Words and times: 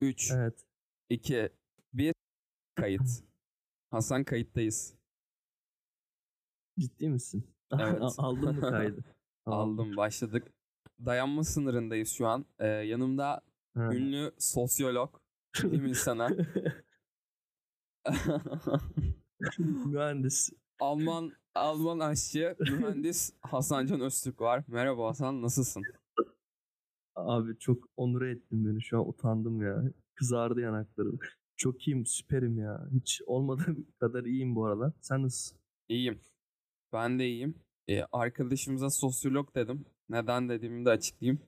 3, 0.00 0.30
Evet. 0.30 0.64
2, 1.10 1.48
1. 1.92 2.14
Kayıt. 2.74 3.02
Hasan 3.90 4.24
kayıttayız. 4.24 4.94
Ciddi 6.78 7.08
misin? 7.08 7.46
Evet. 7.80 8.02
Aldın 8.18 8.54
mı 8.54 8.60
kaydı? 8.60 9.04
Aldım 9.46 9.96
başladık. 9.96 10.52
Dayanma 11.06 11.44
sınırındayız 11.44 12.10
şu 12.12 12.26
an. 12.26 12.44
Ee, 12.58 12.66
yanımda 12.66 13.40
Ha. 13.74 13.94
ünlü 13.94 14.32
sosyolog, 14.38 15.20
bilim 15.62 15.86
insanı, 15.86 16.46
Mühendis. 19.58 20.50
Alman 20.80 21.32
Alman 21.54 21.98
aşçı, 21.98 22.56
mühendis 22.60 23.32
Hasancan 23.40 24.00
Öztürk 24.00 24.40
var. 24.40 24.64
Merhaba 24.66 25.08
Hasan, 25.08 25.42
nasılsın? 25.42 25.82
Abi 27.14 27.58
çok 27.58 27.84
onur 27.96 28.22
ettin 28.22 28.66
beni. 28.66 28.82
Şu 28.82 28.98
an 28.98 29.08
utandım 29.08 29.62
ya. 29.62 29.82
Kızardı 30.14 30.60
yanaklarım. 30.60 31.18
Çok 31.56 31.88
iyiyim, 31.88 32.06
süperim 32.06 32.58
ya. 32.58 32.88
Hiç 32.92 33.22
olmadığım 33.26 33.86
kadar 34.00 34.24
iyiyim 34.24 34.54
bu 34.54 34.64
aralar. 34.66 34.92
Sen 35.00 35.22
nasılsın? 35.22 35.58
İyiyim. 35.88 36.20
Ben 36.92 37.18
de 37.18 37.28
iyiyim. 37.28 37.54
Ee, 37.88 38.02
arkadaşımıza 38.12 38.90
sosyolog 38.90 39.54
dedim. 39.54 39.84
Neden 40.08 40.48
dediğimi 40.48 40.84
de 40.84 40.90
açıklayayım. 40.90 41.40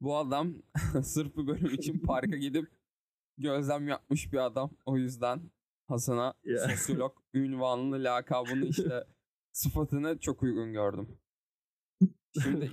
Bu 0.00 0.16
adam 0.16 0.54
sırf 1.02 1.36
bu 1.36 1.46
bölüm 1.46 1.74
için 1.74 1.98
parka 1.98 2.36
gidip 2.36 2.68
gözlem 3.38 3.88
yapmış 3.88 4.32
bir 4.32 4.38
adam. 4.46 4.70
O 4.86 4.96
yüzden 4.96 5.50
Hasan'a 5.88 6.34
Ya. 6.44 6.58
sosyolog 6.68 7.16
ünvanını, 7.34 8.04
lakabını 8.04 8.64
işte 8.66 9.04
sıfatını 9.52 10.18
çok 10.18 10.42
uygun 10.42 10.72
gördüm. 10.72 11.08
Şimdi 12.42 12.70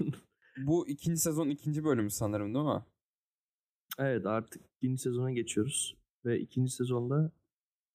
bu 0.57 0.87
ikinci 0.87 1.21
sezon 1.21 1.49
ikinci 1.49 1.83
bölümü 1.83 2.11
sanırım 2.11 2.53
değil 2.53 2.65
mi? 2.65 2.83
evet 3.99 4.25
artık 4.25 4.61
ikinci 4.77 5.01
sezona 5.01 5.31
geçiyoruz. 5.31 5.97
Ve 6.25 6.39
ikinci 6.39 6.71
sezonda 6.71 7.31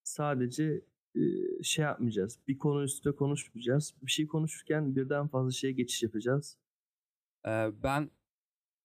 sadece 0.02 0.84
şey 1.62 1.84
yapmayacağız. 1.84 2.38
Bir 2.48 2.58
konu 2.58 2.84
üstüne 2.84 3.14
konuşmayacağız. 3.14 3.94
Bir 4.02 4.10
şey 4.10 4.26
konuşurken 4.26 4.96
birden 4.96 5.28
fazla 5.28 5.50
şeye 5.50 5.72
geçiş 5.72 6.02
yapacağız. 6.02 6.58
Ee, 7.46 7.70
ben 7.82 8.10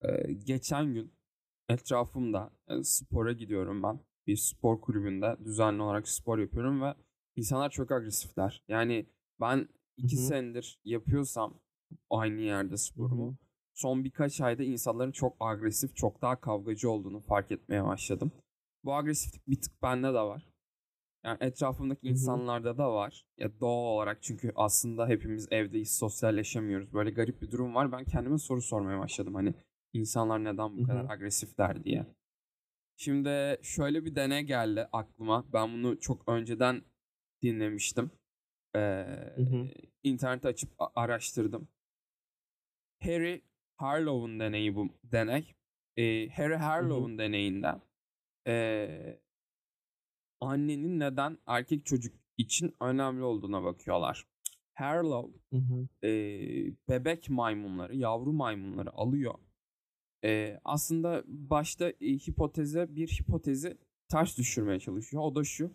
e, 0.02 0.34
geçen 0.34 0.94
gün 0.94 1.14
etrafımda 1.70 2.52
spora 2.84 3.32
gidiyorum 3.32 3.84
ben. 3.84 4.00
Bir 4.28 4.36
spor 4.36 4.82
kulübünde 4.82 5.38
düzenli 5.46 5.82
olarak 5.82 6.08
spor 6.08 6.40
yapıyorum 6.40 6.82
ve 6.82 6.96
insanlar 7.36 7.70
çok 7.70 7.92
agresifler. 7.92 8.64
Yani 8.68 9.06
ben 9.40 9.68
iki 9.98 10.18
Hı 10.18 10.22
hı. 10.22 10.26
senedir 10.26 10.80
yapıyorsam 10.84 11.60
aynı 12.10 12.42
yerde 12.42 12.78
sporumu 12.78 13.28
Hı 13.28 13.32
hı. 13.32 13.51
Son 13.82 14.04
birkaç 14.04 14.42
ayda 14.42 14.64
insanların 14.64 15.12
çok 15.12 15.38
agresif, 15.40 15.96
çok 15.96 16.22
daha 16.22 16.42
kavgacı 16.42 16.92
olduğunu 16.92 17.20
fark 17.20 17.52
etmeye 17.52 17.84
başladım. 17.84 18.32
Bu 18.84 18.94
agresiflik 18.94 19.48
bir 19.48 19.62
tık 19.62 19.82
bende 19.82 20.08
de 20.08 20.22
var. 20.22 20.48
Yani 21.26 21.38
etrafımdaki 21.42 22.08
insanlarda 22.08 22.78
da 22.78 22.94
var. 22.94 23.26
Ya 23.38 23.60
doğal 23.60 23.96
olarak 23.96 24.24
çünkü 24.24 24.52
aslında 24.56 25.08
hepimiz 25.08 25.48
evdeyiz, 25.52 25.98
sosyalleşemiyoruz. 25.98 26.94
Böyle 26.94 27.12
garip 27.12 27.42
bir 27.42 27.52
durum 27.52 27.76
var. 27.76 27.92
Ben 27.92 28.06
kendime 28.06 28.38
soru 28.38 28.62
sormaya 28.62 29.00
başladım. 29.00 29.36
Hani 29.36 29.54
insanlar 29.94 30.44
neden 30.44 30.78
bu 30.78 30.84
kadar 30.84 31.10
agresifler 31.10 31.84
diye. 31.84 32.06
Şimdi 32.98 33.60
şöyle 33.62 34.06
bir 34.06 34.16
deney 34.16 34.44
geldi 34.44 34.88
aklıma. 34.92 35.46
Ben 35.54 35.74
bunu 35.74 36.00
çok 36.00 36.30
önceden 36.30 36.82
dinlemiştim. 37.42 38.12
Ee, 38.76 38.80
Hı 39.36 39.42
hı. 39.42 39.68
internete 40.04 40.48
açıp 40.48 40.72
araştırdım. 40.96 41.68
Harry 43.04 43.42
Harlow'un 43.82 44.40
deneyi 44.40 44.76
bu 44.76 44.90
deney. 45.04 45.54
Ee, 45.98 46.30
Harry 46.30 46.56
Harlow'un 46.56 47.18
deneyinde 47.18 47.76
ee, 48.48 49.20
annenin 50.42 51.00
neden 51.00 51.38
erkek 51.48 51.86
çocuk 51.86 52.16
için 52.38 52.76
önemli 52.82 53.24
olduğuna 53.24 53.64
bakıyorlar. 53.64 54.28
Harlow 54.74 55.40
Hı 55.50 55.58
hı. 55.58 56.08
e, 56.08 56.12
bebek 56.90 57.30
maymunları, 57.30 57.96
yavru 57.96 58.34
maymunları 58.34 58.94
alıyor. 58.94 59.34
E, 60.26 60.60
aslında 60.66 61.24
başta 61.28 61.90
e, 61.90 62.08
hipoteze 62.08 62.96
bir 62.96 63.08
hipotezi 63.08 63.78
ters 64.10 64.38
düşürmeye 64.38 64.80
çalışıyor. 64.80 65.24
O 65.24 65.36
da 65.36 65.44
şu. 65.44 65.72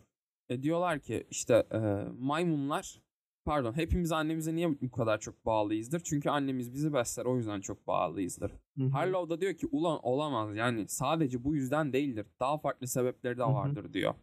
E, 0.49 0.63
diyorlar 0.63 1.01
ki 1.01 1.27
işte 1.31 1.67
e, 1.73 1.79
maymunlar 2.19 3.03
pardon 3.47 3.73
hepimiz 3.77 4.13
annemize 4.13 4.55
niye 4.55 4.81
bu 4.81 4.91
kadar 4.91 5.21
çok 5.21 5.47
bağlıyızdır? 5.47 6.01
Çünkü 6.01 6.31
annemiz 6.31 6.75
bizi 6.75 6.93
besler 6.93 7.25
o 7.25 7.37
yüzden 7.37 7.61
çok 7.61 7.87
bağlıyızdır. 7.87 8.51
Hı 8.79 8.85
hı. 8.85 8.89
Harlow 8.89 9.31
da 9.37 9.41
diyor 9.41 9.55
ki 9.55 9.67
ulan 9.71 10.01
olamaz 10.03 10.57
yani 10.57 10.89
sadece 10.89 11.45
bu 11.45 11.55
yüzden 11.57 11.93
değildir. 11.93 12.27
Daha 12.41 12.59
farklı 12.59 12.87
sebepleri 12.87 13.39
de 13.39 13.45
vardır 13.45 13.93
diyor. 13.93 14.15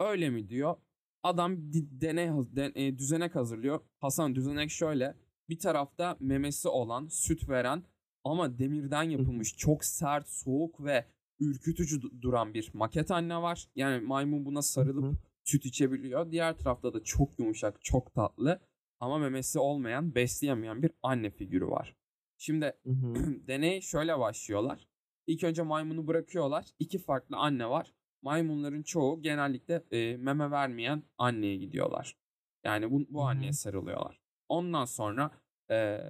Öyle 0.00 0.30
mi 0.30 0.48
diyor. 0.48 0.76
Adam 1.22 1.56
deney 1.72 2.26
haz- 2.28 2.56
den- 2.56 2.72
e, 2.74 2.98
düzenek 2.98 3.34
hazırlıyor. 3.34 3.80
Hasan 4.00 4.34
düzenek 4.34 4.70
şöyle. 4.70 5.14
Bir 5.48 5.58
tarafta 5.58 6.16
memesi 6.20 6.68
olan, 6.68 7.08
süt 7.08 7.48
veren 7.48 7.82
ama 8.24 8.58
demirden 8.58 9.02
yapılmış 9.02 9.56
çok 9.56 9.84
sert, 9.84 10.28
soğuk 10.28 10.84
ve 10.84 11.04
ürkütücü 11.40 12.00
du- 12.00 12.22
duran 12.22 12.54
bir 12.54 12.70
maket 12.74 13.10
anne 13.10 13.42
var. 13.42 13.68
Yani 13.76 14.06
maymun 14.06 14.44
buna 14.44 14.62
sarılıp 14.62 15.04
Hı 15.04 15.08
hı. 15.08 15.16
Süt 15.44 15.64
içebiliyor. 15.66 16.30
Diğer 16.30 16.58
tarafta 16.58 16.94
da 16.94 17.04
çok 17.04 17.38
yumuşak, 17.38 17.84
çok 17.84 18.14
tatlı 18.14 18.60
ama 19.00 19.18
memesi 19.18 19.58
olmayan, 19.58 20.14
besleyemeyen 20.14 20.82
bir 20.82 20.90
anne 21.02 21.30
figürü 21.30 21.66
var. 21.66 21.96
Şimdi 22.38 22.72
Hı 22.84 22.90
hı. 22.90 23.14
deney 23.48 23.80
şöyle 23.80 24.18
başlıyorlar. 24.18 24.88
İlk 25.26 25.44
önce 25.44 25.62
maymunu 25.62 26.06
bırakıyorlar. 26.06 26.66
İki 26.78 26.98
farklı 26.98 27.36
anne 27.36 27.70
var. 27.70 27.94
Maymunların 28.22 28.82
çoğu 28.82 29.22
genellikle 29.22 29.84
e, 29.90 30.16
meme 30.16 30.50
vermeyen 30.50 31.02
anneye 31.18 31.56
gidiyorlar. 31.56 32.16
Yani 32.64 32.90
bu, 32.90 33.06
bu 33.08 33.20
Hı 33.20 33.24
hı. 33.24 33.28
anneye 33.28 33.52
sarılıyorlar. 33.52 34.20
Ondan 34.48 34.84
sonra 34.84 35.30
e, 35.70 36.00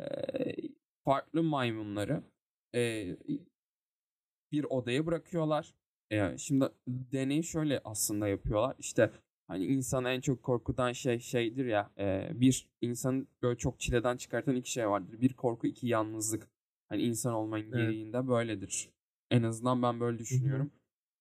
farklı 1.04 1.42
maymunları 1.42 2.22
e, 2.74 3.06
bir 4.52 4.64
odaya 4.64 5.06
bırakıyorlar. 5.06 5.74
E, 6.10 6.38
şimdi 6.38 6.68
deneyi 6.88 7.44
şöyle 7.44 7.80
aslında 7.84 8.28
yapıyorlar. 8.28 8.76
İşte 8.78 9.10
hani 9.48 9.66
insanı 9.66 10.08
en 10.08 10.20
çok 10.20 10.42
korkutan 10.42 10.92
şey 10.92 11.18
şeydir 11.18 11.66
ya. 11.66 11.90
e, 11.98 12.30
bir 12.40 12.68
insanı 12.80 13.26
böyle 13.42 13.58
çok 13.58 13.80
çileden 13.80 14.16
çıkartan 14.16 14.56
iki 14.56 14.70
şey 14.72 14.88
vardır. 14.88 15.20
Bir 15.20 15.32
korku, 15.34 15.66
iki 15.66 15.86
yalnızlık. 15.86 16.50
Hani 16.88 17.02
insan 17.02 17.34
olmanın 17.34 17.62
Evet. 17.62 17.74
gereğinde 17.74 18.28
böyledir. 18.28 18.90
En 19.30 19.42
azından 19.42 19.82
ben 19.82 20.00
böyle 20.00 20.18
düşünüyorum. 20.18 20.70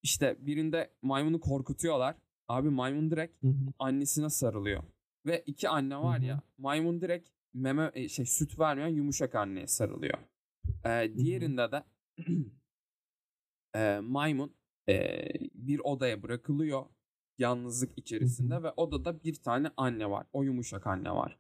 İşte 0.04 0.38
birinde 0.40 0.94
maymunu 1.02 1.40
korkutuyorlar. 1.40 2.16
Abi 2.48 2.70
maymun 2.70 3.12
direkt 3.12 3.44
Hı 3.44 3.48
hı. 3.48 3.74
annesine 3.80 4.30
sarılıyor. 4.30 4.84
Ve 5.26 5.44
iki 5.46 5.70
anne 5.70 5.98
var 5.98 6.20
Hı 6.20 6.22
hı. 6.24 6.26
ya 6.26 6.42
maymun 6.58 7.02
direkt 7.02 7.30
meme 7.54 7.92
e, 7.94 8.10
şey 8.10 8.26
süt 8.26 8.60
vermeyen 8.60 8.88
yumuşak 8.90 9.36
anneye 9.36 9.68
sarılıyor. 9.68 10.18
Ee, 10.86 11.12
diğerinde 11.18 11.72
de 11.72 11.84
e, 13.76 14.00
maymun 14.00 14.56
e, 14.90 15.26
bir 15.54 15.80
odaya 15.80 16.24
bırakılıyor 16.24 16.86
yalnızlık 17.44 17.98
içerisinde 17.98 18.64
ve 18.64 18.72
odada 18.72 19.24
bir 19.24 19.36
tane 19.36 19.72
anne 19.78 20.10
var. 20.10 20.28
O 20.34 20.44
yumuşak 20.44 20.88
anne 20.88 21.12
var. 21.12 21.40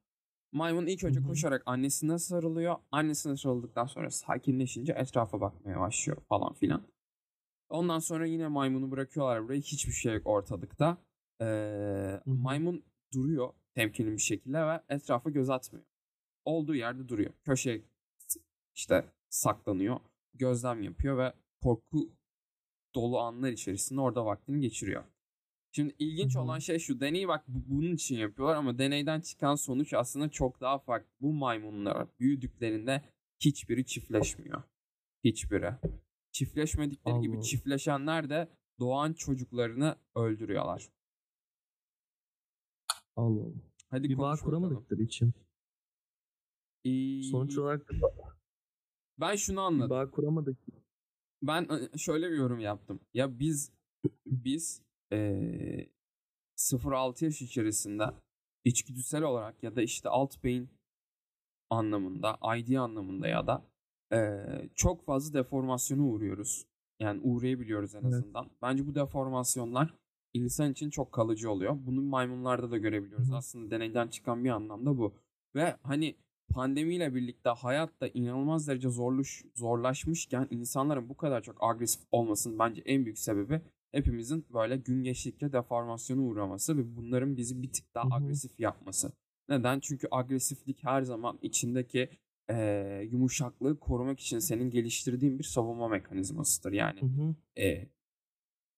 Maymun 0.51 0.85
ilk 0.85 1.03
önce 1.03 1.21
koşarak 1.21 1.63
annesine 1.65 2.19
sarılıyor. 2.19 2.75
Annesine 2.91 3.37
sarıldıktan 3.37 3.85
sonra 3.85 4.09
sakinleşince 4.09 4.93
etrafa 4.93 5.41
bakmaya 5.41 5.79
başlıyor 5.79 6.17
falan 6.29 6.53
filan. 6.53 6.83
Ondan 7.69 7.99
sonra 7.99 8.25
yine 8.25 8.47
maymunu 8.47 8.91
bırakıyorlar 8.91 9.43
buraya. 9.43 9.59
Hiçbir 9.59 9.93
şey 9.93 10.13
yok 10.13 10.27
ortalıkta. 10.27 10.97
Ee, 11.41 12.21
maymun 12.25 12.83
duruyor 13.13 13.53
temkinli 13.73 14.11
bir 14.11 14.17
şekilde 14.17 14.67
ve 14.67 14.81
etrafa 14.89 15.29
göz 15.29 15.49
atmıyor. 15.49 15.85
Olduğu 16.45 16.75
yerde 16.75 17.07
duruyor. 17.07 17.33
Köşeye 17.43 17.81
işte 18.75 19.05
saklanıyor. 19.29 19.99
Gözlem 20.33 20.83
yapıyor 20.83 21.17
ve 21.17 21.33
korku 21.61 22.09
dolu 22.95 23.19
anlar 23.19 23.49
içerisinde 23.49 24.01
orada 24.01 24.25
vaktini 24.25 24.61
geçiriyor. 24.61 25.03
Şimdi 25.75 25.95
ilginç 25.99 26.35
olan 26.35 26.59
şey 26.59 26.79
şu. 26.79 26.99
Deneyi 26.99 27.27
bak 27.27 27.45
bu- 27.47 27.63
bunun 27.67 27.95
için 27.95 28.17
yapıyorlar 28.17 28.55
ama 28.55 28.77
deneyden 28.77 29.21
çıkan 29.21 29.55
sonuç 29.55 29.93
aslında 29.93 30.29
çok 30.29 30.61
daha 30.61 30.79
farklı. 30.79 31.09
Bu 31.21 31.33
maymunlar 31.33 32.07
büyüdüklerinde 32.19 33.01
hiçbiri 33.39 33.85
çiftleşmiyor. 33.85 34.63
Hiçbiri. 35.23 35.73
Çiftleşmedikleri 36.31 37.21
gibi 37.21 37.35
Allah. 37.35 37.41
çiftleşenler 37.43 38.29
de 38.29 38.49
doğan 38.79 39.13
çocuklarını 39.13 39.95
öldürüyorlar. 40.15 40.89
Allah 43.15 43.41
Allah. 43.41 43.53
Hadi 43.89 44.09
Bir 44.09 44.17
bağ 44.17 44.35
kuramadıkları 44.35 45.01
için. 45.03 45.33
Ee, 46.85 47.23
Sonuç 47.23 47.57
olarak 47.57 47.89
ben 49.19 49.35
şunu 49.35 49.55
bir 49.57 49.61
anladım. 49.61 49.89
bağ 49.89 50.11
kuramadık. 50.11 50.57
Ben 51.41 51.67
şöyle 51.97 52.31
bir 52.31 52.37
yorum 52.37 52.59
yaptım. 52.59 52.99
Ya 53.13 53.39
biz 53.39 53.71
biz 54.25 54.81
eee 55.13 55.89
0-6 56.55 57.25
yaş 57.25 57.41
içerisinde 57.41 58.03
içgüdüsel 58.63 59.23
olarak 59.23 59.63
ya 59.63 59.75
da 59.75 59.81
işte 59.81 60.09
alt 60.09 60.43
beyin 60.43 60.69
anlamında, 61.69 62.37
ID 62.57 62.75
anlamında 62.75 63.27
ya 63.27 63.47
da 63.47 63.65
eee, 64.11 64.69
çok 64.75 65.05
fazla 65.05 65.39
deformasyona 65.39 66.03
uğruyoruz. 66.03 66.65
Yani 66.99 67.21
uğrayabiliyoruz 67.23 67.95
en 67.95 68.01
Evet. 68.03 68.13
azından. 68.13 68.49
Bence 68.61 68.87
bu 68.87 68.95
deformasyonlar 68.95 69.93
insan 70.33 70.71
için 70.71 70.89
çok 70.89 71.11
kalıcı 71.11 71.51
oluyor. 71.51 71.75
Bunu 71.85 72.01
maymunlarda 72.01 72.71
da 72.71 72.77
görebiliyoruz. 72.77 73.31
Aslında 73.31 73.71
deneyden 73.71 74.07
çıkan 74.07 74.43
bir 74.43 74.49
anlamda 74.49 74.97
bu. 74.97 75.13
Ve 75.55 75.75
hani 75.83 76.15
pandemiyle 76.49 77.15
birlikte 77.15 77.49
hayat 77.49 78.01
da 78.01 78.07
inanılmaz 78.07 78.67
derece 78.67 78.89
zorluş, 78.89 79.43
zorlaşmışken 79.55 80.47
insanların 80.51 81.09
bu 81.09 81.17
kadar 81.17 81.41
çok 81.41 81.57
agresif 81.63 82.01
olmasının 82.11 82.59
bence 82.59 82.81
en 82.85 83.05
büyük 83.05 83.19
sebebi 83.19 83.61
hepimizin 83.93 84.45
böyle 84.53 84.77
gün 84.77 85.03
geçtikçe 85.03 85.53
deformasyona 85.53 86.21
uğraması 86.21 86.77
ve 86.77 86.95
bunların 86.97 87.37
bizi 87.37 87.61
bir 87.63 87.73
tık 87.73 87.95
daha 87.95 88.03
Hı 88.03 88.07
hı. 88.07 88.15
agresif 88.15 88.59
yapması. 88.59 89.11
Neden? 89.49 89.79
Çünkü 89.79 90.07
agresiflik 90.11 90.83
her 90.83 91.01
zaman 91.03 91.39
içindeki 91.41 92.09
eee, 92.49 93.07
yumuşaklığı 93.11 93.79
korumak 93.79 94.19
için 94.19 94.39
senin 94.39 94.69
geliştirdiğin 94.69 95.39
bir 95.39 95.43
savunma 95.43 95.87
mekanizmasıdır. 95.87 96.71
Yani 96.73 96.99
eee, 97.57 97.89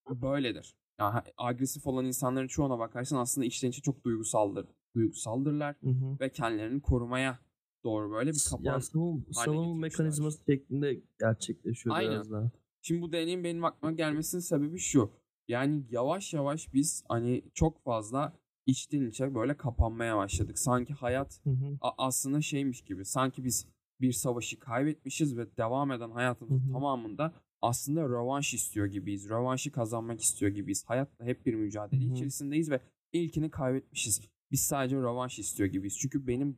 böyledir. 0.10 0.76
Yani 1.00 1.22
agresif 1.38 1.88
olan 1.88 2.06
insanların 2.06 2.48
çoğuna 2.48 2.80
bakarsan 2.80 3.18
aslında 3.18 3.46
içten 3.48 3.70
içe 3.70 3.82
çok 3.82 4.04
duygusaldır, 4.06 4.68
duygusaldırlar 4.96 5.76
Hı 5.84 5.90
hı. 5.90 6.18
ve 6.22 6.32
kendilerini 6.32 6.82
korumaya 6.82 7.40
doğru 7.84 8.12
böyle 8.12 8.32
bir 8.32 8.42
kapan 8.50 8.64
Ya 8.66 8.80
savun, 8.82 9.26
savunma 9.32 9.76
mekanizması 9.76 10.40
şeklinde 10.50 11.02
gerçekleşiyor 11.20 11.96
Aynen. 11.96 12.12
biraz 12.12 12.32
daha. 12.32 12.52
Şimdi 12.88 13.02
bu 13.02 13.12
deneyin 13.12 13.44
benim 13.44 13.66
aklıma 13.66 13.92
gelmesinin 13.92 14.42
sebebi 14.42 14.80
şu. 14.80 15.12
Yani 15.48 15.84
yavaş 15.90 16.34
yavaş 16.34 16.74
biz 16.74 17.04
hani 17.10 17.44
çok 17.54 17.84
fazla 17.84 18.34
içten 18.66 19.02
içe 19.02 19.36
böyle 19.36 19.58
kapanmaya 19.58 20.18
başladık. 20.18 20.60
Sanki 20.60 20.94
hayat 20.94 21.40
Hı 21.44 21.50
hı. 21.50 21.78
aslında 21.82 22.42
şeymiş 22.42 22.82
gibi. 22.82 23.06
Sanki 23.06 23.44
biz 23.44 23.68
bir 24.02 24.12
savaşı 24.12 24.60
kaybetmişiz 24.60 25.38
ve 25.38 25.58
devam 25.58 25.92
eden 25.92 26.12
hayatımızın 26.12 26.66
Hı 26.66 26.70
hı. 26.70 26.72
tamamında 26.72 27.34
aslında 27.62 28.04
rövanş 28.04 28.54
istiyor 28.54 28.86
gibiyiz. 28.86 29.30
Rövanşı 29.30 29.72
kazanmak 29.72 30.22
istiyor 30.22 30.52
gibiyiz. 30.52 30.84
Hayatla 30.86 31.26
hep 31.26 31.46
bir 31.46 31.54
mücadele 31.54 32.06
Hı 32.06 32.10
hı. 32.10 32.14
içerisindeyiz 32.14 32.72
ve 32.72 32.80
ilkini 33.14 33.50
kaybetmişiz. 33.50 34.22
Biz 34.52 34.62
sadece 34.62 34.96
rövanş 34.96 35.40
istiyor 35.40 35.70
gibiyiz. 35.70 35.98
Çünkü 35.98 36.28
benim 36.28 36.58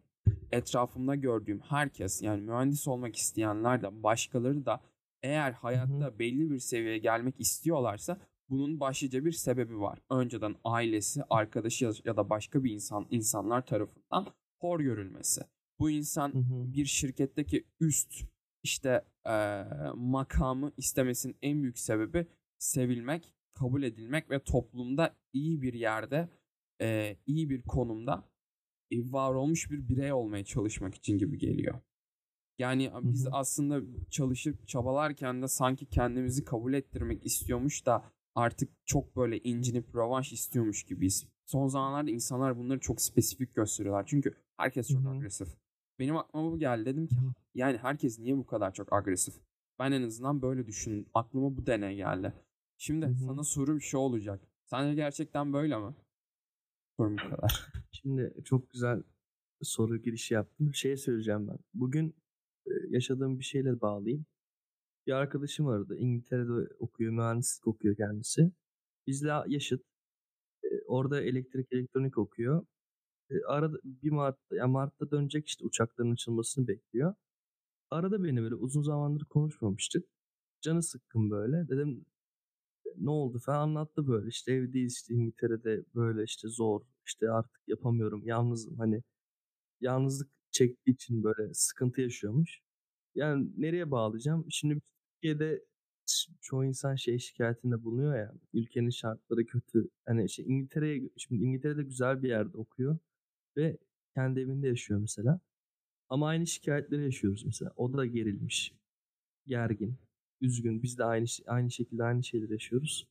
etrafımda 0.52 1.16
gördüğüm 1.16 1.60
herkes 1.60 2.22
yani 2.22 2.42
mühendis 2.42 2.88
olmak 2.88 3.16
isteyenler 3.16 3.82
de 3.82 4.04
başkaları 4.04 4.66
da 4.66 4.82
eğer 5.24 5.52
hayatta 5.52 6.20
belli 6.20 6.50
bir 6.52 6.60
seviyeye 6.60 6.98
gelmek 6.98 7.40
istiyorlarsa 7.40 8.20
bunun 8.50 8.80
başlıca 8.80 9.26
bir 9.26 9.32
sebebi 9.32 9.80
var. 9.80 10.00
Önceden 10.12 10.56
ailesi, 10.64 11.22
arkadaşı 11.30 11.92
ya- 12.06 12.18
da 12.18 12.30
başka 12.30 12.64
bir 12.64 12.72
insan 12.72 13.08
insanlar 13.10 13.66
tarafından 13.66 14.28
hor 14.62 14.80
görülmesi. 14.80 15.42
Bu 15.80 15.90
insan 15.90 16.32
bir 16.74 16.86
şirketteki 16.86 17.66
üst 17.80 18.14
işte 18.64 19.06
eee, 19.26 19.66
makamı 19.96 20.72
istemesinin 20.78 21.38
en 21.42 21.62
büyük 21.64 21.80
sebebi 21.80 22.28
sevilmek, 22.60 23.34
kabul 23.54 23.84
edilmek 23.84 24.30
ve 24.32 24.44
toplumda 24.44 25.16
iyi 25.34 25.62
bir 25.62 25.74
yerde, 25.74 26.30
eee, 26.82 27.18
iyi 27.26 27.50
bir 27.50 27.62
konumda 27.62 28.30
e, 28.92 29.12
var 29.12 29.34
olmuş 29.34 29.72
bir 29.72 29.88
birey 29.88 30.14
olmaya 30.14 30.46
çalışmak 30.46 30.96
için 30.96 31.18
gibi 31.18 31.38
geliyor. 31.38 31.82
Yani 32.60 32.92
biz 33.04 33.28
aslında 33.32 33.82
çalışıp 34.10 34.68
çabalarken 34.68 35.42
de 35.42 35.48
sanki 35.48 35.86
kendimizi 35.86 36.46
kabul 36.46 36.74
ettirmek 36.74 37.26
istiyormuş 37.26 37.86
da 37.86 38.12
artık 38.36 38.70
çok 38.86 39.16
böyle 39.16 39.40
incinip 39.40 39.96
rövanş 39.96 40.34
istiyormuş 40.34 40.84
gibiyiz. 40.84 41.28
Son 41.46 41.68
zamanlarda 41.68 42.12
insanlar 42.12 42.58
bunları 42.58 42.80
çok 42.80 43.02
spesifik 43.02 43.56
gösteriyorlar. 43.56 44.06
Çünkü 44.08 44.36
herkes 44.58 44.90
çok 44.90 45.02
Hı 45.02 45.10
hı. 45.10 45.10
agresif. 45.10 45.48
Benim 46.00 46.18
aklıma 46.18 46.52
bu 46.52 46.60
geldi. 46.60 46.86
Dedim 46.86 47.08
ki 47.08 47.16
yani 47.56 47.78
herkes 47.78 48.20
niye 48.20 48.38
bu 48.38 48.46
kadar 48.46 48.74
çok 48.74 48.94
agresif? 48.94 49.36
Ben 49.80 49.92
en 49.92 50.02
azından 50.04 50.42
böyle 50.42 50.68
düşündüm. 50.68 51.06
Aklıma 51.14 51.58
bu 51.58 51.66
deney 51.66 51.96
geldi. 51.96 52.34
Şimdi 52.78 53.06
Hı 53.06 53.10
hı. 53.10 53.16
sana 53.26 53.44
sorum 53.44 53.82
şu 53.82 53.98
olacak. 53.98 54.42
Sence 54.66 54.96
gerçekten 54.96 55.54
böyle 55.54 55.78
mi? 55.78 55.96
Sorum 56.98 57.16
bu 57.26 57.30
kadar. 57.36 57.68
Şimdi 57.92 58.34
çok 58.46 58.70
güzel 58.70 59.04
soru 59.62 59.98
girişi 59.98 60.34
yaptın. 60.34 60.72
Şey 60.72 60.98
söyleyeceğim 60.98 61.48
ben. 61.48 61.58
Bugün 61.74 62.16
yaşadığım 62.90 63.40
bir 63.40 63.44
şeyle 63.44 63.82
bağlayayım. 63.82 64.26
Bir 65.08 65.12
arkadaşım 65.14 65.66
vardı. 65.66 65.98
İngiltere'de 65.98 66.76
okuyor. 66.80 67.14
Mühendislik 67.14 67.68
okuyor 67.68 67.96
kendisi. 67.98 68.52
Bizle 69.08 69.32
yaşıt. 69.48 69.84
E, 70.64 70.68
Orada 70.88 71.22
elektrik 71.22 71.68
elektronik 71.74 72.18
okuyor. 72.18 72.66
E, 73.32 73.36
Arada 73.48 73.78
bir 73.84 74.12
Mart'ta, 74.12 74.56
yani 74.56 74.72
Mart'ta 74.72 75.12
dönecek 75.12 75.48
işte 75.48 75.66
uçakların 75.66 76.12
açılmasını 76.14 76.68
bekliyor. 76.68 77.16
Arada 77.92 78.24
beni 78.24 78.42
böyle 78.42 78.56
uzun 78.56 78.82
zamandır 78.84 79.26
konuşmamıştık. 79.26 80.06
Canı 80.62 80.84
sıkkın 80.84 81.32
böyle. 81.32 81.70
Dedim 81.70 82.06
ne 82.98 83.10
oldu 83.10 83.40
falan 83.40 83.60
anlattı 83.70 84.08
böyle. 84.08 84.30
İşte 84.30 84.54
evdeyiz 84.54 84.94
işte 84.94 85.14
İngiltere'de 85.14 85.86
böyle 85.96 86.24
işte 86.24 86.48
zor. 86.50 86.82
işte 87.06 87.32
artık 87.32 87.62
yapamıyorum. 87.68 88.22
Yalnızım 88.26 88.78
hani 88.78 89.04
yalnızlık 89.82 90.32
çektiği 90.58 90.92
için 90.92 91.24
böyle 91.24 91.54
sıkıntı 91.54 92.02
yaşıyormuş. 92.02 92.60
Yani 93.16 93.50
nereye 93.58 93.92
bağlayacağım? 93.92 94.46
Şimdi 94.50 94.82
Türkiye'de 95.14 95.66
çoğu 96.42 96.66
insan 96.66 96.96
şey 96.96 97.20
şikayetinde 97.20 97.84
bulunuyor 97.84 98.16
ya. 98.18 98.34
Ülkenin 98.54 98.90
şartları 98.90 99.46
kötü. 99.46 99.90
Hani 100.06 100.30
şey 100.30 100.46
İngiltere'ye 100.46 101.10
şimdi 101.18 101.44
İngiltere'de 101.44 101.84
güzel 101.84 102.24
bir 102.24 102.30
yerde 102.30 102.58
okuyor 102.58 102.98
ve 103.58 103.78
kendi 104.16 104.40
evinde 104.40 104.68
yaşıyor 104.68 105.00
mesela. 105.00 105.40
Ama 106.10 106.28
aynı 106.28 106.48
şikayetleri 106.48 107.04
yaşıyoruz 107.04 107.46
mesela. 107.46 107.74
O 107.78 107.94
da 107.94 108.06
gerilmiş, 108.06 108.74
gergin, 109.48 109.98
üzgün. 110.42 110.84
Biz 110.84 110.98
de 110.98 111.04
aynı 111.06 111.26
aynı 111.48 111.72
şekilde 111.72 112.04
aynı 112.04 112.24
şeyleri 112.24 112.54
yaşıyoruz. 112.54 113.08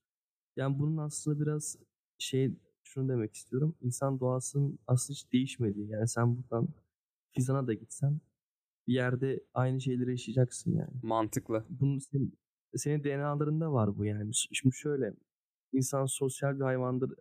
Yani 0.57 0.79
bunun 0.79 0.97
aslında 0.97 1.41
biraz 1.41 1.79
şey 2.19 2.53
şunu 2.85 3.09
demek 3.09 3.35
istiyorum. 3.35 3.77
İnsan 3.83 4.21
doğasının 4.21 4.79
aslında 4.87 5.15
hiç 5.17 5.33
değişmediği. 5.33 5.89
Yani 5.91 6.09
sen 6.09 6.37
buradan 6.37 6.69
Fizan'a 7.37 7.67
da 7.67 7.75
gitsen 7.75 8.21
bir 8.88 8.94
yerde 8.94 9.41
aynı 9.55 9.81
şeyleri 9.81 10.11
yaşayacaksın 10.11 10.73
yani. 10.73 10.90
Mantıklı. 11.02 11.64
Bunun 11.71 11.99
senin, 11.99 12.38
senin 12.76 13.05
DNA'larında 13.05 13.73
var 13.73 13.99
bu 13.99 14.05
yani. 14.05 14.31
Şimdi 14.35 14.76
şöyle 14.76 15.14
insan 15.73 16.07
sosyal 16.07 16.57
bir 16.57 16.64
hayvandır. 16.64 17.12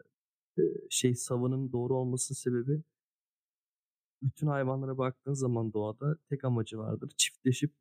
Ee, 0.59 0.61
Şey 0.89 1.15
savının 1.15 1.71
doğru 1.71 1.95
olmasının 1.97 2.35
sebebi 2.35 2.83
bütün 4.21 4.47
hayvanlara 4.47 4.97
baktığın 4.97 5.33
zaman 5.33 5.73
doğada 5.73 6.17
tek 6.29 6.43
amacı 6.45 6.77
vardır. 6.77 7.11
Çiftleşip 7.17 7.73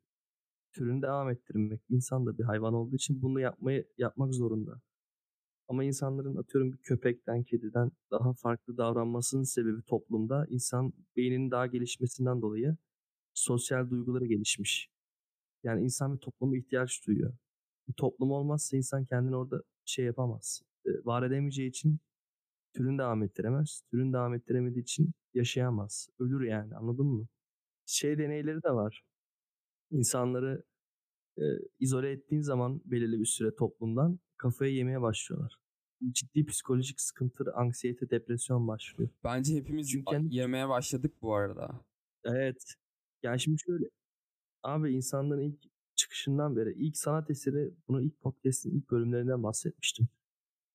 türünü 0.73 1.01
devam 1.01 1.29
ettirmek. 1.29 1.81
İnsan 1.89 2.25
da 2.25 2.37
bir 2.37 2.43
hayvan 2.43 2.73
olduğu 2.73 2.95
için 2.95 3.21
bunu 3.21 3.39
yapmayı 3.39 3.87
yapmak 3.97 4.33
zorunda. 4.35 4.81
Ama 5.67 5.83
insanların 5.83 6.35
atıyorum 6.37 6.73
bir 6.73 6.77
köpekten, 6.77 7.43
kediden 7.43 7.91
daha 8.11 8.33
farklı 8.33 8.77
davranmasının 8.77 9.43
sebebi 9.43 9.81
toplumda 9.83 10.45
insan 10.49 10.93
beyninin 11.17 11.51
daha 11.51 11.67
gelişmesinden 11.67 12.41
dolayı 12.41 12.77
sosyal 13.33 13.89
duyguları 13.89 14.25
gelişmiş. 14.25 14.89
Yani 15.63 15.83
insan 15.83 16.15
bir 16.15 16.19
topluma 16.19 16.57
ihtiyaç 16.57 17.07
duyuyor. 17.07 17.33
Bir 17.87 17.93
toplum 17.93 18.31
olmazsa 18.31 18.77
insan 18.77 19.05
kendini 19.05 19.35
orada 19.35 19.63
şey 19.85 20.05
yapamaz. 20.05 20.63
Ee, 20.85 20.89
Var 21.05 21.23
edemeyeceği 21.23 21.69
için 21.69 21.99
türünü 22.73 22.97
devam 22.99 23.23
ettiremez. 23.23 23.81
Türünü 23.91 24.13
devam 24.13 24.33
ettiremediği 24.33 24.83
için 24.83 25.11
yaşayamaz. 25.33 26.09
Ölür 26.19 26.41
yani 26.41 26.75
anladın 26.75 27.05
mı? 27.07 27.27
Şey 27.85 28.17
deneyleri 28.17 28.63
de 28.63 28.71
var. 28.71 29.03
İnsanları 29.91 30.63
e, 31.37 31.43
izole 31.79 32.11
ettiğin 32.11 32.41
zaman 32.41 32.81
belirli 32.85 33.19
bir 33.19 33.25
süre 33.25 33.55
toplumdan 33.55 34.19
kafaya 34.37 34.71
yemeye 34.71 35.01
başlıyorlar. 35.01 35.59
Ciddi 36.11 36.45
psikolojik 36.45 37.01
sıkıntı, 37.01 37.53
anksiyete, 37.55 38.09
depresyon 38.09 38.67
başlıyor. 38.67 39.09
Bence 39.23 39.55
hepimiz 39.55 39.89
Çünkü 39.89 40.27
yemeye 40.29 40.69
başladık 40.69 41.13
bu 41.21 41.35
arada. 41.35 41.85
Evet. 42.23 42.75
Yani 43.23 43.39
şimdi 43.39 43.57
şöyle. 43.65 43.85
Abi 44.63 44.93
insanların 44.93 45.41
ilk 45.41 45.63
çıkışından 45.95 46.55
beri 46.55 46.73
ilk 46.73 46.97
sanat 46.97 47.29
eseri 47.29 47.73
bunu 47.87 48.01
ilk 48.01 48.21
podcast'in 48.21 48.71
ilk 48.71 48.91
bölümlerinden 48.91 49.43
bahsetmiştim. 49.43 50.07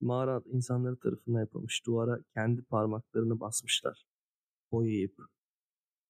Mağara 0.01 0.43
insanları 0.47 0.97
tarafından 0.97 1.41
yapılmış. 1.41 1.87
Duvara 1.87 2.21
kendi 2.35 2.63
parmaklarını 2.63 3.41
basmışlar. 3.41 4.07
Boyayıp. 4.73 5.15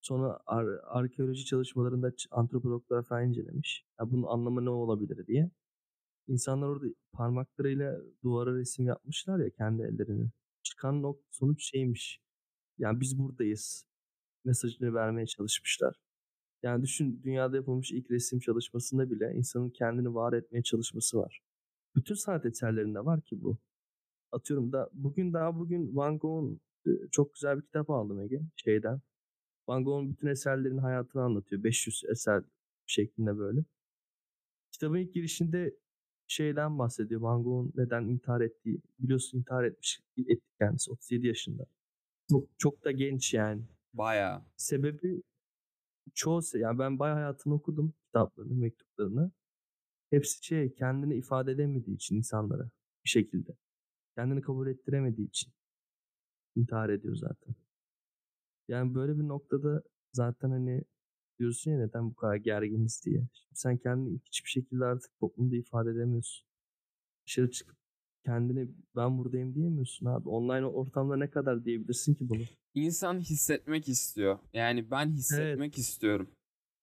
Sonra 0.00 0.40
ar- 0.46 0.80
arkeoloji 0.84 1.44
çalışmalarında 1.44 2.12
antropologlar 2.30 3.02
falan 3.02 3.28
incelemiş. 3.28 3.84
Ya 4.00 4.10
bunun 4.10 4.22
anlamı 4.28 4.64
ne 4.64 4.70
olabilir 4.70 5.26
diye. 5.26 5.50
İnsanlar 6.28 6.68
orada 6.68 6.86
parmaklarıyla 7.12 8.00
duvara 8.24 8.54
resim 8.56 8.86
yapmışlar 8.86 9.38
ya 9.38 9.50
kendi 9.50 9.82
ellerini. 9.82 10.30
Çıkan 10.62 11.02
nok 11.02 11.20
sonuç 11.30 11.64
şeymiş. 11.70 12.20
Yani 12.78 13.00
biz 13.00 13.18
buradayız. 13.18 13.86
Mesajını 14.44 14.94
vermeye 14.94 15.26
çalışmışlar. 15.26 15.96
Yani 16.62 16.82
düşün 16.82 17.20
dünyada 17.24 17.56
yapılmış 17.56 17.92
ilk 17.92 18.10
resim 18.10 18.40
çalışmasında 18.40 19.10
bile 19.10 19.32
insanın 19.34 19.70
kendini 19.70 20.14
var 20.14 20.32
etmeye 20.32 20.62
çalışması 20.62 21.18
var. 21.18 21.40
Bütün 21.96 22.14
sanat 22.14 22.46
eserlerinde 22.46 23.04
var 23.04 23.20
ki 23.22 23.42
bu. 23.42 23.58
Atıyorum 24.32 24.72
da 24.72 24.90
bugün 24.92 25.32
daha 25.32 25.56
bugün 25.58 25.96
Van 25.96 26.18
Gogh'un 26.18 26.60
e, 26.86 26.90
çok 27.10 27.34
güzel 27.34 27.56
bir 27.58 27.62
kitap 27.62 27.90
aldım 27.90 28.20
Ege 28.20 28.40
şeyden. 28.56 29.00
Van 29.70 29.84
Gogh'un 29.84 30.10
bütün 30.10 30.26
eserlerin 30.26 30.78
hayatını 30.78 31.22
anlatıyor. 31.22 31.64
500 31.64 32.04
eser 32.10 32.42
şeklinde 32.86 33.38
böyle. 33.38 33.64
Kitabın 34.72 34.96
ilk 34.98 35.14
girişinde 35.14 35.74
şeyden 36.26 36.78
bahsediyor. 36.78 37.20
Van 37.20 37.42
Gogh'un 37.42 37.72
neden 37.76 38.04
intihar 38.04 38.40
ettiği. 38.40 38.80
Biliyorsun 38.98 39.38
intihar 39.38 39.64
etmiş 39.64 40.00
etti 40.18 40.40
kendisi 40.58 40.90
37 40.90 41.26
yaşında. 41.26 41.66
Çok, 42.30 42.48
çok 42.58 42.84
da 42.84 42.90
genç 42.90 43.34
yani. 43.34 43.62
Bayağı. 43.94 44.42
Sebebi 44.56 45.22
çoğu 46.14 46.40
yani 46.54 46.78
ben 46.78 46.98
bayağı 46.98 47.16
hayatını 47.16 47.54
okudum 47.54 47.94
kitaplarını, 48.06 48.54
mektuplarını. 48.54 49.30
Hepsi 50.10 50.44
şey 50.44 50.74
kendini 50.74 51.16
ifade 51.16 51.52
edemediği 51.52 51.96
için 51.96 52.16
insanlara 52.16 52.70
bir 53.04 53.10
şekilde. 53.10 53.52
Kendini 54.14 54.40
kabul 54.40 54.66
ettiremediği 54.66 55.28
için 55.28 55.52
intihar 56.56 56.88
ediyor 56.88 57.16
zaten. 57.16 57.54
Yani 58.70 58.94
böyle 58.94 59.18
bir 59.18 59.28
noktada 59.28 59.82
zaten 60.12 60.50
hani 60.50 60.82
diyorsun 61.38 61.70
ya 61.70 61.78
neden 61.78 62.10
bu 62.10 62.14
kadar 62.14 62.36
gerginiz 62.36 63.02
diye. 63.04 63.18
Şimdi 63.18 63.54
sen 63.54 63.76
kendini 63.76 64.18
hiçbir 64.26 64.50
şekilde 64.50 64.84
artık 64.84 65.18
toplumda 65.20 65.56
ifade 65.56 65.90
edemiyorsun. 65.90 66.46
Dışarı 67.26 67.50
çıkıp 67.50 67.76
kendini 68.24 68.68
ben 68.96 69.18
buradayım 69.18 69.54
diyemiyorsun 69.54 70.06
abi. 70.06 70.28
Online 70.28 70.66
ortamda 70.66 71.16
ne 71.16 71.30
kadar 71.30 71.64
diyebilirsin 71.64 72.14
ki 72.14 72.28
bunu? 72.28 72.42
İnsan 72.74 73.20
hissetmek 73.20 73.88
istiyor. 73.88 74.38
Yani 74.52 74.90
ben 74.90 75.10
hissetmek 75.10 75.74
evet. 75.74 75.78
istiyorum. 75.78 76.30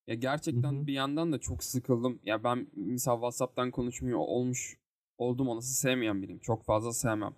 Ya 0.08 0.16
gerçekten 0.16 0.74
Hı-hı. 0.74 0.88
bir 0.88 0.94
yandan 0.94 1.34
da 1.34 1.40
çok 1.40 1.64
sıkıldım. 1.64 2.20
Ya 2.24 2.44
ben 2.44 2.68
misal 2.76 3.16
WhatsApp'tan 3.16 3.72
konuşmuyor 3.72 4.20
olmuş 4.20 4.78
oldum 5.18 5.48
onası 5.48 5.74
sevmeyen 5.74 6.22
biriyim. 6.22 6.40
Çok 6.40 6.66
fazla 6.66 6.94
sevmem. 6.94 7.36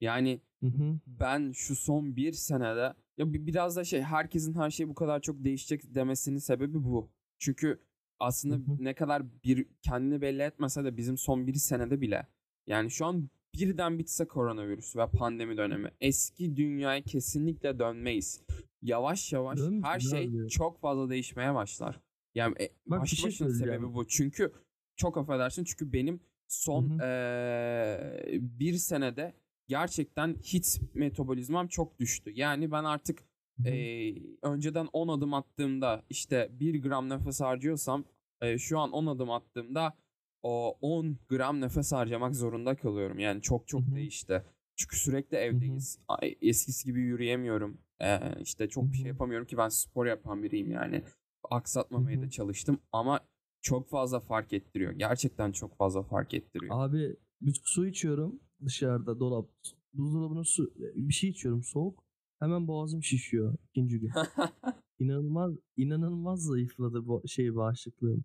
Yani 0.00 0.40
Hı-hı. 0.60 1.00
ben 1.06 1.52
şu 1.52 1.76
son 1.76 2.16
bir 2.16 2.32
senede 2.32 2.94
ya 3.20 3.32
biraz 3.32 3.76
da 3.76 3.84
şey 3.84 4.02
herkesin 4.02 4.54
her 4.54 4.70
şey 4.70 4.88
bu 4.88 4.94
kadar 4.94 5.20
çok 5.20 5.44
değişecek 5.44 5.94
demesinin 5.94 6.38
sebebi 6.38 6.84
bu. 6.84 7.10
Çünkü 7.38 7.80
aslında 8.18 8.54
hı 8.54 8.58
hı. 8.58 8.84
ne 8.84 8.94
kadar 8.94 9.42
bir 9.44 9.66
kendini 9.82 10.20
belli 10.20 10.42
etmese 10.42 10.84
de 10.84 10.96
bizim 10.96 11.18
son 11.18 11.46
bir 11.46 11.54
senede 11.54 12.00
bile 12.00 12.26
yani 12.66 12.90
şu 12.90 13.06
an 13.06 13.30
birden 13.54 13.98
bitse 13.98 14.28
koronavirüs 14.28 14.96
ve 14.96 15.06
pandemi 15.06 15.56
dönemi 15.56 15.90
eski 16.00 16.56
dünyaya 16.56 17.02
kesinlikle 17.02 17.78
dönmeyiz. 17.78 18.40
Yavaş 18.82 19.32
yavaş 19.32 19.58
Dön, 19.58 19.82
her 19.82 20.00
şey 20.00 20.28
abi. 20.28 20.48
çok 20.48 20.80
fazla 20.80 21.10
değişmeye 21.10 21.54
başlar. 21.54 22.00
Yani 22.34 22.54
e, 22.60 22.70
Bak, 22.86 23.00
başlı 23.00 23.16
şey 23.16 23.50
sebebi 23.50 23.94
bu. 23.94 24.06
Çünkü 24.06 24.52
çok 24.96 25.18
affedersin 25.18 25.64
çünkü 25.64 25.92
benim 25.92 26.20
son 26.48 26.98
ee, 26.98 28.38
bir 28.40 28.74
senede 28.74 29.34
gerçekten 29.70 30.34
hit 30.34 30.80
metabolizmam 30.94 31.68
çok 31.68 31.98
düştü. 31.98 32.32
Yani 32.34 32.70
ben 32.70 32.84
artık 32.84 33.22
e, 33.66 34.14
önceden 34.42 34.88
10 34.92 35.08
adım 35.08 35.34
attığımda 35.34 36.02
işte 36.10 36.48
1 36.52 36.82
gram 36.82 37.08
nefes 37.08 37.40
harcıyorsam 37.40 38.04
e, 38.40 38.58
şu 38.58 38.78
an 38.78 38.92
10 38.92 39.06
adım 39.06 39.30
attığımda 39.30 39.96
o 40.42 40.78
10 40.80 41.18
gram 41.28 41.60
nefes 41.60 41.92
harcamak 41.92 42.34
zorunda 42.34 42.76
kalıyorum. 42.76 43.18
Yani 43.18 43.42
çok 43.42 43.68
çok 43.68 43.80
Hı-hı. 43.80 43.94
değişti. 43.94 44.44
Çünkü 44.76 44.96
sürekli 44.96 45.36
evdeyiz. 45.36 45.98
Hı-hı. 46.10 46.30
Eskisi 46.42 46.84
gibi 46.84 47.00
yürüyemiyorum. 47.00 47.80
Ee, 48.00 48.18
işte 48.40 48.68
çok 48.68 48.84
Hı-hı. 48.84 48.92
bir 48.92 48.96
şey 48.96 49.06
yapamıyorum 49.06 49.46
ki 49.46 49.56
ben 49.56 49.68
spor 49.68 50.06
yapan 50.06 50.42
biriyim 50.42 50.70
yani. 50.70 51.02
Aksatmamaya 51.50 52.16
Hı-hı. 52.16 52.26
da 52.26 52.30
çalıştım 52.30 52.80
ama 52.92 53.20
çok 53.62 53.88
fazla 53.88 54.20
fark 54.20 54.52
ettiriyor. 54.52 54.92
Gerçekten 54.92 55.52
çok 55.52 55.76
fazla 55.76 56.02
fark 56.02 56.34
ettiriyor. 56.34 56.74
Abi 56.78 57.16
bir 57.40 57.60
su 57.64 57.86
içiyorum 57.86 58.40
dışarıda 58.64 59.20
dolap 59.20 59.50
buzdolabına 59.94 60.44
su 60.44 60.72
bir 60.78 61.12
şey 61.12 61.30
içiyorum 61.30 61.62
soğuk. 61.62 62.04
Hemen 62.38 62.68
boğazım 62.68 63.02
şişiyor 63.02 63.54
ikinci 63.64 64.00
gün. 64.00 64.10
İnanılmaz 64.98 65.54
inanılmaz 65.76 66.42
zayıfladı 66.42 67.06
bu 67.06 67.22
şey 67.28 67.54
bağışıklığım. 67.54 68.24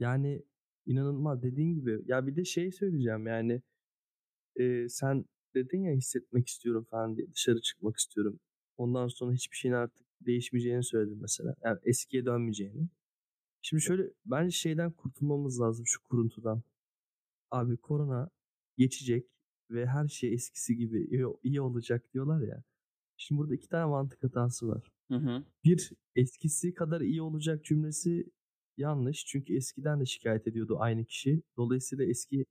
Yani 0.00 0.42
inanılmaz 0.86 1.42
dediğin 1.42 1.74
gibi. 1.74 2.02
Ya 2.06 2.26
bir 2.26 2.36
de 2.36 2.44
şey 2.44 2.72
söyleyeceğim 2.72 3.26
yani 3.26 3.62
e, 4.56 4.88
sen 4.88 5.24
dedin 5.54 5.82
ya 5.82 5.92
hissetmek 5.92 6.48
istiyorum 6.48 6.86
falan 6.90 7.16
diye 7.16 7.32
dışarı 7.32 7.60
çıkmak 7.60 7.96
istiyorum. 7.96 8.40
Ondan 8.76 9.08
sonra 9.08 9.32
hiçbir 9.32 9.56
şeyin 9.56 9.74
artık 9.74 10.06
değişmeyeceğini 10.20 10.84
söyledin 10.84 11.18
mesela. 11.20 11.54
Yani 11.64 11.78
eskiye 11.82 12.24
dönmeyeceğini. 12.24 12.88
Şimdi 13.62 13.82
şöyle 13.82 14.10
bence 14.26 14.50
şeyden 14.50 14.92
kurtulmamız 14.92 15.60
lazım 15.60 15.86
şu 15.86 16.02
kuruntudan. 16.02 16.62
Abi 17.50 17.76
korona 17.76 18.30
geçecek 18.78 19.26
ve 19.70 19.86
her 19.86 20.08
şey 20.08 20.34
eskisi 20.34 20.76
gibi 20.76 21.04
iyi, 21.04 21.26
iyi 21.42 21.60
olacak 21.60 22.14
diyorlar 22.14 22.40
ya. 22.40 22.62
Şimdi 23.16 23.38
burada 23.38 23.54
iki 23.54 23.68
tane 23.68 23.84
mantık 23.84 24.24
hatası 24.24 24.68
var. 24.68 24.92
Hı 25.10 25.16
hı. 25.16 25.44
Bir 25.64 25.92
eskisi 26.16 26.74
kadar 26.74 27.00
iyi 27.00 27.22
olacak 27.22 27.64
cümlesi 27.64 28.30
yanlış. 28.76 29.26
Çünkü 29.26 29.56
eskiden 29.56 30.00
de 30.00 30.06
şikayet 30.06 30.46
ediyordu 30.46 30.76
aynı 30.80 31.04
kişi. 31.04 31.42
Dolayısıyla 31.56 32.04
eski 32.04 32.46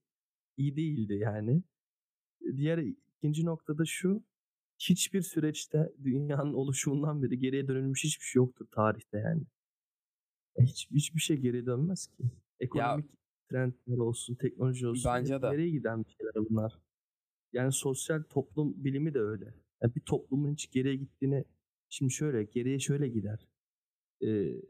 iyi 0.57 0.75
değildi 0.75 1.13
yani. 1.13 1.63
Diğer 2.55 2.77
ikinci 3.17 3.45
noktada 3.45 3.86
şu. 3.86 4.24
Hiçbir 4.79 5.22
süreçte 5.22 5.93
dünyanın 6.03 6.53
oluşumundan 6.62 7.24
beri 7.24 7.39
geriye 7.39 7.67
dönülmüş 7.67 8.03
hiçbir 8.03 8.25
şey 8.25 8.39
yoktur 8.39 8.67
tarihte 8.72 9.17
yani. 9.17 9.43
Hiç, 10.62 10.91
hiçbir 10.91 11.19
şey 11.19 11.38
geri 11.38 11.65
dönmez 11.65 12.07
ki. 12.07 12.24
Ekonomik 12.60 13.05
ya, 13.05 13.17
trendler 13.50 13.98
olsun, 13.98 14.36
teknoloji 14.36 14.88
olsun. 14.88 15.12
Bence 15.15 15.41
de. 15.41 15.51
Nereye 15.51 15.69
giden 15.69 16.03
bir 16.03 16.10
şeyler 16.10 16.50
bunlar. 16.50 16.79
Yani 17.55 17.71
sosyal 17.71 18.24
toplum 18.24 18.83
bilimi 18.83 19.13
de 19.13 19.19
öyle. 19.19 19.45
Yani 19.81 19.95
bir 19.95 20.01
toplumun 20.01 20.51
hiç 20.51 20.71
geriye 20.71 20.95
gittiğini 20.95 21.45
şimdi 21.89 22.13
şöyle 22.13 22.43
geriye 22.43 22.79
şöyle 22.79 23.07
gider. 23.07 23.47
Ee, 24.24 24.62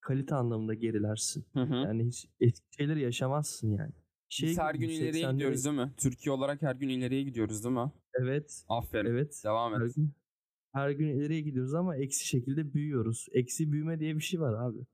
kalite 0.00 0.34
anlamında 0.34 0.74
gerilersin. 0.74 1.44
Hı 1.52 1.62
hı. 1.62 1.74
Yani 1.74 2.06
hiç 2.06 2.28
eski 2.40 2.66
şeyleri 2.76 3.00
yaşamazsın 3.00 3.72
yani. 3.72 3.92
Şey 4.28 4.48
Biz 4.48 4.58
her 4.58 4.74
gün 4.74 4.88
ileriye 4.88 5.32
gidiyoruz 5.32 5.64
değil 5.64 5.76
mi? 5.76 5.92
Türkiye 5.96 6.32
olarak 6.32 6.62
her 6.62 6.74
gün 6.74 6.88
ileriye 6.88 7.22
gidiyoruz 7.22 7.64
değil 7.64 7.74
mi? 7.74 7.92
Evet. 8.14 8.64
Aferin. 8.68 9.10
Evet. 9.10 9.40
Devam 9.44 9.74
et. 9.74 9.80
Her 9.80 9.86
gün, 9.86 10.14
her 10.72 10.90
gün 10.90 11.08
ileriye 11.08 11.40
gidiyoruz 11.40 11.74
ama 11.74 11.96
eksi 11.96 12.26
şekilde 12.26 12.74
büyüyoruz. 12.74 13.26
Eksi 13.32 13.72
büyüme 13.72 14.00
diye 14.00 14.16
bir 14.16 14.20
şey 14.20 14.40
var 14.40 14.68
abi. 14.68 14.86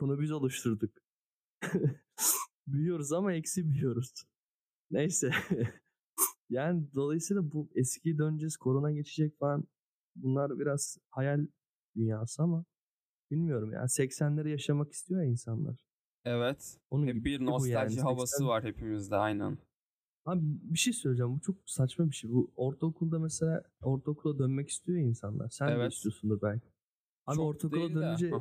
Bunu 0.00 0.20
biz 0.20 0.32
oluşturduk. 0.32 0.92
büyüyoruz 2.66 3.12
ama 3.12 3.32
eksi 3.32 3.68
büyüyoruz. 3.68 4.12
Neyse. 4.90 5.30
Yani 6.52 6.88
dolayısıyla 6.94 7.52
bu 7.52 7.68
eski 7.74 8.18
döneceğiz, 8.18 8.56
korona 8.56 8.92
geçecek 8.92 9.38
falan 9.38 9.64
bunlar 10.16 10.58
biraz 10.58 10.98
hayal 11.10 11.46
dünyası 11.96 12.42
ama 12.42 12.64
bilmiyorum 13.30 13.72
yani 13.72 13.84
80'leri 13.84 14.48
yaşamak 14.48 14.92
istiyor 14.92 15.22
ya 15.22 15.28
insanlar. 15.28 15.84
Evet. 16.24 16.78
Onun 16.90 17.06
Hep 17.06 17.24
bir 17.24 17.44
nostalji 17.44 17.96
yani. 17.96 18.00
havası 18.00 18.36
80... 18.36 18.48
var 18.48 18.64
hepimizde 18.64 19.16
aynen. 19.16 19.58
Abi 20.24 20.40
bir 20.44 20.78
şey 20.78 20.92
söyleyeceğim. 20.92 21.34
Bu 21.34 21.40
çok 21.40 21.56
saçma 21.66 22.10
bir 22.10 22.14
şey. 22.14 22.30
Bu 22.30 22.52
ortaokulda 22.56 23.18
mesela 23.18 23.62
ortaokula 23.82 24.38
dönmek 24.38 24.68
istiyor 24.68 24.98
ya 24.98 25.04
insanlar. 25.04 25.48
Sen 25.48 25.68
evet. 25.68 25.90
de 25.90 25.94
istiyorsundur 25.94 26.42
belki. 26.42 26.66
Abi 27.26 27.36
çok 27.36 27.44
ortaokula 27.44 27.94
dönünce 27.94 28.30
de. 28.30 28.32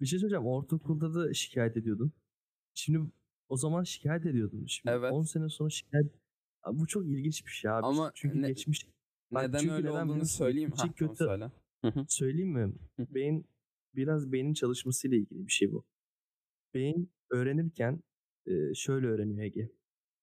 bir 0.00 0.06
şey 0.06 0.18
söyleyeceğim. 0.18 0.46
Ortaokulda 0.46 1.14
da 1.14 1.34
şikayet 1.34 1.76
ediyordun. 1.76 2.12
Şimdi 2.74 3.10
o 3.48 3.56
zaman 3.56 3.82
şikayet 3.82 4.26
ediyordun. 4.26 4.66
Şimdi 4.66 4.96
evet. 4.96 5.12
10 5.12 5.22
sene 5.22 5.48
sonra 5.48 5.70
şikayet 5.70 6.12
Abi 6.66 6.78
bu 6.78 6.86
çok 6.86 7.06
ilginç 7.06 7.46
bir 7.46 7.50
şey 7.50 7.70
abi. 7.70 7.86
Ama 7.86 8.12
çünkü 8.14 8.42
ne, 8.42 8.48
geçmiş. 8.48 8.86
Neden 9.30 9.58
çünkü 9.58 9.72
öyle 9.72 9.88
neden 9.88 10.08
olduğunu 10.08 10.26
söyleyeyim. 10.26 10.70
Ha, 10.76 10.92
kötü. 10.92 11.16
Söyle. 11.16 11.50
söyleyeyim 12.08 12.50
mi? 12.52 12.74
Beyin 12.98 13.46
biraz 13.94 14.32
beynin 14.32 14.54
çalışmasıyla 14.54 15.16
ilgili 15.16 15.46
bir 15.46 15.52
şey 15.52 15.72
bu. 15.72 15.84
Beyin 16.74 17.12
öğrenirken 17.30 18.02
şöyle 18.74 19.06
öğreniyor 19.06 19.42
Ege. 19.42 19.70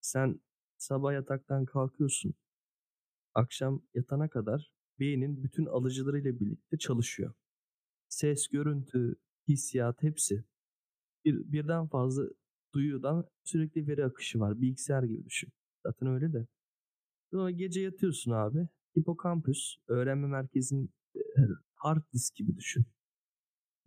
Sen 0.02 0.40
sabah 0.78 1.14
yataktan 1.14 1.66
kalkıyorsun. 1.66 2.34
Akşam 3.34 3.82
yatana 3.94 4.30
kadar 4.30 4.72
beynin 5.00 5.44
bütün 5.44 5.66
alıcılarıyla 5.66 6.40
birlikte 6.40 6.78
çalışıyor. 6.78 7.34
Ses, 8.10 8.48
görüntü, 8.48 9.16
hissiyat 9.48 10.04
hepsi. 10.04 10.44
Bir, 11.26 11.52
birden 11.52 11.88
fazla 11.88 12.24
duyudan 12.74 13.30
sürekli 13.44 13.88
veri 13.88 14.06
akışı 14.06 14.40
var. 14.40 14.62
Bilgisayar 14.62 15.04
gibi 15.04 15.26
düşün. 15.26 15.52
Zaten 15.86 16.08
öyle 16.10 16.34
de. 16.34 16.48
Sonra 17.32 17.52
gece 17.52 17.82
yatıyorsun 17.82 18.32
abi. 18.32 18.68
Hipokampüs, 18.98 19.76
öğrenme 19.88 20.28
merkezin 20.28 20.94
hard 21.76 22.04
disk 22.14 22.36
gibi 22.36 22.58
düşün. 22.58 22.86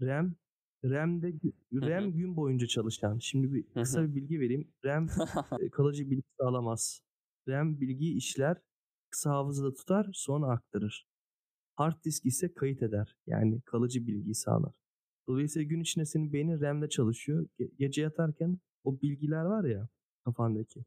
RAM, 0.01 0.35
RAM'de 0.85 1.33
RAM 1.73 2.13
gün 2.13 2.37
boyunca 2.37 2.67
çalışan. 2.67 3.19
Şimdi 3.19 3.53
bir 3.55 3.63
kısa 3.63 4.09
bir 4.09 4.15
bilgi 4.15 4.41
vereyim. 4.41 4.73
RAM 4.85 5.07
kalıcı 5.73 6.11
bilgi 6.11 6.29
sağlamaz. 6.41 7.01
RAM 7.49 7.81
bilgiyi 7.81 8.17
işler, 8.17 8.57
kısa 9.11 9.31
hafızada 9.31 9.75
tutar, 9.75 10.11
sonra 10.13 10.47
aktarır. 10.47 11.09
Hard 11.75 12.05
disk 12.05 12.27
ise 12.27 12.55
kayıt 12.55 12.83
eder. 12.83 13.17
Yani 13.27 13.61
kalıcı 13.61 14.07
bilgiyi 14.07 14.35
sağlar. 14.35 14.73
Dolayısıyla 15.29 15.69
gün 15.69 15.81
içinde 15.81 16.05
senin 16.05 16.33
beynin 16.33 16.61
RAM'de 16.61 16.89
çalışıyor. 16.89 17.47
Ge- 17.59 17.71
gece 17.79 18.03
yatarken 18.03 18.59
o 18.85 19.01
bilgiler 19.01 19.45
var 19.45 19.65
ya 19.65 19.89
kafandaki 20.25 20.85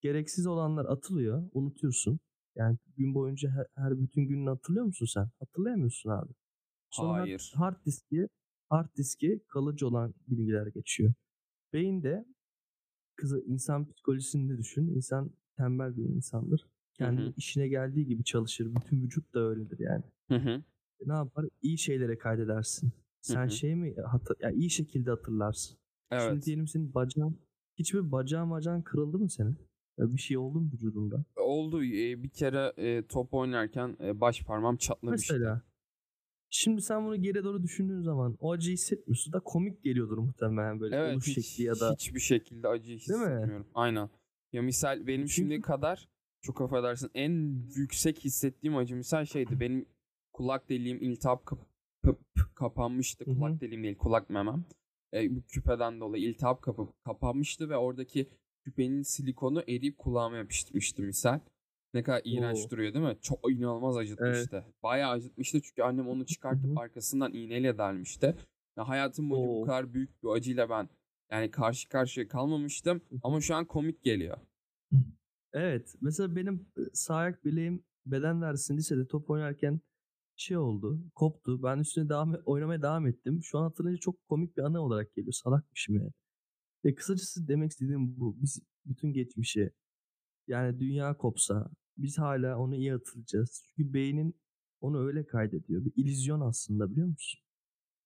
gereksiz 0.00 0.46
olanlar 0.46 0.84
atılıyor. 0.84 1.50
Unutuyorsun. 1.52 2.20
Yani 2.56 2.78
gün 2.96 3.14
boyunca 3.14 3.50
her, 3.50 3.66
her 3.74 4.00
bütün 4.00 4.22
gününü 4.22 4.48
hatırlıyor 4.48 4.84
musun 4.84 5.06
sen? 5.06 5.30
Hatırlayamıyorsun 5.40 6.10
abi. 6.10 6.32
Sonra 6.90 7.22
Hayır. 7.22 7.52
hard 7.56 7.86
diski 7.86 8.28
hard 8.68 8.96
diski 8.96 9.40
kalıcı 9.48 9.86
olan 9.88 10.14
bilgiler 10.28 10.66
geçiyor. 10.66 11.12
Beyinde 11.72 12.24
kızı 13.16 13.44
insan 13.46 13.90
psikolojisini 13.92 14.58
düşün. 14.58 14.88
İnsan 14.88 15.30
tembel 15.56 15.96
bir 15.96 16.04
insandır. 16.04 16.66
Kendi 16.94 17.22
hı. 17.22 17.32
işine 17.36 17.68
geldiği 17.68 18.06
gibi 18.06 18.24
çalışır. 18.24 18.74
Bütün 18.74 19.02
vücut 19.02 19.34
da 19.34 19.40
öyledir 19.40 19.78
yani. 19.78 20.04
Hı 20.28 20.36
hı. 20.36 20.62
E, 21.00 21.08
ne 21.08 21.12
yapar? 21.12 21.46
İyi 21.62 21.78
şeylere 21.78 22.18
kaydedersin. 22.18 22.92
Sen 23.20 23.46
hı. 23.46 23.50
şey 23.50 23.74
mi 23.74 23.94
hatır, 24.10 24.36
ya 24.40 24.50
iyi 24.50 24.70
şekilde 24.70 25.10
hatırlarsın. 25.10 25.78
Şimdi 26.12 26.32
Evet. 26.32 26.46
diyelim 26.46 26.66
senin 26.68 26.94
bacağın 26.94 27.40
hiçbir 27.78 28.12
bacağın 28.12 28.50
bacağın 28.50 28.82
kırıldı 28.82 29.18
mı 29.18 29.30
senin? 29.30 29.67
Ya 29.98 30.12
bir 30.14 30.18
şey 30.20 30.36
oldu 30.38 30.60
mu 30.60 30.70
vücudunda? 30.72 31.24
Oldu. 31.36 31.84
e, 31.84 32.22
Bir 32.22 32.28
kere 32.30 32.72
e, 32.76 33.06
top 33.06 33.34
oynarken 33.34 33.96
e, 34.00 34.20
baş 34.20 34.42
parmağım 34.42 34.76
çatlamıştı. 34.76 35.34
Mesela 35.34 35.62
şimdi 36.50 36.82
sen 36.82 37.04
bunu 37.06 37.16
geri 37.22 37.44
doğru 37.44 37.62
düşündüğün 37.62 38.00
zaman 38.00 38.36
o 38.40 38.52
acıyı 38.52 38.74
hissetmiyorsun 38.76 39.32
da 39.32 39.40
komik 39.40 39.82
geliyordur 39.84 40.18
muhtemelen 40.18 40.80
böyle 40.80 40.96
Evet 40.96 41.14
oluş 41.14 41.26
hiç, 41.26 41.46
şekli 41.48 41.64
ya 41.64 41.80
da 41.80 41.92
hiçbir 41.92 42.20
şekilde 42.20 42.68
acı 42.68 42.90
mi? 42.90 42.96
hissetmiyorum. 42.96 43.66
Aynen. 43.74 44.10
Ya 44.52 44.62
misal 44.62 45.06
benim 45.06 45.20
Çünkü- 45.20 45.32
şimdiye 45.32 45.60
kadar 45.60 46.08
çok 46.42 46.60
affedersin 46.60 47.10
en 47.14 47.62
yüksek 47.76 48.18
hissettiğim 48.24 48.76
acı 48.76 48.96
misal 48.96 49.24
şeydi. 49.24 49.60
Benim 49.60 49.86
kulak 50.32 50.68
deliğim 50.68 51.02
iltihap 51.02 51.46
kap- 51.46 51.66
kap- 52.04 52.54
kapanmıştı. 52.54 53.24
Kulak 53.24 53.60
deliğim 53.60 53.82
değil 53.84 53.96
kulak 53.96 54.30
memem. 54.30 54.64
E, 55.14 55.36
bu 55.36 55.42
küpeden 55.42 56.00
dolayı 56.00 56.24
iltihap 56.24 56.62
kapı 56.62 56.88
kapanmıştı 57.04 57.68
ve 57.68 57.76
oradaki 57.76 58.28
küpenin 58.68 59.02
silikonu 59.02 59.62
eriyip 59.68 59.98
kulağıma 59.98 60.36
yapışmıştı 60.36 61.02
misal. 61.02 61.40
Ne 61.94 62.02
kadar 62.02 62.22
iğrenç 62.24 62.58
Oo. 62.66 62.70
duruyor 62.70 62.94
değil 62.94 63.04
mi? 63.04 63.16
Çok 63.22 63.52
inanılmaz 63.52 63.96
acıtmıştı. 63.96 64.64
Bayağı 64.82 65.10
acıtmıştı 65.10 65.60
çünkü 65.62 65.82
annem 65.82 66.08
onu 66.08 66.26
çıkartıp 66.26 66.78
arkasından 66.78 67.32
iğneyle 67.32 67.78
delmişti. 67.78 68.34
Ya 68.76 68.88
hayatım 68.88 69.30
boyunca 69.30 69.48
bu 69.48 69.66
kadar 69.66 69.94
büyük 69.94 70.22
bir 70.22 70.28
acıyla 70.28 70.70
ben 70.70 70.88
yani 71.30 71.50
karşı 71.50 71.88
karşıya 71.88 72.28
kalmamıştım 72.28 73.00
ama 73.22 73.40
şu 73.40 73.54
an 73.54 73.64
komik 73.64 74.02
geliyor. 74.02 74.38
Evet. 75.52 75.94
Mesela 76.00 76.36
benim 76.36 76.66
sağ 76.92 77.14
ayak 77.14 77.44
bileğim 77.44 77.84
beden 78.06 78.42
dersinde 78.42 78.78
lisede 78.78 79.06
top 79.06 79.30
oynarken 79.30 79.80
şey 80.36 80.56
oldu. 80.56 81.00
Koptu. 81.14 81.62
Ben 81.62 81.78
üstüne 81.78 82.08
devam 82.08 82.34
oynamaya 82.46 82.82
devam 82.82 83.06
ettim. 83.06 83.40
Şu 83.42 83.58
an 83.58 83.62
hatırlayınca 83.62 84.00
çok 84.00 84.28
komik 84.28 84.56
bir 84.56 84.62
anı 84.62 84.80
olarak 84.80 85.14
geliyor. 85.14 85.32
Salakmışım 85.32 85.94
yani. 85.96 86.12
E 86.88 86.94
kısacası 86.94 87.48
demek 87.48 87.70
istediğim 87.70 88.20
bu. 88.20 88.36
Biz 88.42 88.60
bütün 88.86 89.12
geçmişi 89.12 89.70
yani 90.46 90.80
dünya 90.80 91.16
kopsa 91.16 91.70
biz 91.98 92.18
hala 92.18 92.58
onu 92.58 92.76
iyi 92.76 92.92
hatırlayacağız. 92.92 93.62
Çünkü 93.76 93.92
beynin 93.92 94.34
onu 94.80 95.06
öyle 95.06 95.26
kaydediyor. 95.26 95.84
Bir 95.84 95.92
illüzyon 95.96 96.40
aslında 96.40 96.90
biliyor 96.90 97.08
musun? 97.08 97.40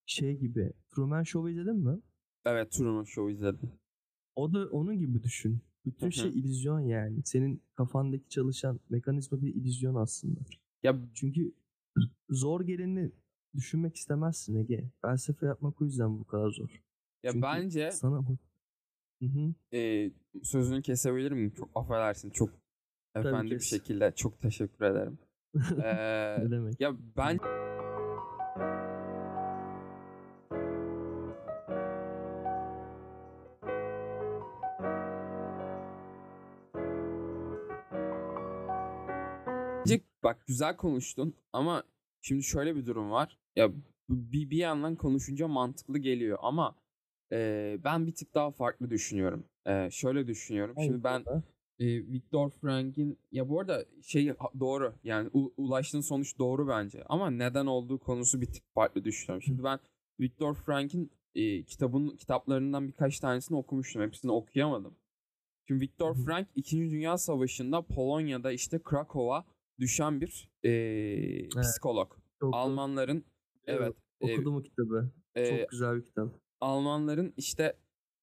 Şey 0.07 0.39
gibi. 0.39 0.73
Truman 0.95 1.23
Show'u 1.23 1.51
izledin 1.51 1.77
mi? 1.77 2.01
Evet 2.45 2.73
Truman 2.73 3.05
Show 3.05 3.33
izledim. 3.33 3.73
O 4.35 4.53
da 4.53 4.69
onun 4.71 4.99
gibi 4.99 5.23
düşün. 5.23 5.61
Bütün 5.85 6.11
şey 6.11 6.31
illüzyon 6.31 6.81
yani. 6.81 7.23
Senin 7.25 7.63
kafandaki 7.75 8.29
çalışan 8.29 8.81
mekanizma 8.91 9.43
bir 9.43 9.55
illüzyon 9.55 9.95
aslında. 9.95 10.41
Ya 10.83 11.01
Çünkü 11.15 11.55
zor 12.31 12.61
geleni 12.61 13.13
düşünmek 13.55 13.97
istemezsin 13.97 14.57
Ege. 14.57 14.91
Felsefe 15.03 15.47
yapmak 15.47 15.83
o 15.83 15.85
yüzden 15.85 16.21
bu 16.21 16.25
kadar 16.25 16.51
zor. 16.51 16.83
ya 17.23 17.33
Çünkü 17.33 17.43
bence 17.43 17.91
sana 17.91 18.25
Hı 19.23 19.27
hı. 19.27 19.77
e, 19.77 20.11
sözünü 20.43 20.83
kesebilir 20.83 21.33
miyim? 21.33 21.53
Çok 21.57 21.71
affedersin. 21.75 22.31
Çok 22.31 22.51
efendi 23.15 23.51
bir 23.51 23.61
şekilde 23.61 24.13
çok 24.17 24.41
teşekkür 24.41 24.85
ederim. 24.85 25.19
Ee, 25.85 26.37
ne 26.45 26.51
demek? 26.51 26.81
ya 26.81 26.97
ben 27.17 27.39
bak 40.23 40.47
güzel 40.47 40.77
konuştun 40.77 41.35
ama 41.53 41.83
şimdi 42.21 42.43
şöyle 42.43 42.77
bir 42.77 42.87
durum 42.87 43.11
var. 43.11 43.39
Ya 43.57 43.71
bir, 44.09 44.51
bir 44.51 44.57
yandan 44.57 44.97
konuşunca 44.97 45.49
mantıklı 45.49 45.99
geliyor 45.99 46.39
ama 46.43 46.77
e, 47.33 47.79
ben 47.85 48.07
bir 48.07 48.15
tık 48.15 48.35
daha 48.35 48.51
farklı 48.51 48.91
düşünüyorum. 48.91 49.45
E, 49.67 49.91
şöyle 49.91 50.27
düşünüyorum. 50.27 50.75
Şimdi 50.83 51.09
Hangi 51.09 51.27
ben 51.27 51.43
e, 51.79 51.87
Viktor 52.13 52.51
Frank'in 52.51 53.19
ya 53.33 53.49
bu 53.49 53.61
arada 53.61 53.85
şey 54.03 54.33
doğru 54.61 54.95
yani 55.05 55.31
u- 55.33 55.53
ulaştığın 55.57 56.01
sonuç 56.01 56.39
doğru 56.39 56.69
bence 56.69 57.05
ama 57.09 57.31
neden 57.31 57.67
olduğu 57.67 57.99
konusu 57.99 58.41
bir 58.41 58.47
tık 58.47 58.63
farklı 58.75 59.05
düşünüyorum. 59.05 59.43
Şimdi 59.43 59.65
ben 59.65 59.79
Viktor 60.21 60.55
Frank'in 60.55 61.11
e, 61.35 61.63
kitabın 61.63 62.17
kitaplarından 62.17 62.89
birkaç 62.89 63.21
tanesini 63.21 63.57
okumuştum. 63.59 64.03
Hepsini 64.03 64.33
okuyamadım. 64.33 64.95
Şimdi 65.69 65.81
Viktor. 65.81 66.15
Frank 66.15 66.49
2. 66.57 66.91
Dünya 66.91 67.19
Savaşı'nda 67.19 67.83
Polonya'da 67.83 68.53
işte 68.53 68.79
Krakow'a 68.85 69.45
düşen 69.79 70.21
bir 70.21 70.49
e, 70.65 71.49
psikolog. 71.63 72.13
Çok- 72.41 72.55
Almanların 72.55 73.25
evet 73.67 73.95
e, 74.21 74.33
Okudum 74.35 74.57
o 74.57 74.63
kitabı. 74.63 75.11
e, 75.35 75.47
Çok 75.61 75.71
güzel 75.71 75.97
bir 75.97 76.05
kitap. 76.05 76.42
Almanların 76.63 77.35
işte 77.37 77.77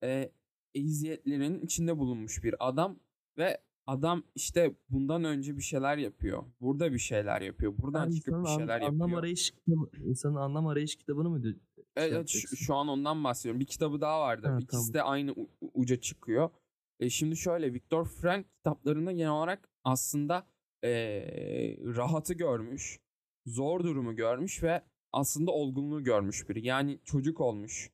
e, 0.03 0.31
eziyetlerinin 0.75 1.61
içinde 1.61 1.97
bulunmuş 1.97 2.43
bir 2.43 2.55
adam 2.59 2.99
ve 3.37 3.61
adam 3.87 4.23
işte 4.35 4.75
bundan 4.89 5.23
önce 5.23 5.57
bir 5.57 5.61
şeyler 5.61 5.97
yapıyor. 5.97 6.43
Burada 6.61 6.93
bir 6.93 6.99
şeyler 6.99 7.41
yapıyor. 7.41 7.73
Buradan 7.77 8.09
Ben 8.09 8.15
çıkıp 8.15 8.33
bir 8.33 8.49
an- 8.49 8.57
şeyler 8.57 8.81
anlam 8.81 8.99
yapıyor. 8.99 9.19
arayış 9.19 9.51
kitabı, 9.51 9.89
insanın 10.05 10.35
anlam 10.35 10.67
arayış 10.67 10.95
kitabını 10.95 11.29
mı 11.29 11.43
diyor? 11.43 11.55
Evet, 11.95 12.13
evet, 12.13 12.29
şu, 12.29 12.55
şu 12.57 12.75
an 12.75 12.87
ondan 12.87 13.23
bahsediyorum. 13.23 13.59
Bir 13.59 13.65
kitabı 13.65 14.01
daha 14.01 14.19
vardı. 14.19 14.47
Ha, 14.47 14.57
İkisi 14.61 14.71
tamam. 14.71 14.93
de 14.93 15.01
aynı 15.03 15.35
uca 15.73 15.95
çıkıyor. 16.01 16.49
E, 16.99 17.09
şimdi 17.09 17.37
şöyle 17.37 17.73
Viktor 17.73 18.05
Frank 18.05 18.45
kitaplarında 18.53 19.11
genel 19.11 19.31
olarak 19.31 19.69
aslında 19.83 20.47
e, 20.83 20.89
rahatı 21.95 22.33
görmüş, 22.33 22.99
zor 23.45 23.83
durumu 23.83 24.15
görmüş 24.15 24.63
ve 24.63 24.81
aslında 25.13 25.51
olgunluğu 25.51 26.03
görmüş 26.03 26.49
biri. 26.49 26.65
Yani 26.67 26.99
çocuk 27.03 27.41
olmuş, 27.41 27.89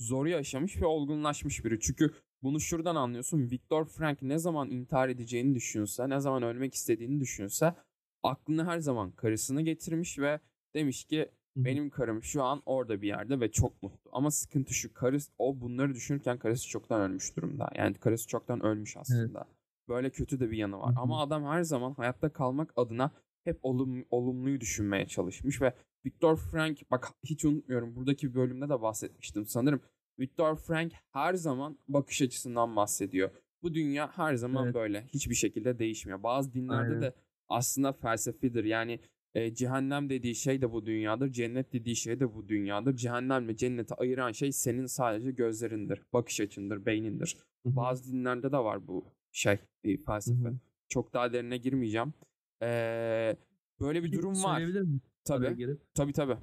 zoru 0.00 0.28
yaşamış 0.28 0.80
ve 0.82 0.86
olgunlaşmış 0.86 1.64
biri. 1.64 1.80
Çünkü 1.80 2.10
bunu 2.42 2.60
şuradan 2.60 2.96
anlıyorsun. 2.96 3.50
Viktor 3.50 3.84
Frank 3.84 4.22
ne 4.22 4.38
zaman 4.38 4.70
intihar 4.70 5.08
edeceğini 5.08 5.54
düşünse, 5.54 6.08
ne 6.08 6.20
zaman 6.20 6.42
ölmek 6.42 6.74
istediğini 6.74 7.20
düşünse 7.20 7.74
aklına 8.22 8.66
her 8.66 8.78
zaman 8.78 9.10
karısını 9.10 9.62
getirmiş 9.62 10.18
ve 10.18 10.40
demiş 10.74 11.04
ki 11.04 11.30
benim 11.56 11.90
karım 11.90 12.22
şu 12.22 12.42
an 12.42 12.62
orada 12.66 13.02
bir 13.02 13.08
yerde 13.08 13.40
ve 13.40 13.50
çok 13.50 13.82
mutlu. 13.82 14.10
Ama 14.12 14.30
sıkıntı 14.30 14.74
şu 14.74 14.94
karısı 14.94 15.32
o 15.38 15.60
bunları 15.60 15.94
düşünürken 15.94 16.38
karısı 16.38 16.68
çoktan 16.68 17.00
ölmüş 17.00 17.36
durumda. 17.36 17.70
Yani 17.74 17.94
karısı 17.94 18.28
çoktan 18.28 18.64
ölmüş 18.64 18.96
aslında. 18.96 19.44
Böyle 19.88 20.10
kötü 20.10 20.40
de 20.40 20.50
bir 20.50 20.56
yanı 20.56 20.78
var. 20.78 20.90
Hı 20.90 20.98
hı. 20.98 21.02
Ama 21.02 21.22
adam 21.22 21.44
her 21.44 21.62
zaman 21.62 21.94
hayatta 21.94 22.32
kalmak 22.32 22.72
adına 22.76 23.10
hep 23.44 23.58
olum, 23.62 24.04
olumluyu 24.10 24.60
düşünmeye 24.60 25.06
çalışmış 25.06 25.62
ve 25.62 25.74
Viktor 26.06 26.36
Frank 26.36 26.90
bak 26.90 27.08
hiç 27.24 27.44
unutmuyorum 27.44 27.96
buradaki 27.96 28.34
bölümde 28.34 28.68
de 28.68 28.82
bahsetmiştim 28.82 29.46
sanırım. 29.46 29.80
Viktor 30.18 30.56
Frank 30.56 30.92
her 31.12 31.34
zaman 31.34 31.78
bakış 31.88 32.22
açısından 32.22 32.76
bahsediyor. 32.76 33.30
Bu 33.62 33.74
dünya 33.74 34.18
her 34.18 34.34
zaman 34.34 34.64
Evet. 34.64 34.74
böyle. 34.74 35.06
Hiçbir 35.14 35.34
şekilde 35.34 35.78
değişmiyor. 35.78 36.22
Bazı 36.22 36.54
dinlerde 36.54 36.88
Aynen. 36.88 37.02
de 37.02 37.14
aslında 37.48 37.92
felsefedir. 37.92 38.64
Yani 38.64 39.00
e, 39.34 39.54
cehennem 39.54 40.10
dediği 40.10 40.34
şey 40.34 40.62
de 40.62 40.72
bu 40.72 40.86
dünyadır. 40.86 41.32
Cennet 41.32 41.72
dediği 41.72 41.96
şey 41.96 42.20
de 42.20 42.34
bu 42.34 42.48
dünyadır. 42.48 42.96
Cehennemle 42.96 43.56
cenneti 43.56 43.94
ayıran 43.94 44.32
şey 44.32 44.52
senin 44.52 44.86
sadece 44.86 45.30
gözlerindir. 45.30 46.02
Bakış 46.12 46.40
açındır, 46.40 46.86
beynindir. 46.86 47.36
Hı 47.66 47.68
hı. 47.70 47.76
Bazı 47.76 48.12
dinlerde 48.12 48.52
de 48.52 48.58
var 48.58 48.86
bu 48.86 49.04
şey 49.32 49.58
e, 49.84 50.04
felsefe. 50.04 50.48
Hı 50.48 50.48
hı. 50.48 50.58
Çok 50.88 51.14
daha 51.14 51.32
derine 51.32 51.56
girmeyeceğim. 51.56 52.14
Ee, 52.62 53.36
böyle 53.80 54.04
bir 54.04 54.12
durum 54.12 54.42
var. 54.42 54.58
Söyleyebilir 54.58 54.82
miyim? 54.82 55.00
Tabii. 55.24 55.56
girip? 55.56 55.94
Tabii 55.94 56.12
tabii. 56.12 56.38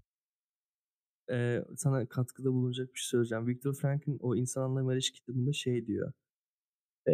Ee, 1.32 1.66
sana 1.78 2.06
katkıda 2.06 2.54
bulunacak 2.54 2.94
bir 2.94 3.00
şey 3.00 3.08
söyleyeceğim. 3.10 3.48
Viktor 3.48 3.74
Frank'in 3.74 4.18
o 4.22 4.36
İnsan 4.36 4.62
Anlam 4.62 4.88
Arayış 4.88 5.12
kitabında 5.12 5.54
şey 5.54 5.88
diyor. 5.88 6.14
Ee, 7.08 7.12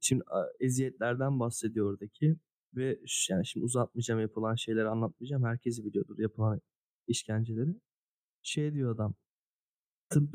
şimdi 0.00 0.24
eziyetlerden 0.60 1.40
bahsediyor 1.40 1.90
oradaki 1.90 2.36
ve 2.76 3.00
yani 3.30 3.46
şimdi 3.46 3.64
uzatmayacağım 3.64 4.20
yapılan 4.20 4.54
şeyleri 4.54 4.88
anlatmayacağım. 4.88 5.44
Herkes 5.44 5.84
biliyordur 5.84 6.18
yapılan 6.18 6.60
işkenceleri. 7.06 7.74
Şey 8.42 8.74
diyor 8.74 8.94
adam. 8.94 9.14
Tıp 10.08 10.34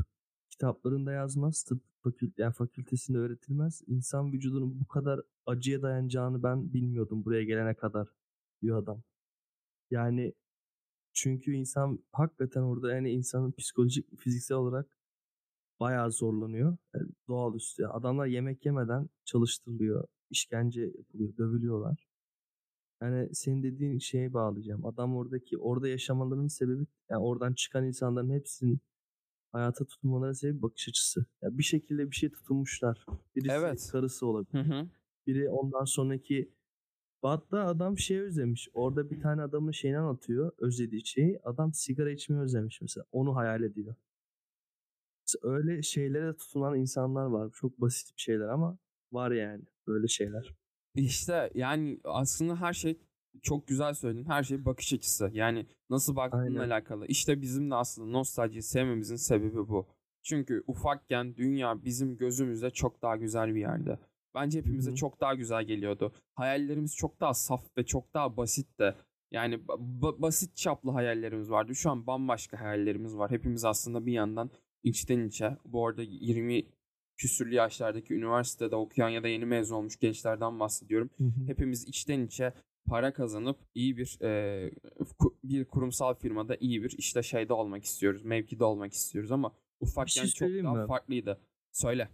kitaplarında 0.50 1.12
yazmaz. 1.12 1.64
Tıp 1.64 1.84
fakül 2.04 2.32
yani 2.38 2.54
fakültesinde 2.54 3.18
öğretilmez. 3.18 3.82
İnsan 3.88 4.34
vücudunun 4.34 4.80
bu 4.80 4.88
kadar 4.88 5.22
acıya 5.46 5.82
dayanacağını 5.82 6.44
ben 6.44 6.74
bilmiyordum 6.74 7.26
buraya 7.26 7.44
gelene 7.44 7.74
kadar 7.76 8.08
diyor 8.62 8.84
adam. 8.84 9.04
Yani 9.92 10.34
çünkü 11.16 11.54
insan 11.54 12.00
hakikaten 12.12 12.62
orada 12.62 12.94
yani 12.96 13.12
insanın 13.12 13.52
psikolojik, 13.52 14.20
fiziksel 14.20 14.58
olarak 14.58 14.98
bayağı 15.80 16.12
zorlanıyor. 16.12 16.78
Yani 16.96 17.08
doğaüstü. 17.28 17.82
Yani 17.82 17.94
adamlar 17.94 18.26
yemek 18.26 18.66
yemeden 18.66 19.10
çalıştırılıyor. 19.26 20.08
işkence 20.30 20.82
yapılıyor, 20.82 21.38
dövülüyorlar. 21.38 22.08
Yani 23.02 23.36
senin 23.36 23.64
dediğin 23.64 24.00
şeye 24.00 24.34
bağlayacağım. 24.34 24.86
Adam 24.86 25.16
oradaki 25.18 25.58
orada 25.58 25.88
yaşamalarının 25.88 26.48
sebebi 26.48 26.86
yani 27.10 27.24
oradan 27.24 27.54
çıkan 27.54 27.86
insanların 27.86 28.30
hepsinin 28.30 28.80
hayata 29.52 29.86
tutunmalarına 29.86 30.34
sebep 30.34 30.62
bakış 30.62 30.90
açısı. 30.90 31.26
Ya 31.42 31.58
bir 31.58 31.64
şekilde 31.64 32.12
bir 32.12 32.16
şey 32.16 32.30
tutunmuşlar. 32.32 33.06
Birisi 33.36 33.56
Evet. 33.56 33.90
karısı 33.92 34.28
olabilir. 34.28 34.66
Hı 34.66 34.74
hı. 34.74 34.88
Biri 35.28 35.50
ondan 35.50 35.86
sonraki 35.86 36.52
hatta 37.28 37.66
adam 37.66 37.98
şey 37.98 38.20
özlemiş. 38.20 38.70
Orada 38.74 39.10
bir 39.10 39.22
tane 39.22 39.42
adamın 39.42 39.72
şeyini 39.72 39.98
anlatıyor. 39.98 40.52
Özlediği 40.58 41.06
şeyi. 41.06 41.40
Adam 41.44 41.74
sigara 41.74 42.12
içmeyi 42.12 42.42
özlemiş 42.42 42.82
mesela. 42.82 43.06
Onu 43.12 43.36
hayal 43.36 43.64
ediyor. 43.64 43.96
Öyle 45.42 45.82
şeylere 45.82 46.36
tutunan 46.36 46.76
insanlar 46.76 47.26
var. 47.26 47.52
Çok 47.54 47.82
basit 47.82 48.16
bir 48.18 48.22
şeyler 48.22 48.48
ama 48.48 48.78
var 49.12 49.32
yani 49.32 49.64
böyle 49.88 50.08
şeyler. 50.08 50.56
İşte 50.96 51.52
yani 51.54 52.00
aslında 52.04 52.62
her 52.62 52.74
şey 52.74 53.00
çok 53.42 53.68
güzel 53.68 53.94
söyledin. 53.94 54.26
Her 54.26 54.44
şey 54.44 54.66
bakış 54.66 54.94
açısı. 54.94 55.30
Yani 55.34 55.68
nasıl 55.90 56.16
baktığınla 56.16 56.62
Aynen. 56.62 56.70
alakalı. 56.70 57.06
İşte 57.08 57.42
bizim 57.42 57.72
de 57.72 57.76
aslında 57.76 58.12
nostaljiyi 58.12 58.64
sevmemizin 58.64 59.16
sebebi 59.16 59.68
bu. 59.68 59.88
Çünkü 60.24 60.64
ufakken 60.68 61.36
dünya 61.36 61.84
bizim 61.84 62.18
gözümüzde 62.18 62.70
çok 62.70 63.02
daha 63.02 63.16
güzel 63.16 63.56
bir 63.56 63.60
yerde. 63.60 64.00
Bence 64.36 64.60
hepimize 64.60 64.90
Hı 64.90 64.92
hı. 64.92 64.96
çok 64.98 65.22
daha 65.22 65.34
güzel 65.34 65.64
geliyordu. 65.64 66.14
Hayallerimiz 66.36 66.96
çok 66.96 67.20
daha 67.20 67.34
saf 67.34 67.78
ve 67.78 67.86
çok 67.86 68.14
daha 68.14 68.38
basitti. 68.38 68.96
Yani 69.32 69.56
ba- 69.56 70.00
ba- 70.02 70.22
basit 70.22 70.56
çaplı 70.56 70.92
hayallerimiz 70.92 71.50
vardı. 71.50 71.76
Şu 71.76 71.92
an 71.92 72.08
bambaşka 72.08 72.60
hayallerimiz 72.60 73.18
var. 73.18 73.32
Hepimiz 73.32 73.66
aslında 73.66 74.06
bir 74.06 74.14
yandan 74.14 74.50
içten 74.84 75.28
içe. 75.28 75.58
Bu 75.66 75.88
arada 75.88 76.02
20 76.04 76.66
küsürlü 77.18 77.56
yaşlardaki 77.56 78.14
üniversitede 78.14 78.76
okuyan 78.76 79.10
ya 79.10 79.24
da 79.24 79.28
yeni 79.28 79.46
mezun 79.46 79.76
olmuş 79.76 80.00
gençlerden 80.00 80.60
bahsediyorum 80.60 81.10
Hı 81.18 81.24
hı. 81.24 81.48
hepimiz 81.48 81.88
içten 81.88 82.20
içe 82.26 82.54
para 82.86 83.14
kazanıp 83.14 83.58
iyi 83.76 83.98
bir 83.98 84.20
e, 84.22 84.72
bir 85.44 85.66
kurumsal 85.66 86.14
firmada 86.14 86.56
iyi 86.60 86.84
bir 86.84 86.96
işte 86.98 87.24
şeyde 87.24 87.54
olmak 87.54 87.84
istiyoruz. 87.84 88.24
Mevkide 88.24 88.64
olmak 88.64 88.94
istiyoruz 88.94 89.32
ama 89.32 89.52
ufakken 89.80 90.22
çok 90.26 90.30
söyleyeyim 90.38 90.66
daha 90.66 90.74
mi? 90.74 90.88
farklıydı. 90.88 91.42
Söyle. 91.72 92.10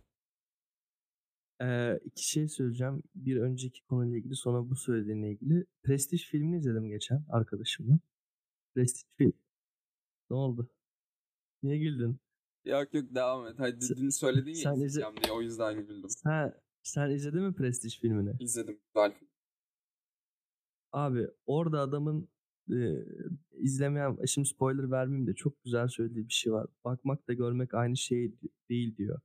Ee, 1.62 2.00
iki 2.06 2.30
şey 2.30 2.48
söyleyeceğim. 2.48 3.04
Bir 3.16 3.38
önceki 3.38 3.84
konuyla 3.84 4.18
ilgili 4.18 4.36
sonra 4.36 4.70
bu 4.70 4.76
söylediğinle 4.76 5.32
ilgili. 5.32 5.66
Prestige 5.84 6.24
filmini 6.24 6.58
izledim 6.58 6.90
geçen 6.90 7.26
arkadaşımla. 7.30 8.00
Prestige 8.76 9.10
film. 9.18 9.34
Ne 10.30 10.36
oldu? 10.38 10.70
Niye 11.64 11.78
güldün? 11.78 12.20
Yok 12.66 12.94
yok 12.94 13.06
devam 13.16 13.48
et. 13.48 13.56
Hadi 13.58 13.86
Sen- 13.86 13.98
dün 13.98 14.10
söyledin 14.10 14.50
ya 14.50 14.56
sen 14.56 14.74
izle- 14.74 14.86
izleyeceğim 14.86 15.16
diye 15.24 15.34
o 15.34 15.42
yüzden 15.42 15.76
güldüm. 15.88 16.10
Ha, 16.24 16.54
sen 16.84 17.10
izledin 17.10 17.42
mi 17.44 17.54
Prestige 17.54 17.96
filmini? 18.02 18.36
İzledim. 18.40 18.80
Güzel 18.94 19.12
film. 19.20 19.30
Abi 20.92 21.28
orada 21.46 21.80
adamın 21.80 22.30
e, 22.72 23.06
izlemeyen, 23.52 24.18
şimdi 24.26 24.48
spoiler 24.48 24.92
vermeyeyim 24.92 25.28
de 25.28 25.34
çok 25.34 25.64
güzel 25.64 25.88
söylediği 25.88 26.28
bir 26.28 26.34
şey 26.34 26.54
var. 26.54 26.68
Bakmak 26.86 27.28
da 27.28 27.34
görmek 27.34 27.74
aynı 27.74 27.98
şey 27.98 28.36
değil 28.70 28.98
diyor. 28.98 29.20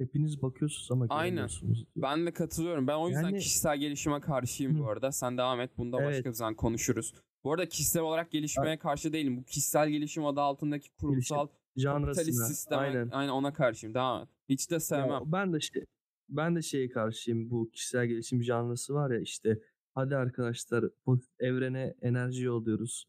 Hepiniz 0.00 0.42
bakıyorsunuz 0.42 0.90
ama 0.90 1.06
Aynen. 1.08 1.48
Ben 1.96 2.26
de 2.26 2.32
katılıyorum. 2.32 2.86
Ben 2.86 2.94
o 2.96 3.08
yüzden 3.08 3.22
Yani- 3.22 3.38
kişisel 3.38 3.78
gelişime 3.78 4.20
karşıyım 4.20 4.78
bu 4.78 4.88
arada. 4.88 5.12
Sen 5.12 5.38
devam 5.38 5.60
et. 5.60 5.70
Bunda 5.78 5.96
başka 5.96 6.10
Evet. 6.14 6.26
bir 6.26 6.32
zaman 6.32 6.54
konuşuruz. 6.54 7.14
Bu 7.44 7.52
arada 7.52 7.66
kişisel 7.68 8.02
olarak 8.02 8.30
gelişmeye 8.30 8.78
karşı 8.78 9.12
değilim. 9.12 9.36
Bu 9.36 9.44
kişisel 9.44 9.88
gelişim 9.90 10.26
adı 10.26 10.40
altındaki 10.40 10.90
kurumsal 10.90 11.46
kapitalist 11.84 12.46
sisteme 12.46 12.80
Aynen. 12.82 13.08
aynen 13.12 13.30
ona 13.30 13.52
karşıyım. 13.52 13.94
Devam 13.94 14.22
et. 14.22 14.28
Hiç 14.48 14.70
de 14.70 14.74
Ya 14.74 14.80
sevmem. 14.80 15.22
ben 15.26 15.52
de 15.52 15.60
şey 15.60 15.84
ben 16.28 16.56
de 16.56 16.62
şeye 16.62 16.88
karşıyım 16.88 17.50
bu 17.50 17.70
kişisel 17.70 18.06
gelişim 18.06 18.42
janrası 18.42 18.94
var 18.94 19.10
ya 19.10 19.20
işte 19.20 19.58
hadi 19.94 20.16
arkadaşlar 20.16 20.84
pozitif 21.04 21.40
evrene 21.40 21.94
enerji 22.02 22.44
yolluyoruz 22.44 23.04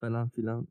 falan 0.00 0.28
filan. 0.28 0.68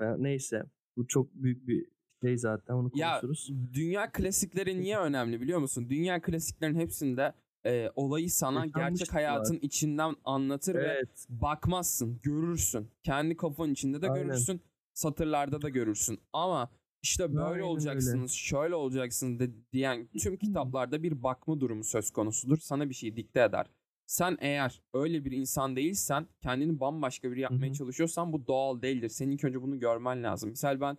Ya 0.00 0.16
neyse 0.16 0.62
bu 0.96 1.06
çok 1.06 1.34
büyük 1.34 1.66
bir 1.68 1.86
şey 2.22 2.38
zaten 2.38 2.74
onu 2.74 2.90
Ya 2.94 3.20
konuşuruz. 3.20 3.52
dünya 3.74 4.12
klasikleri 4.12 4.80
niye 4.80 4.98
önemli 4.98 5.40
biliyor 5.40 5.58
musun? 5.58 5.86
Dünya 5.90 6.20
klasiklerin 6.22 6.74
hepsinde 6.74 7.32
e, 7.66 7.90
olayı 7.96 8.30
sana 8.30 8.60
gerçek 8.66 8.76
Yaşanmışlık 8.76 9.14
hayatın 9.14 9.58
içinden 9.62 10.14
anlatır 10.24 10.74
ve 10.74 10.86
Evet. 10.86 11.26
bakmazsın, 11.28 12.20
görürsün. 12.22 12.88
Kendi 13.02 13.36
kafanın 13.36 13.72
içinde 13.72 14.02
de 14.02 14.10
Aynen. 14.10 14.26
görürsün, 14.26 14.60
satırlarda 14.94 15.62
da 15.62 15.68
görürsün. 15.68 16.20
Ama 16.32 16.70
işte 17.02 17.28
böyle 17.28 17.40
Aynen 17.40 17.52
öyle. 17.54 17.62
olacaksınız, 17.64 18.32
şöyle 18.32 18.74
olacaksınız 18.74 19.40
de, 19.40 19.50
diyen 19.72 20.08
tüm 20.18 20.36
kitaplarda 20.36 21.02
bir 21.02 21.22
bakma 21.22 21.60
durumu 21.60 21.84
söz 21.84 22.10
konusudur. 22.10 22.56
Sana 22.58 22.88
bir 22.88 22.94
şey 22.94 23.16
dikte 23.16 23.40
eder. 23.42 23.66
Sen 24.06 24.36
eğer 24.40 24.82
öyle 24.94 25.24
bir 25.24 25.32
insan 25.32 25.76
değilsen, 25.76 26.26
kendini 26.40 26.80
bambaşka 26.80 27.30
biri 27.32 27.40
yapmaya 27.40 27.68
hı. 27.68 27.72
çalışıyorsan 27.74 28.32
bu 28.32 28.46
doğal 28.46 28.82
değildir. 28.82 29.08
Senin 29.08 29.30
ilk 29.30 29.44
önce 29.44 29.62
bunu 29.62 29.80
görmen 29.80 30.22
lazım. 30.22 30.50
Misal 30.50 30.80
ben 30.80 30.98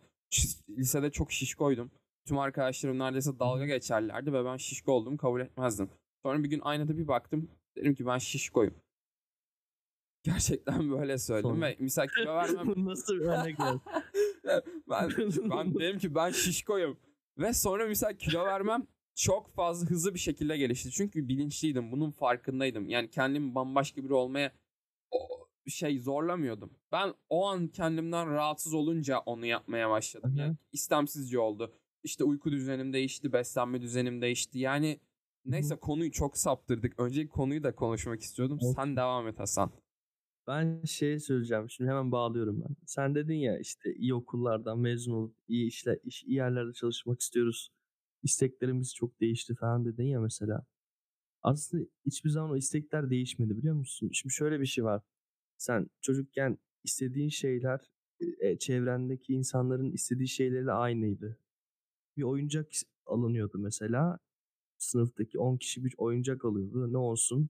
lisede 0.69 1.12
çok 1.12 1.32
şişkoydum. 1.32 1.91
Tüm 2.28 2.39
arkadaşlarım 2.39 3.00
neredeyse 3.00 3.39
dalga 3.39 3.65
geçerlerdi 3.65 4.34
ve 4.34 4.46
ben 4.46 4.58
şişko 4.58 4.91
olduğumu 4.91 5.17
kabul 5.17 5.41
etmezdim. 5.41 5.89
Sonra 6.24 6.43
bir 6.43 6.50
gün 6.50 6.62
aynada 6.63 6.98
bir 6.98 7.08
baktım. 7.08 7.50
Dedim 7.76 7.96
ki 7.96 8.06
ben 8.06 8.17
şişkoyum. 8.17 8.74
Gerçekten 10.24 10.91
böyle 11.00 11.17
söyledim 11.17 11.50
Sonra? 11.50 11.65
ve 11.65 11.76
misal 11.80 12.08
kilo 12.08 12.36
vermem. 12.36 12.74
Nasıl 12.86 13.15
bir 13.15 13.26
örnek 13.26 13.60
ben, 14.89 15.02
ben 15.50 15.74
dedim 15.74 16.00
ki 16.00 16.15
ben 16.15 16.32
şişkoyum. 16.32 16.98
Ve 17.38 17.54
sonra 17.54 17.88
misal 17.88 18.13
kilo 18.13 18.46
vermem 18.46 18.88
çok 19.15 19.56
fazla 19.56 19.89
hızlı 19.89 20.13
bir 20.13 20.19
şekilde 20.19 20.58
gelişti. 20.58 20.91
Çünkü 20.91 21.28
bilinçliydim. 21.28 21.91
Bunun 21.91 22.12
farkındaydım. 22.12 22.89
Yani 22.89 23.10
kendimi 23.10 23.56
bambaşka 23.56 24.04
biri 24.04 24.13
olmaya 24.13 24.52
şey 25.67 25.99
zorlamıyordum. 25.99 26.73
Ben 26.91 27.13
o 27.30 27.45
an 27.45 27.67
kendimden 27.67 28.30
rahatsız 28.30 28.73
olunca 28.73 29.19
onu 29.19 29.45
yapmaya 29.45 29.89
başladım. 29.89 30.36
Yani 30.36 30.56
istemsizce 30.71 31.39
oldu. 31.39 31.73
İşte 32.04 32.23
uyku 32.23 32.52
düzenim 32.52 32.93
değişti, 32.93 33.34
beslenme 33.34 33.82
düzenim 33.82 34.21
değişti. 34.21 34.60
Yani 34.60 34.99
neyse 35.45 35.76
konuyu 35.76 36.12
çok 36.12 36.38
saptırdık. 36.38 36.99
Önceki 36.99 37.30
konuyu 37.30 37.63
da 37.63 37.76
konuşmak 37.76 38.21
istiyordum. 38.21 38.58
Olsun. 38.58 38.73
Sen 38.76 38.95
devam 38.95 39.28
et 39.28 39.39
Hasan. 39.39 39.71
Ben 40.47 40.84
şey 40.84 41.19
söyleyeceğim. 41.19 41.69
Şimdi 41.69 41.89
hemen 41.89 42.12
bağlıyorum 42.12 42.63
ben. 42.67 42.76
Sen 42.86 43.15
dedin 43.15 43.36
ya 43.36 43.60
işte 43.60 43.95
iyi 43.95 44.13
okullardan 44.13 44.80
mezun 44.80 45.13
olup 45.13 45.36
iyi 45.47 45.67
işler, 45.67 45.97
iş, 46.04 46.23
iyi 46.23 46.36
yerlerde 46.36 46.73
çalışmak 46.73 47.21
istiyoruz. 47.21 47.71
İsteklerimiz 48.23 48.95
çok 48.95 49.21
değişti 49.21 49.56
falan 49.56 49.86
dedin 49.86 50.04
ya 50.04 50.21
mesela. 50.21 50.65
Aslında 51.41 51.86
hiçbir 52.06 52.30
zaman 52.30 52.52
o 52.52 52.58
istekler 52.58 53.10
değişmedi 53.10 53.58
biliyor 53.58 53.76
musun? 53.76 54.10
Şimdi 54.13 54.34
şöyle 54.34 54.60
bir 54.60 54.65
şey 54.65 54.84
var. 54.84 55.02
Sen 55.63 55.88
çocukken 56.02 56.58
istediğin 56.84 57.30
şeyler 57.30 57.91
e, 58.39 58.58
çevrendeki 58.58 59.34
insanların 59.34 59.91
istediği 59.91 60.28
şeylerle 60.28 60.71
aynıydı. 60.71 61.38
Bir 62.17 62.23
oyuncak 62.23 62.67
alınıyordu 63.06 63.58
mesela. 63.58 64.19
Sınıftaki 64.78 65.39
10 65.39 65.58
kişi 65.58 65.86
bir 65.86 65.93
oyuncak 65.97 66.45
alıyordu. 66.45 66.93
Ne 66.93 66.97
olsun? 66.97 67.49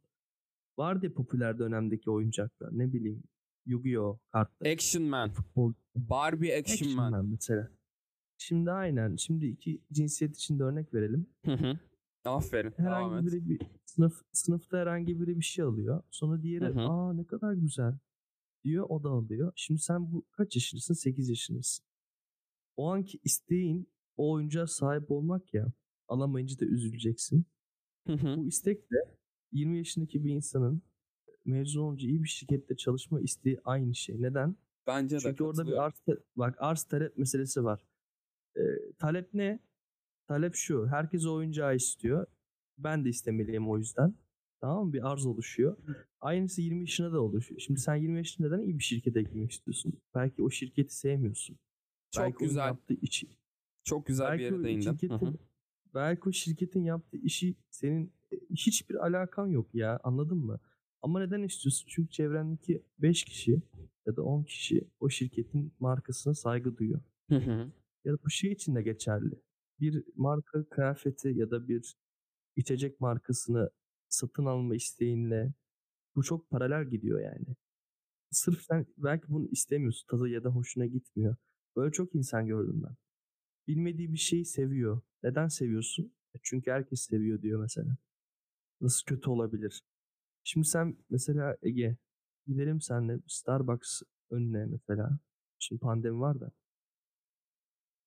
Vardı 0.78 1.06
ya 1.06 1.14
popüler 1.14 1.60
dönemdeki 1.60 2.12
oyuncaklar. 2.12 2.70
Ne 2.72 2.94
bileyim. 2.94 3.24
Yu-Gi-Oh! 3.66 4.20
kartlar. 4.32 4.72
Action 4.72 5.04
Man. 5.04 5.30
Futbol. 5.30 5.74
Barbie 5.96 6.58
Action, 6.58 6.74
Action 6.74 6.96
Man. 6.96 7.12
Man 7.12 7.26
mesela. 7.26 7.72
Şimdi 8.38 8.72
aynen. 8.72 9.16
Şimdi 9.16 9.48
iki 9.48 9.82
cinsiyet 9.92 10.36
için 10.36 10.60
de 10.60 10.64
örnek 10.64 10.94
verelim. 10.94 11.28
Hı 11.46 11.54
hı. 11.54 11.80
Aferin. 12.26 12.74
Herhangi 12.78 13.26
biri 13.28 13.50
bir 13.50 13.62
sınıf 13.86 14.22
sınıfta 14.32 14.78
herhangi 14.78 15.20
biri 15.20 15.38
bir 15.38 15.46
şey 15.46 15.66
alıyor. 15.66 16.04
Sonra 16.12 16.44
diğeri 16.44 16.66
Hı 16.66 16.70
hı. 16.70 16.80
aa 16.80 17.14
ne 17.14 17.26
kadar 17.26 17.54
güzel 17.54 17.94
diyor 18.64 18.86
o 18.90 19.04
da 19.04 19.10
alıyor. 19.10 19.54
Şimdi 19.56 19.80
sen 19.80 20.12
bu 20.12 20.26
kaç 20.32 20.56
yaşındasın? 20.56 20.94
8 20.94 21.30
yaşındasın. 21.30 21.86
O 22.78 22.92
anki 22.92 23.20
isteğin 23.24 23.90
o 24.18 24.32
oyuncağa 24.32 24.68
sahip 24.68 25.12
olmak 25.12 25.54
ya. 25.54 25.72
Alamayınca 26.08 26.60
da 26.60 26.66
üzüleceksin. 26.66 27.46
Hı 28.08 28.14
hı. 28.14 28.38
Bu 28.38 28.46
istek 28.48 28.92
de 28.92 28.96
20 29.52 29.78
yaşındaki 29.78 30.24
bir 30.24 30.32
insanın 30.32 30.82
mezun 31.46 31.82
olunca 31.82 32.08
iyi 32.08 32.24
bir 32.24 32.30
şirkette 32.30 32.76
çalışma 32.76 33.22
isteği 33.22 33.60
aynı 33.66 33.96
şey. 33.96 34.22
Neden? 34.22 34.56
Bence 34.88 35.16
de 35.16 35.20
Çünkü 35.20 35.44
orada 35.44 35.68
bir 35.68 35.84
arz 35.84 35.94
bak 36.36 36.56
arz 36.60 36.84
talep 36.84 37.18
meselesi 37.18 37.64
var. 37.64 37.86
Ee, 38.58 38.62
talep 39.00 39.34
ne? 39.34 39.60
Talep 40.28 40.56
şu. 40.56 40.88
Herkes 40.88 41.26
oyuncağı 41.26 41.76
istiyor. 41.76 42.26
Ben 42.78 43.06
de 43.06 43.10
istemeliyim 43.10 43.70
o 43.70 43.78
yüzden. 43.78 44.16
Tamam 44.62 44.88
mı? 44.88 44.94
Bir 44.94 45.12
arz 45.12 45.26
oluşuyor. 45.26 45.78
Aynısı 46.22 46.62
20 46.62 46.80
yaşında 46.80 47.14
da 47.14 47.22
oluşuyor. 47.22 47.62
Şimdi 47.62 47.80
sen 47.80 47.96
20 47.96 48.18
yaşında 48.18 48.50
neden 48.50 48.64
iyi 48.64 48.80
bir 48.80 48.84
şirkete 48.84 49.22
girmek 49.22 49.52
istiyorsun? 49.52 49.94
Belki 50.16 50.44
o 50.44 50.50
şirketi 50.50 50.96
sevmiyorsun. 50.96 51.58
Çok 52.12 52.24
belki 52.24 52.38
güzel. 52.38 52.66
yaptığı 52.66 52.94
işi, 52.94 53.28
Çok 53.84 54.06
güzel 54.06 54.26
bir 54.26 54.32
belki 54.32 54.44
yere 54.44 54.56
o 54.56 54.64
değindin. 54.64 54.92
Şirketin, 54.92 55.40
belki 55.94 56.30
o 56.30 56.32
şirketin 56.32 56.84
yaptığı 56.84 57.18
işi 57.18 57.56
senin 57.70 58.14
e, 58.32 58.36
hiçbir 58.50 58.96
alakan 58.96 59.48
yok 59.48 59.76
ya 59.76 60.00
anladın 60.04 60.38
mı? 60.38 60.60
Ama 61.02 61.20
neden 61.20 61.44
istiyorsun? 61.44 61.86
Çünkü 61.90 62.10
çevrendeki 62.10 62.84
5 63.00 63.24
kişi 63.24 63.62
ya 64.06 64.16
da 64.16 64.24
10 64.24 64.44
kişi 64.44 64.88
o 65.00 65.10
şirketin 65.10 65.74
markasına 65.80 66.34
saygı 66.34 66.78
duyuyor. 66.78 67.02
Hı 67.30 67.36
hı. 67.36 67.72
Ya 68.06 68.14
da 68.14 68.18
bu 68.26 68.30
şey 68.30 68.52
için 68.52 68.76
de 68.76 68.82
geçerli. 68.82 69.36
Bir 69.84 70.04
marka 70.16 70.70
kıyafeti 70.70 71.30
ya 71.30 71.52
da 71.52 71.68
bir 71.68 71.96
içecek 72.56 73.02
markasını 73.02 73.70
satın 74.10 74.46
alma 74.46 74.76
isteğinle 74.76 75.54
bu 76.16 76.24
çok 76.24 76.50
paralel 76.50 76.90
gidiyor 76.90 77.22
yani. 77.22 77.46
Sırf 78.32 78.62
sen 78.64 78.86
belki 78.98 79.30
bunu 79.30 79.48
istemiyorsun 79.52 80.08
tadı 80.08 80.30
ya 80.30 80.44
da 80.44 80.50
hoşuna 80.50 80.86
gitmiyor. 80.86 81.36
Böyle 81.76 81.92
çok 81.92 82.16
insan 82.16 82.48
gördüm 82.48 82.84
ben. 82.86 82.96
bilmediği 83.68 84.14
bir 84.14 84.18
şeyi 84.18 84.46
seviyor. 84.46 85.02
Neden 85.24 85.48
seviyorsun? 85.48 86.14
E 86.36 86.40
çünkü 86.44 86.72
herkes 86.72 87.02
seviyor 87.02 87.42
diyor 87.42 87.62
mesela. 87.62 87.98
Nasıl 88.82 89.06
kötü 89.06 89.30
olabilir? 89.30 89.84
Şimdi 90.44 90.68
sen 90.68 90.98
mesela 91.10 91.58
Ege 91.64 91.98
gidelim 92.48 92.82
senle 92.82 93.20
Starbucks 93.28 94.02
önüne 94.32 94.66
mesela. 94.66 95.20
Şimdi 95.60 95.80
pandemi 95.82 96.20
var 96.20 96.42
da. 96.42 96.52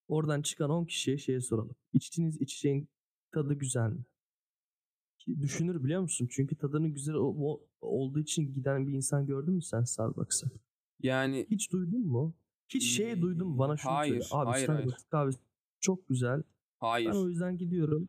Oradan 0.08 0.42
çıkan 0.42 0.70
10 0.70 0.84
kişiye 0.84 1.18
şeye 1.18 1.40
soralım. 1.40 1.74
İçtiğiniz 1.92 2.40
içeceğin 2.40 2.88
tadı 3.32 3.54
güzel 3.54 3.90
mi? 3.90 4.04
Düşünür 5.40 5.84
biliyor 5.84 6.00
musun? 6.00 6.28
Çünkü 6.30 6.56
tadının 6.56 6.94
güzel 6.94 7.14
olduğu 7.80 8.18
için 8.20 8.52
giden 8.52 8.86
bir 8.86 8.92
insan 8.92 9.26
gördün 9.26 9.54
mü 9.54 9.62
sen 9.62 9.82
Starbucks'a? 9.84 10.46
Yani 11.02 11.46
hiç 11.50 11.72
duydun 11.72 12.06
mu? 12.06 12.34
Hiç 12.68 12.96
şey 12.96 13.20
duydun 13.22 13.48
mu? 13.48 13.58
Bana 13.58 13.76
şunu 13.76 13.92
hayır, 13.92 14.12
söyle. 14.12 14.24
Abi 14.30 14.50
hayır, 14.50 14.64
Starbucks 14.64 14.92
hayır. 14.94 15.10
kahvesi 15.10 15.38
çok 15.80 16.08
güzel. 16.08 16.42
Hayır. 16.78 17.10
Ben 17.10 17.14
o 17.16 17.28
yüzden 17.28 17.58
gidiyorum. 17.58 18.08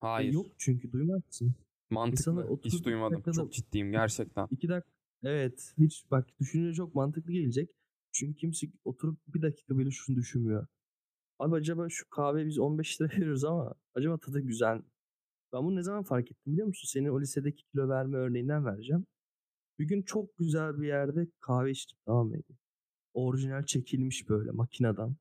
Hayır. 0.00 0.30
E, 0.30 0.32
yok 0.32 0.46
çünkü 0.58 0.92
duymazsın. 0.92 1.54
Mantıklı. 1.90 2.20
İnsanlar 2.20 2.46
Hiç 2.64 2.84
duymadım. 2.84 3.12
dakikada- 3.16 3.34
Çok 3.34 3.52
ciddiyim 3.52 3.92
gerçekten. 3.92 4.48
İki 4.50 4.68
dakika. 4.68 4.90
Evet. 5.22 5.74
Hiç 5.78 6.04
bak 6.10 6.40
düşününce 6.40 6.74
çok 6.76 6.94
mantıklı 6.94 7.32
gelecek. 7.32 7.70
Çünkü 8.12 8.36
kimse 8.36 8.66
oturup 8.84 9.18
bir 9.28 9.42
dakika 9.42 9.78
bile 9.78 9.90
şunu 9.90 10.16
düşünmüyor. 10.16 10.66
Abi 11.38 11.54
acaba 11.54 11.88
şu 11.88 12.08
kahve 12.10 12.46
biz 12.46 12.58
15 12.58 13.00
lira 13.00 13.08
veriyoruz 13.12 13.44
ama 13.44 13.74
acaba 13.94 14.18
tadı 14.18 14.40
güzel? 14.40 14.82
Ben 15.52 15.64
bunu 15.64 15.76
ne 15.76 15.82
zaman 15.82 16.02
fark 16.02 16.32
ettim 16.32 16.52
biliyor 16.52 16.66
musun? 16.66 16.88
Senin 16.92 17.08
o 17.08 17.20
lisedeki 17.20 17.64
kilo 17.64 17.88
verme 17.88 18.16
örneğinden 18.18 18.64
vereceğim. 18.66 19.06
Bir 19.78 19.84
gün 19.88 20.02
çok 20.02 20.36
güzel 20.38 20.80
bir 20.80 20.86
yerde 20.88 21.28
kahve 21.40 21.70
içtim 21.70 21.98
tamam 22.06 22.28
mı? 22.28 22.36
Orijinal 23.14 23.64
çekilmiş 23.66 24.28
böyle 24.28 24.50
makineden. 24.50 25.16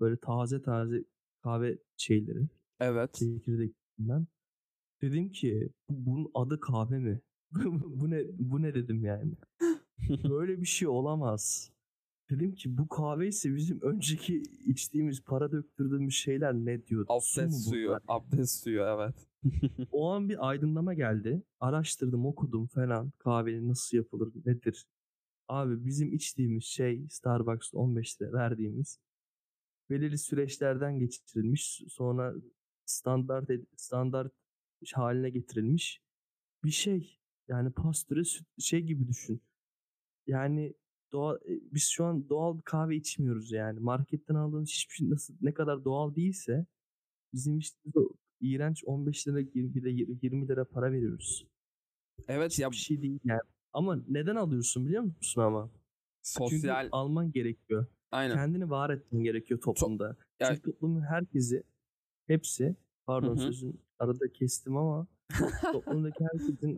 Böyle 0.00 0.16
taze 0.16 0.62
taze 0.62 1.04
kahve 1.42 1.78
şeyleri. 1.96 2.48
Evet. 2.80 3.14
Çekirdekinden. 3.14 4.26
Dedim 5.02 5.32
ki 5.32 5.70
"Bu- 5.90 6.06
bunun 6.12 6.30
adı 6.34 6.60
kahve 6.60 6.98
mi? 6.98 7.20
bu 7.84 8.10
ne 8.10 8.24
bu 8.38 8.62
ne 8.62 8.74
dedim 8.74 9.04
yani. 9.04 9.34
Böyle 10.30 10.60
bir 10.60 10.66
şey 10.66 10.88
olamaz. 10.88 11.72
Dedim 12.30 12.54
ki 12.54 12.78
bu 12.78 12.88
kahve 12.88 13.28
ise 13.28 13.54
bizim 13.54 13.80
önceki 13.80 14.42
içtiğimiz 14.66 15.24
para 15.24 15.52
döktürdüğümüz 15.52 16.14
şeyler 16.14 16.54
ne 16.54 16.86
diyor? 16.86 17.06
Su 17.20 17.40
mu 17.40 17.46
Abdest 17.46 17.68
suyu. 17.68 17.88
bunlar? 17.88 18.02
Abdest 18.08 18.62
suyu 18.62 18.80
evet. 18.80 19.14
O 19.92 20.10
an 20.10 20.28
bir 20.28 20.48
aydınlama 20.48 20.94
geldi. 20.94 21.42
Araştırdım, 21.60 22.26
okudum 22.26 22.66
falan. 22.66 23.12
Kahvenin 23.18 23.68
nasıl 23.68 23.96
yapılır, 23.96 24.32
nedir? 24.46 24.86
Abi 25.48 25.86
bizim 25.86 26.12
içtiğimiz 26.12 26.64
şey 26.64 27.06
Starbucks'ta 27.08 27.78
15 27.78 28.22
lira 28.22 28.32
verdiğimiz 28.32 28.98
belirli 29.90 30.18
süreçlerden 30.18 30.98
geçirilmiş. 30.98 31.82
Sonra 31.88 32.34
standart 32.84 33.50
standart 33.76 34.32
haline 34.94 35.30
getirilmiş 35.30 36.02
bir 36.64 36.70
şey. 36.70 37.18
Yani 37.48 37.72
pastöre 37.72 38.24
süt 38.24 38.46
şey 38.58 38.80
gibi 38.80 39.08
düşün. 39.08 39.42
Yani 40.26 40.74
doğal, 41.12 41.36
e, 41.36 41.60
biz 41.74 41.82
şu 41.88 42.04
an 42.04 42.28
doğal 42.28 42.56
bir 42.58 42.62
kahve 42.62 42.96
içmiyoruz 42.96 43.52
yani. 43.52 43.80
Marketten 43.80 44.34
aldığımız 44.34 44.68
hiçbir 44.70 44.94
şey 44.94 45.10
nasıl 45.10 45.34
ne 45.40 45.54
kadar 45.54 45.84
doğal 45.84 46.14
değilse 46.14 46.66
bizim 47.32 47.60
o 47.94 48.08
iğrenç 48.40 48.84
15 48.86 49.28
lira 49.28 49.40
20 49.40 49.74
lira 49.74 49.88
20 50.22 50.48
lira 50.48 50.64
para 50.64 50.92
veriyoruz. 50.92 51.46
Evet 52.28 52.58
ya 52.58 52.68
Hiçbir 52.68 52.82
şey 52.82 53.02
değil 53.02 53.20
yani. 53.24 53.40
Ama 53.72 53.98
neden 54.08 54.36
alıyorsun 54.36 54.86
biliyor 54.86 55.02
musun 55.02 55.40
ama? 55.42 55.70
Çünkü 56.22 56.50
sosyal 56.50 56.88
alman 56.92 57.32
gerekiyor. 57.32 57.86
aynen. 58.10 58.34
Kendini 58.34 58.70
var 58.70 58.90
etmen 58.90 59.22
gerekiyor 59.22 59.60
toplumda. 59.60 60.16
Yani- 60.40 60.54
Çünkü 60.56 60.62
toplumun 60.72 61.00
herkesi, 61.00 61.62
hepsi, 62.26 62.76
pardon 63.06 63.28
Hı 63.36 63.40
hı. 63.40 63.44
sözün 63.44 63.80
arada 63.98 64.32
kestim 64.32 64.76
ama 64.76 65.06
toplumdaki 65.72 66.24
herkesin, 66.24 66.76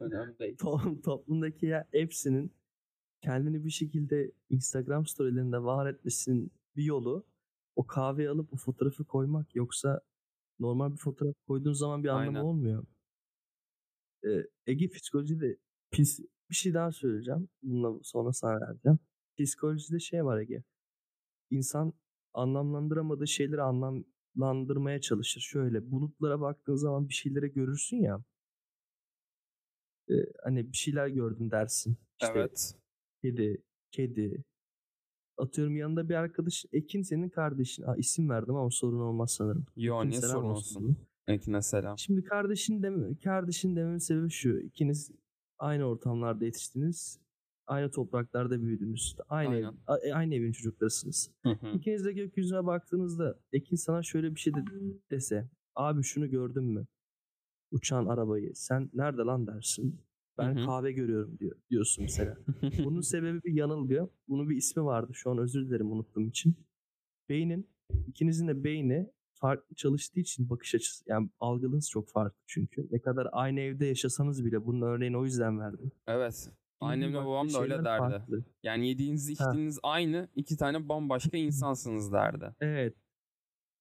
to- 0.59 1.03
toplumdaki 1.03 1.66
ya- 1.66 1.88
hepsinin 1.92 2.53
kendini 3.23 3.65
bir 3.65 3.71
şekilde 3.71 4.33
Instagram 4.51 5.07
storylerinde 5.07 5.63
var 5.63 5.87
etmesinin 5.87 6.53
bir 6.77 6.85
yolu 6.85 7.27
o 7.77 7.87
kahveyi 7.87 8.29
alıp 8.29 8.53
o 8.53 8.57
fotoğrafı 8.57 9.05
koymak. 9.05 9.57
Yoksa 9.57 10.01
normal 10.61 10.93
bir 10.93 10.97
fotoğraf 10.97 11.35
koyduğun 11.47 11.73
zaman 11.73 12.05
bir 12.05 12.09
anlamı 12.09 12.39
Aynen. 12.39 12.41
olmuyor. 12.41 12.85
Ee, 14.25 14.47
Ege 14.67 14.89
psikolojide 14.89 15.59
pis 15.91 16.21
bir 16.51 16.55
şey 16.55 16.75
daha 16.75 16.93
söyleyeceğim. 16.93 17.49
Bununla 17.63 18.01
sonra 18.03 18.33
sana 18.33 18.61
vereceğim. 18.61 18.99
Psikolojide 19.39 20.01
şey 20.01 20.25
var 20.25 20.39
Ege. 20.39 20.63
İnsan 21.51 21.93
anlamlandıramadığı 22.35 23.27
şeyleri 23.27 23.63
anlamlandırmaya 23.63 25.01
çalışır. 25.01 25.41
Şöyle 25.41 25.91
bulutlara 25.91 26.41
baktığın 26.41 26.77
zaman 26.77 27.09
bir 27.09 27.15
şeylere 27.15 27.49
görürsün 27.49 27.97
ya. 27.97 28.25
Ee, 30.11 30.15
hani 30.45 30.73
bir 30.73 30.77
şeyler 30.77 31.09
gördüm 31.09 31.51
dersin. 31.51 31.97
İşte 32.23 32.33
Evet. 32.37 32.82
Kedi, 33.23 33.63
kedi. 33.91 34.45
Atıyorum 35.39 35.77
yanında 35.77 36.09
bir 36.09 36.15
arkadaş 36.15 36.65
Ekin 36.73 37.03
senin 37.03 37.29
kardeşin. 37.29 37.83
Aa, 37.83 37.97
isim 37.97 38.31
verdim 38.31 38.55
ama 38.55 38.71
sorun 38.71 39.01
olmaz 39.01 39.31
sanırım. 39.33 39.67
Yo 39.77 39.99
Ekin 40.01 40.11
niye 40.11 40.21
sorun 40.21 40.45
olsun. 40.45 40.81
olsun? 40.85 40.97
Ekine 41.27 41.63
selam. 41.63 41.99
Şimdi 41.99 42.25
kardeşin 42.25 42.83
deme, 42.83 43.15
kardeşin 43.25 43.77
dememin 43.77 43.99
sebebi 43.99 44.31
şu. 44.31 44.59
İkiniz 44.59 45.11
aynı 45.59 45.85
ortamlarda 45.85 46.45
yetiştiniz. 46.45 47.19
Aynı 47.67 47.91
topraklarda 47.91 48.63
büyüdünüz. 48.63 49.17
Aynı 49.29 49.55
ev- 49.55 49.65
Aynen. 49.65 49.77
a- 49.87 49.99
e, 49.99 50.13
aynı 50.15 50.35
evin 50.35 50.53
çocuklarısınız. 50.53 51.31
Hı 51.43 51.49
hı. 51.51 51.69
İkiniz 51.77 52.05
de 52.05 52.13
gökyüzüne 52.13 52.67
baktığınızda 52.67 53.39
Ekin 53.53 53.77
sana 53.77 54.03
şöyle 54.03 54.35
bir 54.35 54.41
şey 54.41 54.55
de 54.55 54.65
dese. 55.11 55.49
Abi 55.75 56.03
şunu 56.03 56.31
gördün 56.31 56.65
mü? 56.65 56.87
Uçan 57.71 58.07
arabayı. 58.07 58.53
Sen 58.55 58.91
nerede 58.95 59.23
lan 59.23 59.47
dersin. 59.47 60.01
Ben 60.38 60.57
Hı 60.57 60.61
hı. 60.62 60.66
kahve 60.66 60.92
görüyorum 60.92 61.38
diyor 61.38 61.57
diyorsun 61.71 62.05
mesela. 62.05 62.37
Bunun 62.85 63.01
sebebi 63.01 63.42
bir 63.42 63.53
yanılgı. 63.53 64.11
Bunun 64.29 64.51
bir 64.51 64.57
ismi 64.57 64.85
vardı. 64.85 65.14
Şu 65.14 65.31
an 65.31 65.38
özür 65.38 65.66
dilerim 65.68 65.92
unuttuğum 65.92 66.29
için. 66.29 66.57
Beynin, 67.29 67.68
ikinizin 68.07 68.49
de 68.49 68.64
beyni 68.64 69.11
farklı 69.35 69.75
çalıştığı 69.77 70.21
için 70.21 70.51
bakış 70.51 70.75
açısı, 70.75 71.05
yani 71.07 71.31
algınız 71.40 71.90
çok 71.90 72.09
farklı 72.11 72.38
çünkü. 72.47 72.88
Ne 72.90 72.99
kadar 72.99 73.29
aynı 73.33 73.61
evde 73.61 73.87
yaşasanız 73.87 74.45
bile 74.45 74.66
bunun 74.66 74.83
örneğini 74.83 75.18
o 75.18 75.25
yüzden 75.25 75.59
verdim. 75.61 75.92
Evet. 76.07 76.53
Annemle 76.81 77.16
babam 77.16 77.53
da 77.53 77.61
öyle 77.61 77.85
derdi. 77.85 77.99
farklı. 77.99 78.45
Yani 78.62 78.88
yediğiniz 78.88 79.29
Ha. 79.29 79.33
içtiğiniz 79.33 79.79
aynı 79.83 80.29
iki 80.37 80.57
tane 80.57 80.88
bambaşka 80.88 81.37
insansınız 81.37 82.12
derdi. 82.12 82.55
Evet. 82.61 82.95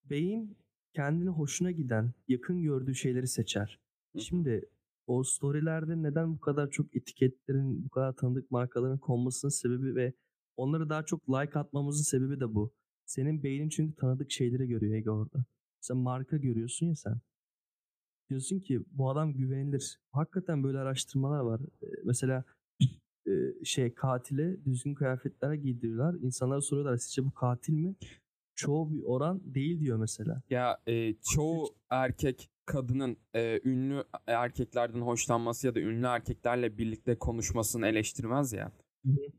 Beyin 0.10 0.58
kendine 0.94 1.30
hoşuna 1.30 1.72
giden, 1.72 2.14
yakın 2.28 2.62
gördüğü 2.62 2.96
şeyleri 2.96 3.28
seçer. 3.28 3.80
Hı. 4.16 4.20
Şimdi 4.20 4.70
o 5.08 5.24
storylerde 5.24 6.04
neden 6.04 6.34
bu 6.34 6.40
kadar 6.40 6.70
çok 6.70 6.96
etiketlerin, 6.96 7.86
bu 7.86 7.90
kadar 7.90 8.14
tanıdık 8.14 8.52
markaların 8.52 8.98
konmasının 8.98 9.52
sebebi 9.52 9.96
ve 9.96 10.14
onları 10.58 10.90
daha 10.90 11.06
çok 11.06 11.30
like 11.30 11.60
atmamızın 11.60 12.04
sebebi 12.04 12.40
de 12.40 12.56
bu. 12.56 12.74
Senin 13.06 13.44
beynin 13.44 13.70
çünkü 13.70 13.96
tanıdık 13.96 14.32
şeyleri 14.32 14.68
görüyor 14.68 14.96
Ege 14.96 15.10
orada. 15.10 15.46
Sen 15.82 15.98
marka 15.98 16.38
görüyorsun 16.38 16.86
ya 16.86 16.96
sen. 16.96 17.22
Diyorsun 18.30 18.60
ki 18.60 18.82
bu 18.92 19.10
adam 19.10 19.34
güvenilir. 19.34 20.00
Hakikaten 20.12 20.64
böyle 20.64 20.78
araştırmalar 20.78 21.40
var. 21.40 21.62
Mesela 22.04 22.44
şey 23.64 23.94
katile 23.94 24.66
düzgün 24.66 24.94
kıyafetler 24.94 25.54
giydiriyorlar. 25.54 26.16
İnsanlara 26.16 26.62
soruyorlar 26.62 26.98
sizce 26.98 27.26
bu 27.26 27.32
katil 27.32 27.74
mi? 27.74 27.96
Çoğu 28.56 28.92
bir 28.92 29.04
oran 29.04 29.42
değil 29.46 29.80
diyor 29.80 29.98
mesela. 29.98 30.42
Ya 30.50 30.78
e, 30.88 31.14
çoğu 31.14 31.76
erkek 31.90 32.50
kadının 32.72 33.18
e, 33.36 33.60
ünlü 33.64 34.04
erkeklerden 34.28 35.02
hoşlanması 35.02 35.68
ya 35.68 35.76
da 35.76 35.80
ünlü 35.80 36.06
erkeklerle 36.06 36.78
birlikte 36.78 37.16
konuşmasını 37.16 37.88
eleştirmez 37.88 38.54
ya. 38.54 38.72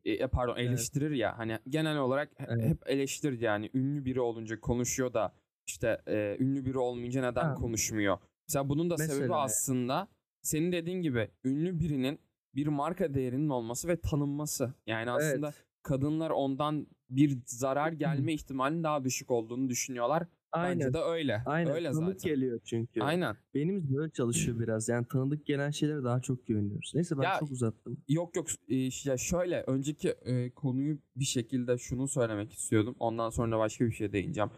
E, 0.05 0.13
e, 0.13 0.27
pardon 0.27 0.55
Evet. 0.57 0.69
eleştirir 0.69 1.11
ya. 1.11 1.39
Hani 1.39 1.59
genel 1.69 1.99
olarak 1.99 2.31
Evet. 2.39 2.65
hep 2.65 2.83
eleştirir 2.87 3.41
yani. 3.41 3.71
Ünlü 3.75 4.05
biri 4.05 4.21
olunca 4.21 4.61
konuşuyor 4.61 5.15
da 5.15 5.35
işte 5.67 6.03
e, 6.07 6.37
ünlü 6.41 6.65
biri 6.65 6.79
olmayınca 6.79 7.21
neden 7.31 7.45
Ha. 7.45 7.55
konuşmuyor? 7.55 8.19
Mesela 8.49 8.69
bunun 8.69 8.91
da 8.91 8.99
sebebi 8.99 9.21
Mesela. 9.21 9.41
aslında 9.43 10.09
senin 10.43 10.73
dediğin 10.73 11.03
gibi 11.03 11.29
ünlü 11.45 11.81
birinin 11.81 12.19
bir 12.55 12.67
marka 12.67 13.15
değerinin 13.15 13.49
olması 13.49 13.89
ve 13.89 14.01
tanınması. 14.01 14.75
Yani 14.87 15.11
aslında 15.11 15.47
Evet. 15.47 15.65
kadınlar 15.83 16.31
ondan 16.31 16.87
bir 17.11 17.39
zarar 17.47 17.93
gelme 17.93 18.33
ihtimalinin 18.33 18.85
daha 18.85 19.05
düşük 19.05 19.31
olduğunu 19.31 19.69
düşünüyorlar. 19.69 20.27
Aynen. 20.53 20.79
Bence 20.79 20.95
de 20.95 20.99
öyle. 20.99 21.43
Aynen. 21.47 21.73
Öyle 21.73 21.93
tanıdık 21.93 22.21
zaten. 22.21 22.35
geliyor 22.35 22.61
çünkü. 22.65 23.03
Aynen. 23.03 23.37
Beynimiz 23.55 23.95
böyle 23.95 24.13
çalışıyor 24.13 24.61
biraz. 24.61 24.89
Yani 24.89 25.07
tanıdık 25.07 25.47
gelen 25.47 25.71
şeylere 25.71 26.05
daha 26.05 26.21
çok 26.21 26.47
güveniyoruz. 26.47 26.93
Neyse 26.95 27.19
ben 27.19 27.23
Ya- 27.23 27.39
çok 27.41 27.51
uzattım. 27.51 27.99
Yok 28.09 28.37
yok 28.37 28.47
e, 28.69 28.77
ya 29.05 29.17
şöyle 29.17 29.63
önceki 29.63 30.09
e, 30.09 30.51
konuyu 30.51 30.99
bir 31.17 31.25
şekilde 31.25 31.79
şunu 31.79 32.09
söylemek 32.09 32.53
istiyordum. 32.53 32.97
Ondan 32.99 33.31
sonra 33.31 33.59
başka 33.59 33.85
bir 33.87 33.93
şey 33.93 34.13
değineceğim. 34.13 34.51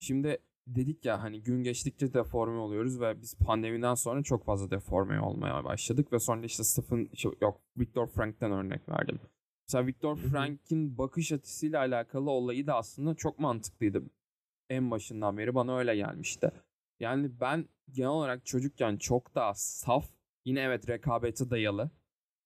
Şimdi 0.00 0.38
dedik 0.66 1.04
ya 1.04 1.22
hani 1.22 1.42
gün 1.42 1.62
geçtikçe 1.62 2.14
deforme 2.14 2.58
oluyoruz 2.58 3.00
ve 3.00 3.20
biz 3.22 3.34
pandemiden 3.38 3.94
sonra 3.94 4.22
çok 4.22 4.44
fazla 4.44 4.70
deforme 4.70 5.20
olmaya 5.20 5.64
başladık 5.64 6.12
ve 6.12 6.18
sonra 6.18 6.44
işte 6.44 6.64
Stephen 6.64 7.08
yok 7.40 7.60
Viktor 7.76 8.06
Frank'ten 8.06 8.52
örnek 8.52 8.88
verdim. 8.88 9.20
Mesela 9.68 9.86
Viktor. 9.86 10.16
Frank'in 10.16 10.98
bakış 10.98 11.32
açısıyla 11.32 11.78
alakalı 11.80 12.30
olayı 12.30 12.66
da 12.66 12.76
aslında 12.76 13.14
çok 13.14 13.38
mantıklıydı. 13.38 14.02
En 14.70 14.90
başından 14.90 15.38
beri 15.38 15.54
bana 15.54 15.78
öyle 15.78 15.96
gelmişti. 15.96 16.50
Yani 17.00 17.40
ben 17.40 17.68
genel 17.90 18.08
olarak 18.08 18.46
çocukken 18.46 18.96
çok 18.96 19.34
daha 19.34 19.54
saf, 19.54 20.10
yine 20.44 20.60
evet 20.60 20.88
rekabete 20.88 21.50
dayalı, 21.50 21.90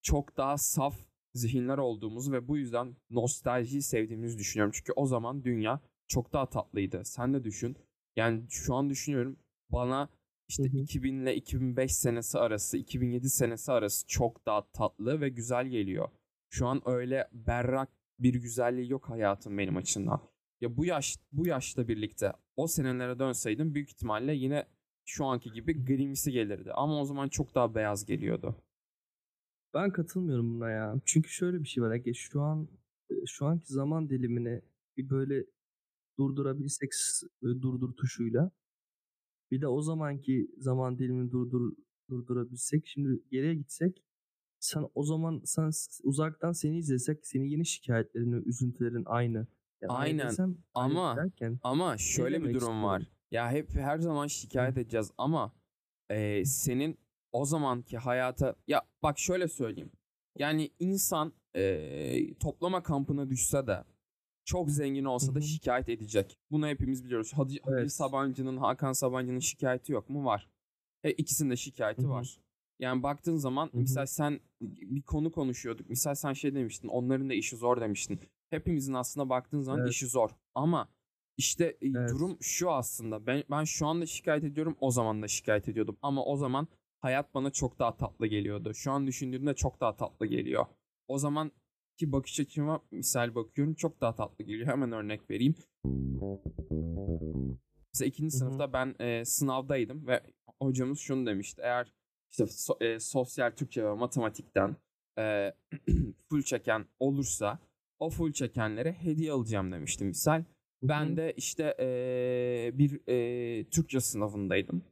çok 0.03 0.37
daha 0.37 0.59
saf 0.59 0.97
zihinler 1.35 1.79
olduğumuzu 1.79 2.33
ve 2.33 2.49
bu 2.49 2.57
yüzden 2.59 2.97
nostaljiyi 3.11 3.83
sevdiğimizi 3.83 4.39
düşünüyorum. 4.39 4.73
Çünkü 4.75 4.93
o 4.93 5.07
zaman 5.07 5.45
dünya 5.45 5.81
çok 6.09 6.33
daha 6.33 6.47
tatlıydı. 6.47 7.05
Sen 7.05 7.35
de 7.35 7.45
düşün. 7.45 7.77
Yani 8.17 8.43
şu 8.51 8.75
an 8.75 8.91
düşünüyorum 8.91 9.37
bana 9.71 10.09
işte 10.49 10.65
Hı 10.65 10.69
hı. 10.69 10.77
2000 10.77 11.23
ile 11.23 11.37
2005 11.37 11.97
senesi 11.97 12.39
arası, 12.39 12.77
2007 12.77 13.31
senesi 13.31 13.73
arası 13.73 14.07
çok 14.07 14.47
daha 14.47 14.71
tatlı 14.73 15.21
ve 15.21 15.29
güzel 15.29 15.67
geliyor. 15.67 16.09
Şu 16.51 16.67
an 16.67 16.83
öyle 16.87 17.29
berrak 17.33 17.89
bir 18.19 18.35
güzelliği 18.35 18.91
yok 18.91 19.11
hayatım 19.11 19.59
benim 19.59 19.77
açımdan. 19.77 20.21
Ya 20.61 20.77
bu 20.77 20.85
yaş 20.85 21.17
bu 21.33 21.47
yaşla 21.47 21.89
birlikte 21.89 22.33
o 22.57 22.67
senelere 22.67 23.19
dönseydim 23.19 23.75
büyük 23.75 23.91
ihtimalle 23.91 24.35
yine 24.35 24.67
şu 25.05 25.25
anki 25.25 25.53
gibi 25.53 25.85
grimsi 25.85 26.33
gelirdi. 26.33 26.73
Ama 26.73 27.01
o 27.01 27.05
zaman 27.05 27.29
çok 27.29 27.55
daha 27.55 27.75
beyaz 27.75 28.05
geliyordu. 28.05 28.57
Ben 29.75 29.93
katılmıyorum 29.93 30.55
buna 30.55 30.71
ya. 30.71 30.95
Çünkü 31.05 31.31
şöyle 31.31 31.61
bir 31.63 31.69
şey 31.69 31.83
var. 31.83 31.95
Ege, 31.95 32.15
şu 32.15 32.43
an 32.43 32.69
e, 33.11 33.15
şu 33.27 33.47
anki 33.47 33.73
zaman 33.73 34.11
dilimini 34.11 34.63
bir 34.97 35.11
böyle 35.11 35.45
durdurabilsek 36.19 36.91
böyle 37.43 37.63
durdur 37.63 37.93
tuşuyla 37.97 38.51
bir 39.51 39.61
de 39.61 39.69
o 39.69 39.83
zamanki 39.83 40.49
zaman 40.59 40.99
dilimini 40.99 41.31
durdur 41.31 41.73
durdurabilsek 42.11 42.87
şimdi 42.87 43.23
geriye 43.31 43.55
gitsek 43.55 44.03
sen 44.61 44.85
o 44.95 45.05
zaman 45.05 45.43
sen 45.45 45.71
uzaktan 46.03 46.53
seni 46.53 46.79
izlesek 46.79 47.27
senin 47.27 47.45
yeni 47.45 47.67
şikayetlerin 47.67 48.43
üzüntülerin 48.43 49.05
aynı. 49.07 49.47
Aynı 49.89 50.23
Aynen. 50.23 50.37
aynı 50.37 50.55
Ama- 50.75 51.17
derken 51.17 51.59
Ama 51.63 51.99
şöyle 51.99 52.43
bir 52.45 52.55
durum 52.55 52.83
var. 52.85 53.01
istiyorum? 53.01 53.19
Ya 53.31 53.51
hep 53.51 53.75
her 53.75 53.99
zaman 53.99 54.27
şikayet 54.27 54.79
edeceğiz 54.79 55.11
ama 55.19 55.53
e, 56.11 56.45
senin 56.45 56.99
o 57.33 57.45
zamanki 57.45 57.99
hayata 57.99 58.55
ya 58.69 58.83
bak 59.03 59.19
şöyle 59.19 59.49
söyleyeyim. 59.49 59.91
Yani 60.39 60.71
insan 60.79 61.33
e, 61.57 62.35
toplama 62.35 62.83
kampına 62.83 63.31
düşse 63.31 63.67
de 63.67 63.85
çok 64.45 64.71
zengin 64.71 65.05
olsa 65.05 65.35
da 65.35 65.41
şikayet 65.41 65.89
edecek. 65.89 66.39
Bunu 66.51 66.67
hepimiz 66.67 67.05
biliyoruz. 67.05 67.33
Hadi, 67.35 67.59
Hadi 67.65 67.75
Evet. 67.81 67.93
Sabancı'nın, 67.93 68.57
Hakan 68.57 68.93
Sabancı'nın 68.93 69.39
şikayeti 69.39 69.93
yok 69.93 70.11
mu? 70.11 70.25
Var. 70.25 70.49
E, 71.05 71.11
ikisinin 71.11 71.51
de 71.51 71.57
şikayeti 71.57 72.03
Hı 72.03 72.07
hı. 72.07 72.11
var. 72.11 72.39
Yani 72.79 73.03
baktığın 73.03 73.37
zaman 73.37 73.67
Hı 73.67 73.73
hı. 73.73 73.79
misal 73.81 74.07
sen 74.07 74.41
bir 74.63 75.03
konu 75.03 75.33
konuşuyorduk. 75.33 75.91
Misal 75.91 76.15
sen 76.15 76.33
şey 76.33 76.55
demiştin. 76.55 76.89
Onların 76.89 77.29
da 77.31 77.35
işi 77.35 77.57
zor 77.57 77.81
demiştin. 77.81 78.21
Hepimizin 78.51 78.95
aslında 78.95 79.29
baktığın 79.29 79.61
zaman 79.61 79.81
Evet. 79.81 79.91
işi 79.93 80.07
zor. 80.07 80.31
Ama 80.55 80.89
işte 81.37 81.65
e, 81.65 81.77
Evet. 81.89 82.11
durum 82.11 82.39
şu 82.41 82.71
aslında. 82.71 83.27
Ben 83.27 83.45
ben 83.51 83.65
şu 83.65 83.87
anda 83.87 84.07
şikayet 84.07 84.45
ediyorum. 84.45 84.77
O 84.81 84.91
zaman 84.91 85.23
da 85.23 85.29
şikayet 85.29 85.69
ediyordum. 85.69 85.97
Ama 86.03 86.25
o 86.25 86.37
zaman 86.37 86.69
hayat 87.01 87.35
bana 87.35 87.51
çok 87.51 87.79
daha 87.79 87.97
tatlı 87.97 88.27
geliyordu. 88.27 88.75
Şu 88.75 88.93
an 88.93 89.07
düşündüğümde 89.07 89.55
çok 89.55 89.81
daha 89.81 89.97
tatlı 89.97 90.27
geliyor. 90.27 90.67
O 91.09 91.19
zaman 91.19 91.53
ki 91.99 92.13
bakış 92.13 92.41
açıma 92.41 92.83
misal 92.91 93.35
bakıyorum 93.35 93.75
çok 93.75 94.01
daha 94.01 94.15
tatlı 94.15 94.45
geliyor. 94.45 94.67
Hemen 94.73 94.93
örnek 94.93 95.31
vereyim. 95.31 95.55
Mesela 97.95 98.09
ikinci 98.09 98.37
sınıfta 98.37 98.73
ben 98.73 98.95
e, 99.01 99.25
sınavdaydım 99.25 100.07
ve 100.07 100.23
hocamız 100.63 100.99
şunu 100.99 101.27
demişti. 101.27 101.63
Eğer 101.65 101.93
işte 102.31 102.45
so- 102.45 102.85
e, 102.85 103.01
sosyal 103.01 103.51
Türkçe 103.51 103.85
ve 103.85 103.93
matematikten 103.95 104.77
e, 105.19 105.53
full 106.29 106.43
çeken 106.43 106.87
olursa 106.99 107.59
o 107.99 108.11
full 108.11 108.33
çekenlere 108.33 108.93
hediye 108.93 109.33
alacağım 109.33 109.73
demişti 109.73 110.05
misal. 110.05 110.45
Ben 110.83 111.17
de 111.17 111.35
işte 111.37 111.77
e, 111.81 112.79
bir 112.79 113.09
e, 113.09 113.65
Türkçe 113.71 114.01
sınavındaydım. 114.01 114.85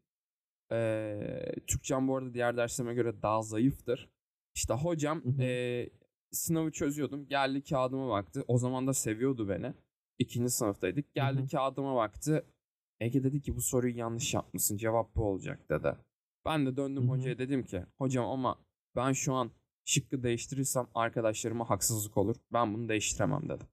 E, 0.73 1.55
Türkçem 1.67 2.09
bu 2.09 2.17
arada 2.17 2.35
diğer 2.35 2.57
derslerime 2.57 2.95
göre 2.95 3.23
daha 3.23 3.43
zayıftır. 3.43 4.11
İşte 4.55 4.75
hocam 4.75 5.25
Hı 5.25 5.29
hı. 5.29 5.43
e, 5.43 5.91
sınavı 6.33 6.71
çözüyordum. 6.73 7.29
Geldi 7.29 7.63
kağıdıma 7.63 8.09
baktı. 8.09 8.45
O 8.49 8.59
zaman 8.59 8.87
da 8.87 8.95
seviyordu 8.95 9.49
beni. 9.49 9.75
İkinci 10.19 10.51
sınıftaydık. 10.51 11.15
Geldi 11.15 11.43
hı. 11.43 11.47
kağıdıma 11.49 11.97
baktı. 11.97 12.47
Ege 13.01 13.25
dedi 13.25 13.43
ki 13.43 13.57
bu 13.57 13.61
soruyu 13.61 13.97
yanlış 13.97 14.35
yapmışsın. 14.35 14.77
Cevap 14.77 15.17
bu 15.17 15.25
olacak 15.25 15.71
dedi. 15.71 15.97
Ben 16.47 16.67
de 16.67 16.77
döndüm 16.77 17.03
Hı 17.03 17.07
hı. 17.07 17.11
hocaya 17.11 17.39
dedim 17.39 17.65
ki 17.65 17.83
hocam 17.99 18.27
ama 18.27 18.59
ben 18.97 19.13
şu 19.13 19.35
an 19.35 19.51
şıkkı 19.85 20.23
değiştirirsem 20.23 20.87
arkadaşlarıma 20.95 21.71
haksızlık 21.71 22.17
olur. 22.17 22.37
Ben 22.53 22.75
bunu 22.75 22.89
değiştiremem 22.89 23.49
dedim. 23.49 23.67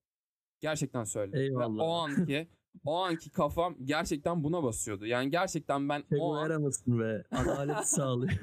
Gerçekten 0.59 1.03
söyledim. 1.03 1.39
Ve 1.39 1.43
Eyvallah. 1.43 1.83
o 1.83 1.91
anki 1.91 2.47
o 2.85 2.95
anki 2.95 3.29
kafam 3.29 3.75
gerçekten 3.83 4.43
buna 4.43 4.63
basıyordu. 4.63 5.05
Yani 5.05 5.31
gerçekten 5.31 5.89
ben 5.89 6.03
o 6.19 6.35
an 6.35 6.61
mısın 6.61 6.99
be? 6.99 7.23
Adalet 7.31 7.77
sağlıyor. 7.85 8.39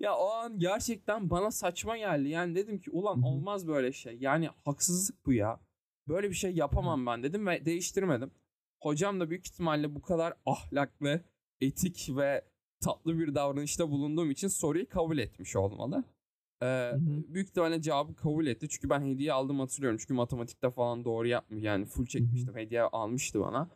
ya 0.00 0.16
o 0.16 0.30
an 0.30 0.58
gerçekten 0.58 1.30
bana 1.30 1.50
saçma 1.50 1.96
geldi. 1.96 2.28
Yani 2.28 2.54
dedim 2.54 2.80
ki 2.80 2.90
ulan 2.90 3.22
olmaz 3.22 3.68
böyle 3.68 3.92
şey. 3.92 4.16
Yani 4.20 4.48
haksızlık 4.64 5.26
bu 5.26 5.32
ya. 5.32 5.60
Böyle 6.08 6.30
bir 6.30 6.34
şey 6.34 6.52
yapamam 6.52 7.06
ben 7.06 7.22
dedim 7.22 7.46
ve 7.46 7.64
değiştirmedim. 7.66 8.30
Hocam 8.82 9.20
da 9.20 9.30
büyük 9.30 9.46
ihtimalle 9.46 9.94
bu 9.94 10.02
kadar 10.02 10.34
ahlaklı, 10.46 11.20
etik 11.60 12.10
ve 12.16 12.44
tatlı 12.80 13.18
bir 13.18 13.34
davranışta 13.34 13.90
bulunduğum 13.90 14.30
için 14.30 14.48
soruyu 14.48 14.88
kabul 14.88 15.18
etmiş 15.18 15.56
olmalı. 15.56 16.04
Ee, 16.62 16.66
hı. 16.66 17.00
büyük 17.34 17.48
ihtimalle 17.48 17.82
cevabı 17.82 18.14
kabul 18.14 18.46
etti. 18.46 18.68
Çünkü 18.68 18.90
ben 18.90 19.00
hediye 19.00 19.32
aldım 19.32 19.60
hatırlıyorum. 19.60 19.98
Çünkü 20.00 20.14
matematikte 20.14 20.70
falan 20.70 21.04
doğru 21.04 21.28
yapmış. 21.28 21.64
Yani 21.64 21.84
full 21.84 22.06
çekmiştim. 22.06 22.56
Hediye 22.56 22.82
almıştı 22.82 23.40
bana. 23.40 23.70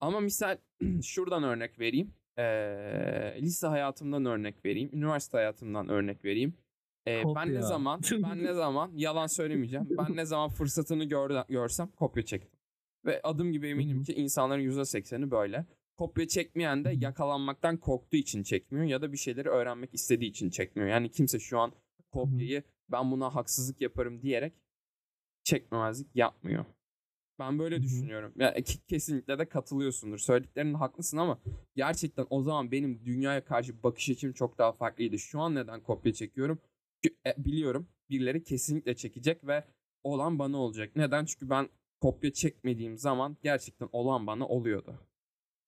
Ama 0.00 0.20
misal 0.20 0.58
şuradan 1.02 1.42
örnek 1.42 1.80
vereyim. 1.80 2.14
Ee, 2.38 3.38
lise 3.40 3.66
hayatımdan 3.66 4.24
örnek 4.24 4.64
vereyim. 4.64 4.90
Üniversite 4.92 5.36
hayatımdan 5.36 5.88
örnek 5.88 6.24
vereyim. 6.24 6.54
Ee, 7.08 7.22
ben 7.34 7.54
ne 7.54 7.62
zaman 7.62 8.00
ben 8.22 8.44
ne 8.44 8.52
zaman 8.52 8.90
yalan 8.94 9.26
söylemeyeceğim. 9.26 9.88
Ben 9.90 10.16
ne 10.16 10.24
zaman 10.24 10.50
fırsatını 10.50 11.04
gör, 11.04 11.44
görsem 11.48 11.88
kopya 11.88 12.22
çektim. 12.24 12.60
Ve 13.04 13.20
adım 13.22 13.52
gibi 13.52 13.68
eminim 13.68 13.96
Hı 13.96 14.00
hı. 14.00 14.04
ki 14.04 14.14
insanların 14.14 14.62
%80'i 14.62 15.30
böyle. 15.30 15.66
Kopya 15.96 16.28
çekmeyen 16.28 16.84
de 16.84 16.92
Hı 16.92 16.96
hı. 16.96 17.04
yakalanmaktan 17.04 17.76
korktuğu 17.76 18.16
için 18.16 18.42
çekmiyor 18.42 18.86
ya 18.86 19.02
da 19.02 19.12
bir 19.12 19.16
şeyleri 19.16 19.48
öğrenmek 19.48 19.94
istediği 19.94 20.30
için 20.30 20.50
çekmiyor. 20.50 20.88
Yani 20.88 21.10
kimse 21.10 21.38
şu 21.38 21.58
an 21.58 21.72
kopyayı 22.10 22.62
ben 22.88 23.10
buna 23.10 23.34
haksızlık 23.34 23.80
yaparım 23.80 24.22
diyerek 24.22 24.52
çekmemezlik 25.42 26.16
yapmıyor. 26.16 26.64
Ben 27.38 27.58
böyle 27.58 27.82
düşünüyorum. 27.82 28.32
Ya 28.36 28.58
ke- 28.58 28.86
kesinlikle 28.86 29.38
de 29.38 29.48
katılıyorsundur. 29.48 30.18
Söylediklerinde 30.18 30.76
haklısın 30.78 31.16
ama 31.16 31.40
gerçekten 31.76 32.26
o 32.30 32.42
zaman 32.42 32.70
benim 32.70 33.04
dünyaya 33.04 33.44
karşı 33.44 33.82
bakış 33.82 34.10
açım 34.10 34.32
çok 34.32 34.58
daha 34.58 34.72
farklıydı. 34.72 35.18
Şu 35.18 35.40
an 35.40 35.54
neden 35.54 35.82
kopya 35.82 36.12
çekiyorum? 36.12 36.58
Çünkü 37.02 37.16
e, 37.26 37.44
biliyorum 37.44 37.88
birileri 38.10 38.44
kesinlikle 38.44 38.96
çekecek 38.96 39.46
ve 39.46 39.64
olan 40.02 40.38
bana 40.38 40.56
olacak. 40.56 40.96
Neden? 40.96 41.24
Çünkü 41.24 41.50
ben 41.50 41.68
kopya 42.00 42.32
çekmediğim 42.32 42.98
zaman 42.98 43.36
gerçekten 43.42 43.88
olan 43.92 44.26
bana 44.26 44.46
oluyordu. 44.46 45.00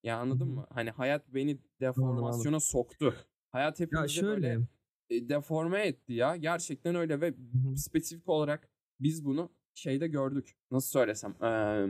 Ya 0.03 0.19
anladın 0.19 0.49
mı? 0.49 0.67
Hani 0.71 0.91
hayat 0.91 1.35
beni 1.35 1.59
deformasyona 1.81 2.61
soktu. 2.61 3.15
Hayat 3.49 3.81
ya 3.81 3.87
hepimizi 3.87 4.15
şöyle. 4.15 4.43
böyle 4.43 4.49
e, 4.49 4.67
deforme 5.11 5.87
etti 5.87 6.13
ya. 6.13 6.37
Gerçekten 6.37 6.95
öyle 6.95 7.21
ve 7.21 7.35
spesifik 7.77 8.29
olarak 8.29 8.69
biz 9.01 9.25
bunu 9.25 9.51
şeyde 9.75 10.09
gördük. 10.09 10.57
Nasıl 10.71 10.89
söylesem? 10.91 11.31
eee, 11.43 11.89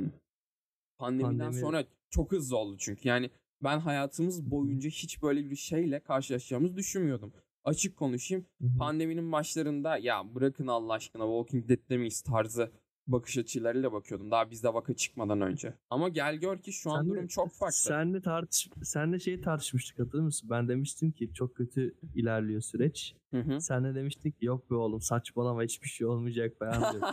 pandemiden 0.98 1.38
Pandemi- 1.50 1.60
sonra 1.60 1.84
çok 2.10 2.32
hızlı 2.32 2.56
oldu 2.56 2.76
çünkü. 2.78 3.08
Yani 3.08 3.30
ben 3.62 3.78
hayatımız 3.78 4.50
boyunca 4.50 4.90
hiç 4.90 5.22
böyle 5.22 5.50
bir 5.50 5.56
şeyle 5.56 6.00
karşılaşacağımızı 6.00 6.76
düşünmüyordum. 6.76 7.32
Açık 7.64 7.96
konuşayım. 7.96 8.46
Pandeminin 8.78 9.32
başlarında 9.32 9.98
ya 9.98 10.34
bırakın 10.34 10.66
Allah 10.66 10.92
aşkına 10.92 11.22
Walking 11.24 11.68
Dead'de 11.68 11.96
miyiz 11.96 12.22
tarzı 12.22 12.72
bakış 13.06 13.38
açılarıyla 13.38 13.92
bakıyordum. 13.92 14.30
Daha 14.30 14.50
bizde 14.50 14.74
vaka 14.74 14.94
çıkmadan 14.94 15.40
önce. 15.40 15.74
Ama 15.90 16.08
gel 16.08 16.36
gör 16.36 16.58
ki 16.58 16.72
şu 16.72 16.90
an 16.90 16.96
Sen 17.00 17.06
de- 17.06 17.10
durum 17.10 17.26
çok 17.26 17.52
farklı. 17.52 17.76
Senle 17.76 18.22
tartış 18.22 18.68
senle 18.82 19.18
şeyi 19.18 19.40
tartışmıştık 19.40 19.98
hatırlıyor 19.98 20.24
musun? 20.24 20.50
Ben 20.50 20.68
demiştim 20.68 21.12
ki 21.12 21.30
çok 21.34 21.54
kötü 21.56 21.94
ilerliyor 22.14 22.60
süreç. 22.60 23.14
Hı 23.30 23.40
hı. 23.40 23.60
Sen 23.60 23.84
de 23.84 23.94
demiştin 23.94 24.30
ki 24.30 24.46
yok 24.46 24.70
be 24.70 24.74
oğlum 24.74 25.00
saçmalama 25.00 25.62
hiçbir 25.62 25.88
şey 25.88 26.06
olmayacak 26.06 26.58
falan 26.58 26.92
diyordun. 26.92 27.08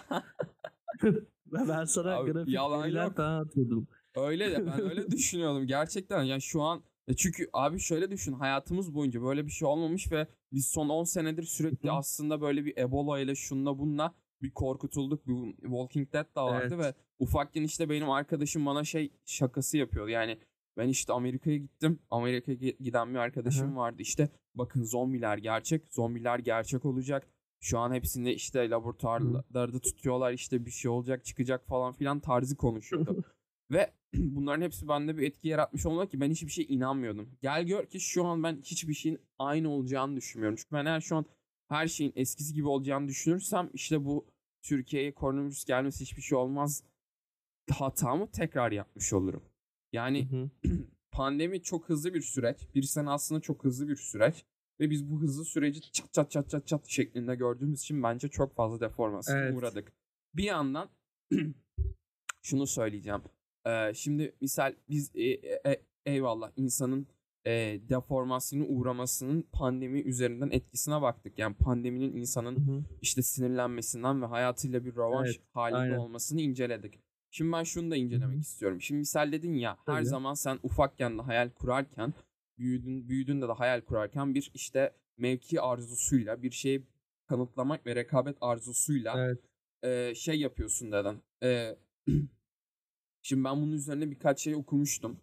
Ve 1.54 1.68
ben 1.70 1.86
sana 1.86 2.16
Abi, 2.16 2.32
grafik 2.32 2.54
yalan 2.54 2.84
veriler 2.84 3.14
falan 3.14 3.46
atıyordum. 3.46 3.88
Öyle 4.16 4.52
de 4.52 4.66
ben 4.66 4.82
öyle 4.82 5.12
düşünüyordum 5.12 5.68
gerçekten. 5.68 6.24
Yani 6.24 6.42
şu 6.42 6.62
an 6.62 6.84
e 7.08 7.16
çünkü 7.16 7.50
abi 7.54 7.80
şöyle 7.80 8.12
düşün 8.12 8.34
hayatımız 8.34 8.94
boyunca 8.94 9.22
böyle 9.22 9.46
bir 9.46 9.52
şey 9.52 9.68
olmamış 9.68 10.12
ve 10.12 10.28
biz 10.54 10.68
son 10.68 10.90
10 10.90 11.04
senedir 11.04 11.44
sürekli 11.44 11.92
aslında 11.92 12.42
böyle 12.42 12.66
bir 12.66 12.78
Ebola 12.78 13.20
ile 13.20 13.36
şunla 13.36 13.80
bununla 13.80 14.14
bir 14.42 14.52
korkutulduk. 14.52 15.28
Bir 15.28 15.56
Walking 15.62 16.14
Dead 16.14 16.36
da 16.36 16.46
vardı 16.46 16.76
Evet. 16.76 16.86
ve 16.86 16.94
ufakken 17.20 17.64
işte 17.64 17.90
benim 17.90 18.10
arkadaşım 18.10 18.66
bana 18.66 18.84
şey 18.84 19.12
şakası 19.26 19.78
yapıyordu. 19.78 20.10
Yani 20.10 20.38
ben 20.78 20.88
işte 20.90 21.14
Amerika'ya 21.14 21.58
gittim. 21.58 22.00
Amerika'ya 22.12 22.58
gi- 22.58 22.84
giden 22.84 23.14
bir 23.14 23.20
arkadaşım 23.20 23.72
Hı 23.72 23.76
vardı. 23.76 24.02
İşte 24.02 24.30
bakın 24.56 24.84
zombiler 24.84 25.38
gerçek. 25.38 25.94
Zombiler 25.94 26.40
gerçek 26.40 26.86
olacak. 26.86 27.28
Şu 27.62 27.80
an 27.80 27.94
hepsini 27.94 28.34
işte 28.34 28.70
laboratuvarlarda 28.70 29.80
tutuyorlar. 29.80 30.34
işte 30.34 30.66
bir 30.66 30.72
şey 30.72 30.92
olacak 30.92 31.26
çıkacak 31.26 31.68
falan 31.68 31.94
filan 31.94 32.20
tarzı 32.20 32.56
konuşuyordu. 32.58 33.24
Ve 33.72 33.92
bunların 34.14 34.62
hepsi 34.62 34.88
bende 34.88 35.18
bir 35.18 35.28
etki 35.28 35.48
yaratmış 35.48 35.86
olmalı 35.86 36.10
ki 36.10 36.22
ben 36.22 36.32
hiçbir 36.32 36.52
şeye 36.52 36.64
inanmıyordum. 36.68 37.30
Gel 37.42 37.64
gör 37.64 37.86
ki 37.86 38.00
şu 38.00 38.26
an 38.26 38.44
ben 38.44 38.58
hiçbir 38.62 38.94
şeyin 38.94 39.20
aynı 39.40 39.70
olacağını 39.70 40.16
düşünmüyorum. 40.16 40.56
Çünkü 40.56 40.76
ben 40.76 40.86
eğer 40.86 41.02
şu 41.02 41.16
an 41.16 41.26
her 41.70 41.88
şeyin 41.88 42.14
eskisi 42.16 42.54
gibi 42.54 42.68
olacağını 42.68 43.08
düşünürsem 43.08 43.70
işte 43.74 44.06
bu 44.06 44.28
Türkiye'ye 44.62 45.14
koronavirüs 45.14 45.66
gelmesi 45.66 46.02
hiçbir 46.02 46.22
şey 46.22 46.38
olmaz 46.38 46.84
hatamı 47.72 48.32
tekrar 48.32 48.72
yapmış 48.72 49.14
olurum. 49.14 49.44
Yani 49.94 50.32
Hı 50.32 50.50
hı. 50.68 50.78
pandemi 51.12 51.64
çok 51.64 51.90
hızlı 51.90 52.14
bir 52.14 52.22
süreç. 52.22 52.58
Bir 52.76 52.84
sene 52.84 53.10
aslında 53.10 53.42
çok 53.42 53.64
hızlı 53.64 53.88
bir 53.88 53.96
süreç. 53.96 54.46
Ve 54.80 54.90
biz 54.90 55.12
bu 55.12 55.22
hızlı 55.22 55.46
süreci 55.46 55.92
çat 55.92 56.14
çat 56.14 56.32
çat 56.32 56.50
çat 56.50 56.68
çat 56.68 56.88
şeklinde 56.88 57.36
gördüğümüz 57.36 57.80
için 57.80 58.04
bence 58.04 58.28
çok 58.28 58.56
fazla 58.56 58.80
deformasyona 58.80 59.40
Evet. 59.40 59.58
uğradık. 59.58 59.94
Bir 60.34 60.44
yandan 60.44 60.90
şunu 62.42 62.68
söyleyeceğim. 62.68 63.22
Ee, 63.66 63.94
şimdi 63.94 64.36
misal 64.42 64.76
biz 64.90 65.12
e, 65.16 65.24
e, 65.24 65.72
e, 65.72 65.82
eyvallah 66.06 66.52
insanın 66.56 67.08
e, 67.50 67.82
deformasyona 67.90 68.66
uğramasının 68.66 69.42
pandemi 69.52 70.00
üzerinden 70.02 70.50
etkisine 70.52 71.02
baktık. 71.02 71.40
Yani 71.40 71.56
pandeminin 71.56 72.16
insanın 72.16 72.56
Hı 72.56 72.72
hı. 72.72 72.84
işte 73.02 73.22
sinirlenmesinden 73.22 74.22
ve 74.22 74.26
hayatıyla 74.26 74.86
bir 74.86 74.96
rövanş 74.96 75.30
Evet, 75.30 75.42
halinde 75.54 75.78
aynen. 75.78 75.98
olmasını 75.98 76.42
inceledik. 76.42 77.00
Şimdi 77.32 77.52
ben 77.52 77.64
şunu 77.64 77.92
da 77.92 77.96
incelemek 77.96 78.36
hı. 78.36 78.40
istiyorum. 78.40 78.82
Şimdi 78.82 79.00
misal 79.00 79.32
dedin 79.32 79.54
ya 79.54 79.78
her 79.86 79.96
Tabii. 79.96 80.06
zaman 80.06 80.34
sen 80.34 80.60
ufakken 80.64 81.18
de 81.18 81.22
hayal 81.22 81.50
kurarken 81.50 82.14
büyüdün, 82.58 83.10
büyüdüğünde 83.10 83.48
de 83.48 83.52
hayal 83.52 83.82
kurarken 83.82 84.36
bir 84.36 84.52
işte 84.54 84.94
mevki 85.18 85.62
arzusuyla 85.62 86.44
bir 86.44 86.52
şeyi 86.52 86.88
kanıtlamak 87.28 87.86
ve 87.86 87.96
rekabet 87.96 88.38
arzusuyla 88.42 89.26
Evet. 89.26 89.40
e, 89.84 90.16
şey 90.16 90.40
yapıyorsun 90.40 90.92
dedin. 90.92 91.24
E, 91.44 91.78
şimdi 93.22 93.44
ben 93.44 93.62
bunun 93.62 93.72
üzerine 93.72 94.12
birkaç 94.12 94.40
şey 94.40 94.56
okumuştum. 94.56 95.20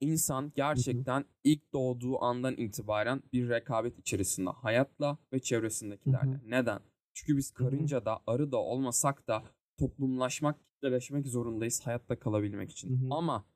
İnsan 0.00 0.52
gerçekten 0.54 1.24
ilk 1.44 1.72
doğduğu 1.72 2.24
andan 2.24 2.56
itibaren 2.56 3.22
bir 3.32 3.48
rekabet 3.48 3.98
içerisinde 3.98 4.50
hayatla 4.50 5.18
ve 5.32 5.40
çevresindekilerle. 5.40 6.40
Neden? 6.46 6.80
Çünkü 7.14 7.36
biz 7.36 7.50
karınca 7.50 8.04
da 8.04 8.20
arı 8.26 8.52
da 8.52 8.56
olmasak 8.56 9.28
da 9.28 9.44
toplumlaşmak, 9.78 10.60
kitleleşmek 10.68 11.26
zorundayız 11.26 11.86
hayatta 11.86 12.18
kalabilmek 12.18 12.70
için. 12.70 13.10
Ama 13.10 13.46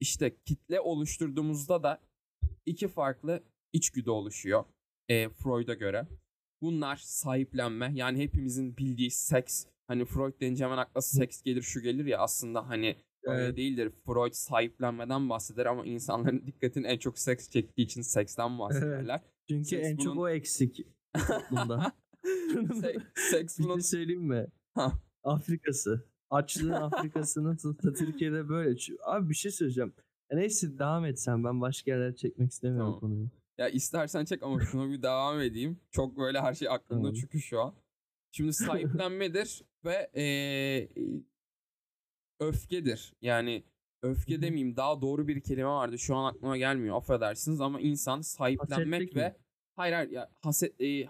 işte 0.00 0.36
kitle 0.44 0.80
oluşturduğumuzda 0.80 1.82
da 1.82 2.00
iki 2.66 2.88
farklı 2.88 3.42
içgüdü 3.72 4.10
oluşuyor 4.10 4.64
e, 5.08 5.28
Freud'a 5.28 5.74
göre. 5.74 6.06
Bunlar 6.62 6.96
sahiplenme 6.96 7.92
yani 7.94 8.18
hepimizin 8.18 8.76
bildiği 8.76 9.10
seks. 9.10 9.66
Hani 9.86 10.04
Freud 10.04 10.40
denince 10.40 10.64
hemen 10.64 10.78
akla 10.78 11.00
seks 11.02 11.42
gelir 11.42 11.62
şu 11.62 11.80
gelir 11.80 12.04
ya 12.04 12.18
aslında 12.18 12.68
hani 12.68 12.96
öyle 13.26 13.44
Evet. 13.44 13.56
değildir. 13.56 13.92
Freud 14.06 14.32
sahiplenmeden 14.32 15.28
bahseder 15.28 15.66
ama 15.66 15.84
insanların 15.86 16.42
dikkatini 16.46 16.86
en 16.86 16.98
çok 16.98 17.18
seks 17.18 17.50
çektiği 17.50 17.82
için 17.82 18.02
seksten 18.02 18.58
bahsederler. 18.58 19.20
Çünkü 19.48 19.64
Seks 19.64 19.86
en 19.88 19.96
çok 19.96 20.06
bunun- 20.16 20.22
o 20.22 20.28
eksik 20.28 20.86
toplumda. 21.28 21.92
Se- 22.24 23.02
seks 23.30 23.58
Bir 23.58 23.64
bunun 23.64 23.74
şey 23.74 23.82
söyleyeyim 23.82 24.22
mi? 24.22 24.46
Ha. 24.74 24.92
Afrikası. 25.24 26.04
Açlığın 26.30 26.70
Afrikası 26.82 27.44
nasılsa 27.44 27.92
Türkiye'de 27.92 28.48
böyle. 28.48 28.78
Abi 29.04 29.28
bir 29.30 29.34
şey 29.34 29.50
söyleyeceğim. 29.50 29.92
E 30.30 30.36
Neyse 30.36 30.78
devam 30.78 31.04
et 31.04 31.20
sen. 31.20 31.44
Ben 31.44 31.60
başka 31.60 31.90
yerlere 31.90 32.16
çekmek 32.16 32.50
istemiyorum 32.50 32.86
Tamam. 32.86 33.00
konuyu. 33.00 33.28
Ya 33.58 33.68
istersen 33.68 34.24
çek 34.24 34.42
ama 34.42 34.60
şuna 34.60 34.90
bir 34.90 35.02
devam 35.02 35.40
edeyim. 35.40 35.80
Çok 35.90 36.18
böyle 36.18 36.40
her 36.40 36.54
şey 36.54 36.68
aklımda 36.68 37.02
Tamam. 37.02 37.14
çünkü 37.14 37.40
şu 37.40 37.60
an. 37.60 37.74
Şimdi 38.32 38.52
sahiplenmedir 38.52 39.62
ve 39.84 40.10
eee, 40.14 40.88
öfkedir. 42.40 43.14
Yani 43.22 43.64
öfke 44.02 44.42
demeyeyim 44.42 44.76
daha 44.76 45.00
doğru 45.00 45.28
bir 45.28 45.40
kelime 45.40 45.68
vardı. 45.68 45.98
Şu 45.98 46.16
an 46.16 46.32
aklıma 46.32 46.56
gelmiyor. 46.56 46.96
Affedersiniz 46.96 47.60
ama 47.60 47.80
insan 47.80 48.20
sahiplenmek 48.20 49.00
Hasetlik 49.00 49.16
ve 49.16 49.28
mi? 49.28 49.36
hayır 49.76 49.94
hayır 49.94 50.10
ya 50.10 50.30
haset 50.42 50.80
e, 50.80 50.86
e, 50.86 51.08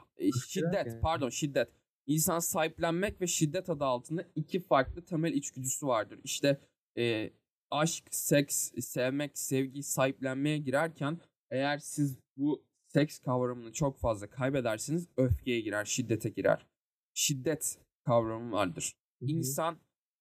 şiddet 0.48 0.72
derken? 0.72 1.00
pardon 1.00 1.30
şiddet. 1.30 1.68
İnsan 2.06 2.38
sahiplenmek 2.38 3.20
ve 3.20 3.26
şiddet 3.26 3.70
adı 3.70 3.84
altında 3.84 4.24
iki 4.34 4.60
farklı 4.60 5.04
temel 5.04 5.32
içgüdüsü 5.32 5.86
vardır. 5.86 6.20
İşte 6.24 6.60
e, 6.98 7.30
aşk, 7.70 8.04
seks, 8.10 8.72
sevmek, 8.80 9.38
sevgi, 9.38 9.82
sahiplenmeye 9.82 10.58
girerken 10.58 11.20
eğer 11.50 11.78
siz 11.78 12.18
bu 12.36 12.64
seks 12.88 13.18
kavramını 13.18 13.72
çok 13.72 13.98
fazla 13.98 14.30
kaybedersiniz 14.30 15.08
öfkeye 15.16 15.60
girer, 15.60 15.84
şiddete 15.84 16.28
girer. 16.28 16.66
Şiddet 17.14 17.78
kavramı 18.04 18.52
vardır. 18.52 18.92
Hı 19.20 19.26
hı. 19.26 19.30
İnsan. 19.30 19.78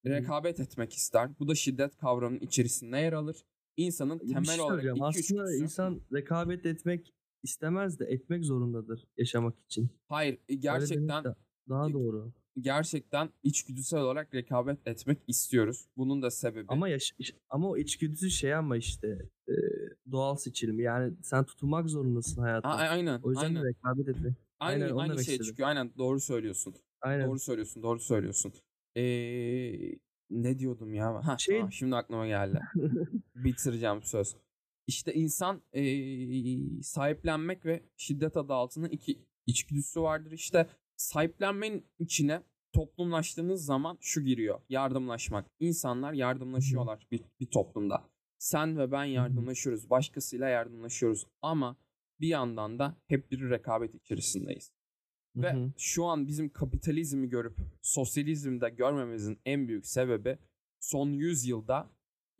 Rekabet 0.10 0.60
etmek 0.60 0.93
ister. 0.93 1.30
Bu 1.39 1.47
da 1.47 1.56
şiddet 1.56 1.97
kavramının 1.97 2.39
içerisinde 2.39 2.97
yer 2.97 3.14
alır. 3.14 3.45
İnsanın 3.78 4.20
Bir 4.20 4.26
şey 4.26 4.34
temel 4.34 4.60
olarak 4.60 4.84
iki 4.84 5.03
Aslında 5.03 5.43
içgüdüsü- 5.43 5.64
insan 5.64 6.01
rekabet 6.14 6.66
etmek 6.66 7.14
istemez 7.43 7.99
de 7.99 8.06
etmek 8.06 8.45
zorundadır 8.45 9.08
yaşamak 9.18 9.56
için. 9.66 9.89
Hayır, 10.08 10.38
e, 10.49 10.56
gerçekten 10.56 11.24
daha 11.70 11.93
doğru. 11.93 12.32
gerçekten 12.60 13.30
içgüdüsel 13.43 13.99
olarak 14.01 14.34
rekabet 14.34 14.88
etmek 14.88 15.18
istiyoruz. 15.28 15.86
Bunun 15.97 16.22
da 16.22 16.32
sebebi 16.32 16.66
Ama 16.68 16.89
yaş- 16.89 17.14
ama 17.49 17.70
o 17.70 17.78
içgüdüsü 17.78 18.30
şey 18.30 18.56
ama 18.56 18.78
işte 18.78 19.08
e, 19.47 19.53
doğal 20.12 20.36
seçilim. 20.36 20.80
Yani 20.80 21.14
sen 21.24 21.43
tutunmak 21.43 21.89
zorundasın 21.89 22.41
A- 22.41 22.43
hayatta. 22.45 22.70
aynen, 22.70 23.20
O 23.24 23.30
yüzden 23.30 23.45
aynen. 23.45 23.64
rekabet 23.66 24.08
etmek. 24.08 24.34
Aynen, 24.60 24.89
onu 24.89 24.99
aynı 25.01 25.14
şey 25.14 25.22
istedim. 25.36 25.45
çıkıyor. 25.45 25.70
Aynen 25.70 25.91
doğru 25.97 26.20
söylüyorsun. 26.20 26.76
Aynen. 27.01 27.28
Doğru 27.28 27.39
söylüyorsun, 27.39 27.84
doğru 27.84 27.99
söylüyorsun. 27.99 28.53
Ee, 28.98 30.00
ne 30.30 30.60
diyordum 30.60 30.93
ya? 30.93 31.28
Ha, 31.28 31.38
Şey- 31.38 31.64
şimdi 31.72 31.96
aklıma 31.96 32.28
geldi. 32.28 32.60
Bitireceğim 33.36 34.04
söz. 34.04 34.36
İşte 34.88 35.14
insan 35.14 35.62
ee, 35.74 36.82
sahiplenmek 36.82 37.66
ve 37.66 37.84
şiddet 37.98 38.38
adı 38.38 38.54
altında 38.54 38.88
iki 38.88 39.26
içgüdüsü 39.46 40.02
vardır. 40.02 40.32
İşte 40.32 40.68
sahiplenmenin 40.96 41.86
içine 42.00 42.41
toplumlaştığınız 42.74 43.66
zaman 43.66 43.98
şu 44.02 44.22
giriyor. 44.22 44.60
Yardımlaşmak. 44.70 45.46
İnsanlar 45.60 46.14
yardımlaşıyorlar 46.14 47.08
bir, 47.12 47.22
bir 47.39 47.46
toplumda. 47.46 48.10
Sen 48.38 48.78
ve 48.78 48.91
ben 48.91 49.04
yardımlaşıyoruz. 49.04 49.89
Başkasıyla 49.89 50.48
yardımlaşıyoruz. 50.48 51.28
Ama 51.41 51.78
bir 52.20 52.28
yandan 52.28 52.80
da 52.80 52.98
hep 53.08 53.32
bir 53.32 53.50
rekabet 53.50 53.96
içerisindeyiz. 53.96 54.72
Hı 55.36 55.42
Ve 55.42 55.54
hı. 55.54 55.72
şu 55.78 56.06
an 56.06 56.28
bizim 56.28 56.50
kapitalizmi 56.50 57.30
görüp 57.30 57.58
sosyalizmde 57.82 58.70
görmemizin 58.70 59.40
en 59.46 59.68
büyük 59.68 59.88
sebebi 59.88 60.38
son 60.80 61.10
100 61.10 61.46
yılda 61.46 61.90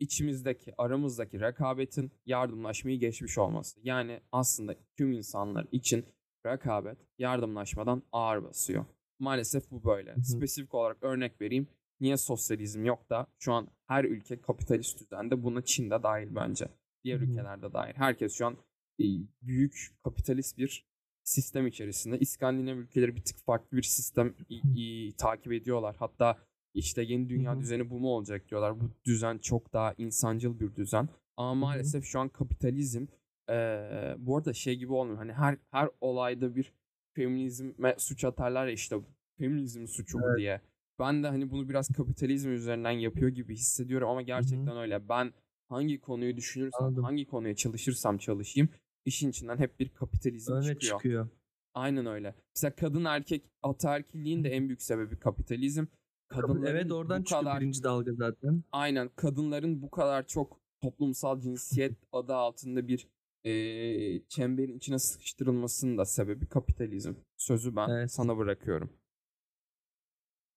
içimizdeki, 0.00 0.74
aramızdaki 0.78 1.40
rekabetin 1.40 2.12
yardımlaşmayı 2.26 2.98
geçmiş 3.00 3.38
olması. 3.38 3.80
Yani 3.82 4.20
aslında 4.32 4.74
tüm 4.96 5.12
insanlar 5.12 5.66
için 5.72 6.04
rekabet 6.46 6.98
yardımlaşmadan 7.18 8.02
ağır 8.12 8.44
basıyor. 8.44 8.84
Maalesef 9.18 9.70
bu 9.70 9.84
böyle. 9.84 10.12
hı. 10.14 10.24
Spesifik 10.24 10.74
olarak 10.74 11.02
örnek 11.02 11.40
vereyim. 11.40 11.68
Niye 12.00 12.16
sosyalizm 12.16 12.84
yok 12.84 13.10
da 13.10 13.26
şu 13.38 13.52
an 13.52 13.68
her 13.86 14.04
ülke 14.04 14.40
kapitalist 14.40 15.00
düzende 15.00 15.42
buna 15.42 15.62
Çin 15.64 15.90
de 15.90 16.02
dahil 16.02 16.28
bence. 16.34 16.68
Diğer 17.04 17.20
Hı 17.20 17.24
hı. 17.24 17.30
ülkelerde 17.30 17.72
dahil. 17.72 17.94
Herkes 17.94 18.34
şu 18.34 18.46
an 18.46 18.56
e, 19.00 19.04
büyük 19.42 19.90
kapitalist 20.04 20.58
bir 20.58 20.86
sistem 21.26 21.66
içerisinde. 21.66 22.18
İskandinav 22.18 22.76
ülkeleri 22.76 23.16
bir 23.16 23.22
tık 23.22 23.38
farklı 23.38 23.76
bir 23.76 23.82
sistem 23.82 24.34
i- 24.50 24.60
i- 25.08 25.12
takip 25.16 25.52
ediyorlar. 25.52 25.96
Hatta 25.98 26.38
işte 26.74 27.02
yeni 27.02 27.28
dünya 27.28 27.60
düzeni 27.60 27.90
bu 27.90 28.00
mu 28.00 28.08
olacak 28.08 28.48
diyorlar. 28.50 28.80
Bu 28.80 28.90
düzen 29.04 29.38
çok 29.38 29.72
daha 29.72 29.94
insancıl 29.98 30.60
bir 30.60 30.74
düzen. 30.76 31.08
Ama 31.36 31.54
maalesef 31.54 32.04
şu 32.04 32.20
an 32.20 32.28
kapitalizm 32.28 33.06
eee, 33.48 34.14
bu 34.18 34.36
arada 34.36 34.52
şey 34.52 34.76
gibi 34.76 34.92
olmuyor. 34.92 35.18
Hani 35.18 35.32
her 35.32 35.56
her 35.70 35.88
olayda 36.00 36.54
bir 36.56 36.72
feminizme 37.12 37.94
suç 37.98 38.24
atarlar 38.24 38.66
ya 38.66 38.72
işte 38.72 38.96
feminizm 39.38 39.86
suçu 39.86 40.18
bu 40.18 40.36
diye. 40.38 40.60
Ben 40.98 41.22
de 41.22 41.28
hani 41.28 41.50
bunu 41.50 41.68
biraz 41.68 41.88
kapitalizm 41.88 42.50
üzerinden 42.50 42.90
yapıyor 42.90 43.28
gibi 43.30 43.54
hissediyorum 43.54 44.08
ama 44.08 44.22
gerçekten 44.22 44.76
öyle. 44.76 45.08
Ben 45.08 45.32
hangi 45.68 46.00
konuyu 46.00 46.36
düşünürsem, 46.36 46.84
Anladım. 46.84 47.04
hangi 47.04 47.26
konuya 47.26 47.54
çalışırsam 47.56 48.18
çalışayım 48.18 48.68
işin 49.06 49.30
içinden 49.30 49.58
hep 49.58 49.80
bir 49.80 49.88
kapitalizm 49.88 50.52
Öne 50.52 50.62
çıkıyor. 50.74 50.98
çıkıyor. 50.98 51.28
Aynen 51.74 52.06
öyle. 52.06 52.34
Mesela 52.56 52.74
kadın 52.76 53.04
erkek 53.04 53.44
ataerkilliğin 53.62 54.44
de 54.44 54.50
en 54.50 54.68
büyük 54.68 54.82
sebebi 54.82 55.18
kapitalizm. 55.18 55.84
Kadınların 56.28 56.66
evet 56.66 56.92
oradan 56.92 57.22
çıkıyor 57.22 57.40
kadar 57.42 57.60
birinci 57.60 57.82
dalga 57.82 58.12
zaten. 58.12 58.64
aynen 58.72 59.08
kadınların 59.16 59.82
bu 59.82 59.90
kadar 59.90 60.26
çok 60.26 60.60
toplumsal 60.80 61.40
cinsiyet 61.40 61.96
adı 62.12 62.34
altında 62.34 62.88
bir 62.88 63.08
eee, 63.44 64.22
çemberin 64.28 64.76
içine 64.76 64.98
sıkıştırılmasının 64.98 65.98
da 65.98 66.04
sebebi 66.04 66.46
kapitalizm. 66.46 67.14
Sözü 67.36 67.76
ben 67.76 67.88
Evet. 67.88 68.12
sana 68.12 68.38
bırakıyorum. 68.38 68.90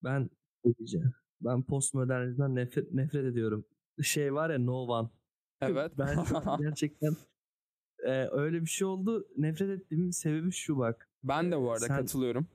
Ben 0.04 0.30
diyeceğim. 0.78 1.14
Ben 1.42 1.64
postmodernizmden 1.64 2.56
nefret 2.56 2.94
nefret 2.94 3.26
ediyorum. 3.26 3.66
Şey 4.02 4.34
var 4.34 4.50
ya 4.50 4.60
No 4.60 4.74
One. 4.88 5.10
Evet. 5.62 5.92
Ben 5.98 6.18
gerçekten 6.60 7.16
e, 8.06 8.28
öyle 8.32 8.62
bir 8.62 8.70
şey 8.70 8.88
oldu. 8.88 9.28
Nefret 9.38 9.70
ettiğimin 9.70 10.12
sebebi 10.12 10.52
şu 10.52 10.78
bak. 10.78 11.10
ben 11.24 11.52
de 11.52 11.58
bu 11.58 11.72
arada 11.72 11.86
Sen- 11.86 11.98
katılıyorum. 11.98 12.48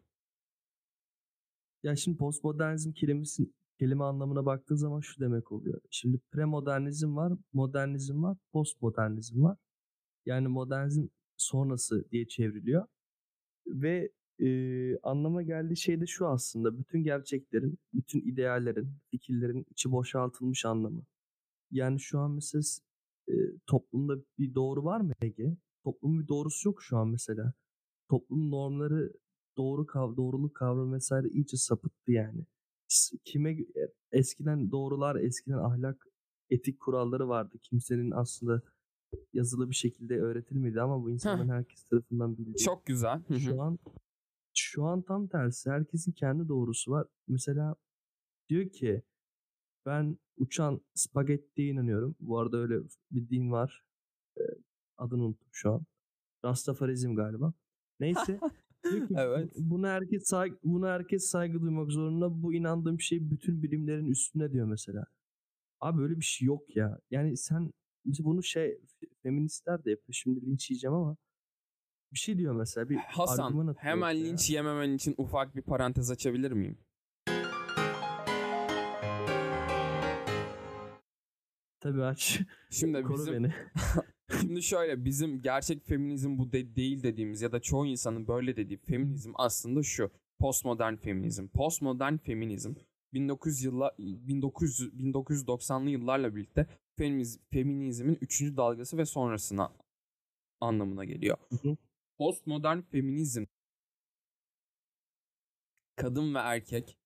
Ya 1.82 1.96
şimdi 1.96 2.18
postmodernizm 2.18 2.92
kelimesi, 2.92 3.52
kelime 3.78 4.04
anlamına 4.04 4.46
baktığın 4.46 4.76
zaman 4.76 5.00
şu 5.00 5.20
demek 5.20 5.52
oluyor. 5.52 5.80
Şimdi 5.90 6.18
premodernizm 6.30 7.16
var, 7.16 7.32
modernizm 7.52 8.22
var, 8.22 8.36
postmodernizm 8.52 9.42
var. 9.42 9.56
Yani 10.26 10.48
modernizm 10.48 11.06
sonrası 11.36 12.04
diye 12.10 12.28
çevriliyor. 12.28 12.86
Ve 13.66 14.10
e, 14.40 14.48
anlama 14.98 15.42
geldiği 15.42 15.76
şey 15.76 16.00
de 16.00 16.06
şu 16.06 16.26
aslında. 16.26 16.78
Bütün 16.78 17.02
gerçeklerin, 17.04 17.78
bütün 17.94 18.20
ideallerin, 18.20 18.96
fikirlerin 19.10 19.66
içi 19.70 19.92
boşaltılmış 19.92 20.64
anlamı. 20.64 21.02
Yani 21.70 22.00
şu 22.00 22.18
an 22.18 22.30
mesela 22.30 22.62
e, 23.28 23.34
toplumda 23.66 24.14
bir 24.38 24.54
doğru 24.54 24.84
var 24.84 25.00
mı 25.00 25.12
Ege? 25.22 25.56
Toplumun 25.84 26.22
bir 26.22 26.28
doğrusu 26.28 26.68
yok 26.68 26.82
şu 26.82 26.96
an 26.96 27.08
mesela. 27.08 27.52
Toplum 28.08 28.50
normları 28.50 29.12
doğru 29.56 29.86
kav 29.86 30.16
doğruluk 30.16 30.54
kavramı 30.54 30.94
vesaire 30.94 31.28
iyice 31.28 31.56
sapıttı 31.56 32.12
yani. 32.12 32.46
Kime 33.24 33.56
eskiden 34.12 34.70
doğrular, 34.70 35.16
eskiden 35.16 35.58
ahlak, 35.58 36.06
etik 36.50 36.80
kuralları 36.80 37.28
vardı. 37.28 37.58
Kimsenin 37.62 38.10
aslında 38.10 38.62
yazılı 39.32 39.70
bir 39.70 39.74
şekilde 39.74 40.20
öğretilmedi 40.20 40.80
ama 40.80 41.02
bu 41.02 41.10
insanların 41.10 41.48
herkes 41.48 41.84
tarafından 41.84 42.38
bildiği. 42.38 42.56
Çok 42.56 42.86
güzel. 42.86 43.22
Şu 43.38 43.62
an 43.62 43.78
şu 44.54 44.84
an 44.84 45.02
tam 45.02 45.26
tersi. 45.26 45.70
Herkesin 45.70 46.12
kendi 46.12 46.48
doğrusu 46.48 46.90
var. 46.90 47.06
Mesela 47.28 47.76
diyor 48.48 48.68
ki 48.68 49.02
ben 49.86 50.18
uçan 50.36 50.80
spagettiye 50.94 51.68
inanıyorum. 51.68 52.16
Bu 52.20 52.38
arada 52.38 52.56
öyle 52.56 52.80
bir 53.10 53.28
din 53.28 53.50
var. 53.50 53.84
Adını 54.98 55.24
unuttum 55.24 55.48
şu 55.52 55.72
an. 55.72 55.86
Rastafarizm 56.44 57.14
galiba. 57.14 57.52
Neyse. 58.00 58.40
Ki, 58.84 59.02
evet. 59.16 59.52
Buna 59.56 59.88
herkes 59.88 60.24
saygı, 60.24 60.56
buna 60.64 60.92
herkes 60.92 61.26
saygı 61.26 61.60
duymak 61.60 61.90
zorunda. 61.90 62.42
Bu 62.42 62.54
inandığım 62.54 63.00
şey 63.00 63.30
bütün 63.30 63.62
bilimlerin 63.62 64.06
üstünde 64.06 64.52
diyor 64.52 64.66
mesela. 64.66 65.04
Abi 65.80 66.02
öyle 66.02 66.16
bir 66.16 66.24
şey 66.24 66.46
yok 66.46 66.76
ya. 66.76 66.98
Yani 67.10 67.36
sen 67.36 67.72
bunu 68.04 68.42
şey 68.42 68.80
feministler 69.22 69.84
de 69.84 69.90
yapıyor. 69.90 70.14
Şimdi 70.14 70.46
linç 70.46 70.70
yiyeceğim 70.70 70.94
ama 70.94 71.16
bir 72.12 72.18
şey 72.18 72.38
diyor 72.38 72.54
mesela. 72.54 72.88
Bir 72.88 72.96
Hasan 72.96 73.74
hemen 73.78 74.24
linç 74.24 74.50
yememen 74.50 74.92
için 74.92 75.14
ufak 75.18 75.56
bir 75.56 75.62
parantez 75.62 76.10
açabilir 76.10 76.52
miyim? 76.52 76.78
Tabii 81.84 82.04
aç. 82.04 82.40
Şimdi 82.70 83.02
Koru 83.02 83.18
bizim 83.18 83.34
beni. 83.34 83.52
Şimdi 84.40 84.62
şöyle 84.62 85.04
bizim 85.04 85.42
gerçek 85.42 85.86
feminizm 85.86 86.38
bu 86.38 86.52
de 86.52 86.76
değil 86.76 87.02
dediğimiz 87.02 87.42
ya 87.42 87.52
da 87.52 87.60
çoğu 87.60 87.86
insanın 87.86 88.28
böyle 88.28 88.56
dediği 88.56 88.76
feminizm 88.76 89.32
aslında 89.34 89.82
şu. 89.82 90.10
Postmodern 90.38 90.96
feminizm. 90.96 91.48
Postmodern 91.48 92.16
feminizm 92.16 92.74
1900 93.12 93.62
yılla 93.64 93.94
1900 93.98 94.80
1990'lı 94.80 95.90
yıllarla 95.90 96.36
birlikte 96.36 96.66
feminiz, 96.96 97.40
feminizmin 97.50 98.18
3. 98.20 98.40
dalgası 98.40 98.98
ve 98.98 99.04
sonrasına 99.04 99.72
anlamına 100.60 101.04
geliyor. 101.04 101.36
Postmodern 102.18 102.80
feminizm 102.80 103.44
kadın 105.96 106.34
ve 106.34 106.38
erkek 106.38 106.98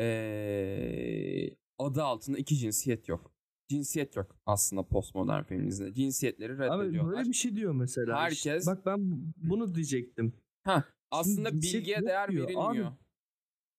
ee, 0.00 1.56
adı 1.78 2.02
altında 2.02 2.38
iki 2.38 2.56
cinsiyet 2.56 3.08
yok 3.08 3.35
cinsiyet 3.68 4.16
yok 4.16 4.36
aslında 4.46 4.82
postmodern 4.82 5.42
feminizmde. 5.42 5.94
Cinsiyetleri 5.94 6.52
reddediyorlar. 6.52 7.10
Abi 7.10 7.16
böyle 7.16 7.28
bir 7.28 7.34
şey 7.34 7.56
diyor 7.56 7.72
mesela. 7.72 8.20
Herkes. 8.20 8.66
Bak 8.66 8.86
ben 8.86 8.98
bunu 9.36 9.74
diyecektim. 9.74 10.32
Ha 10.62 10.84
aslında 11.10 11.50
Şimdi 11.50 11.62
bilgiye 11.62 12.02
değer 12.02 12.30
diyor. 12.30 12.48
verilmiyor. 12.48 12.86
Abi, 12.86 12.96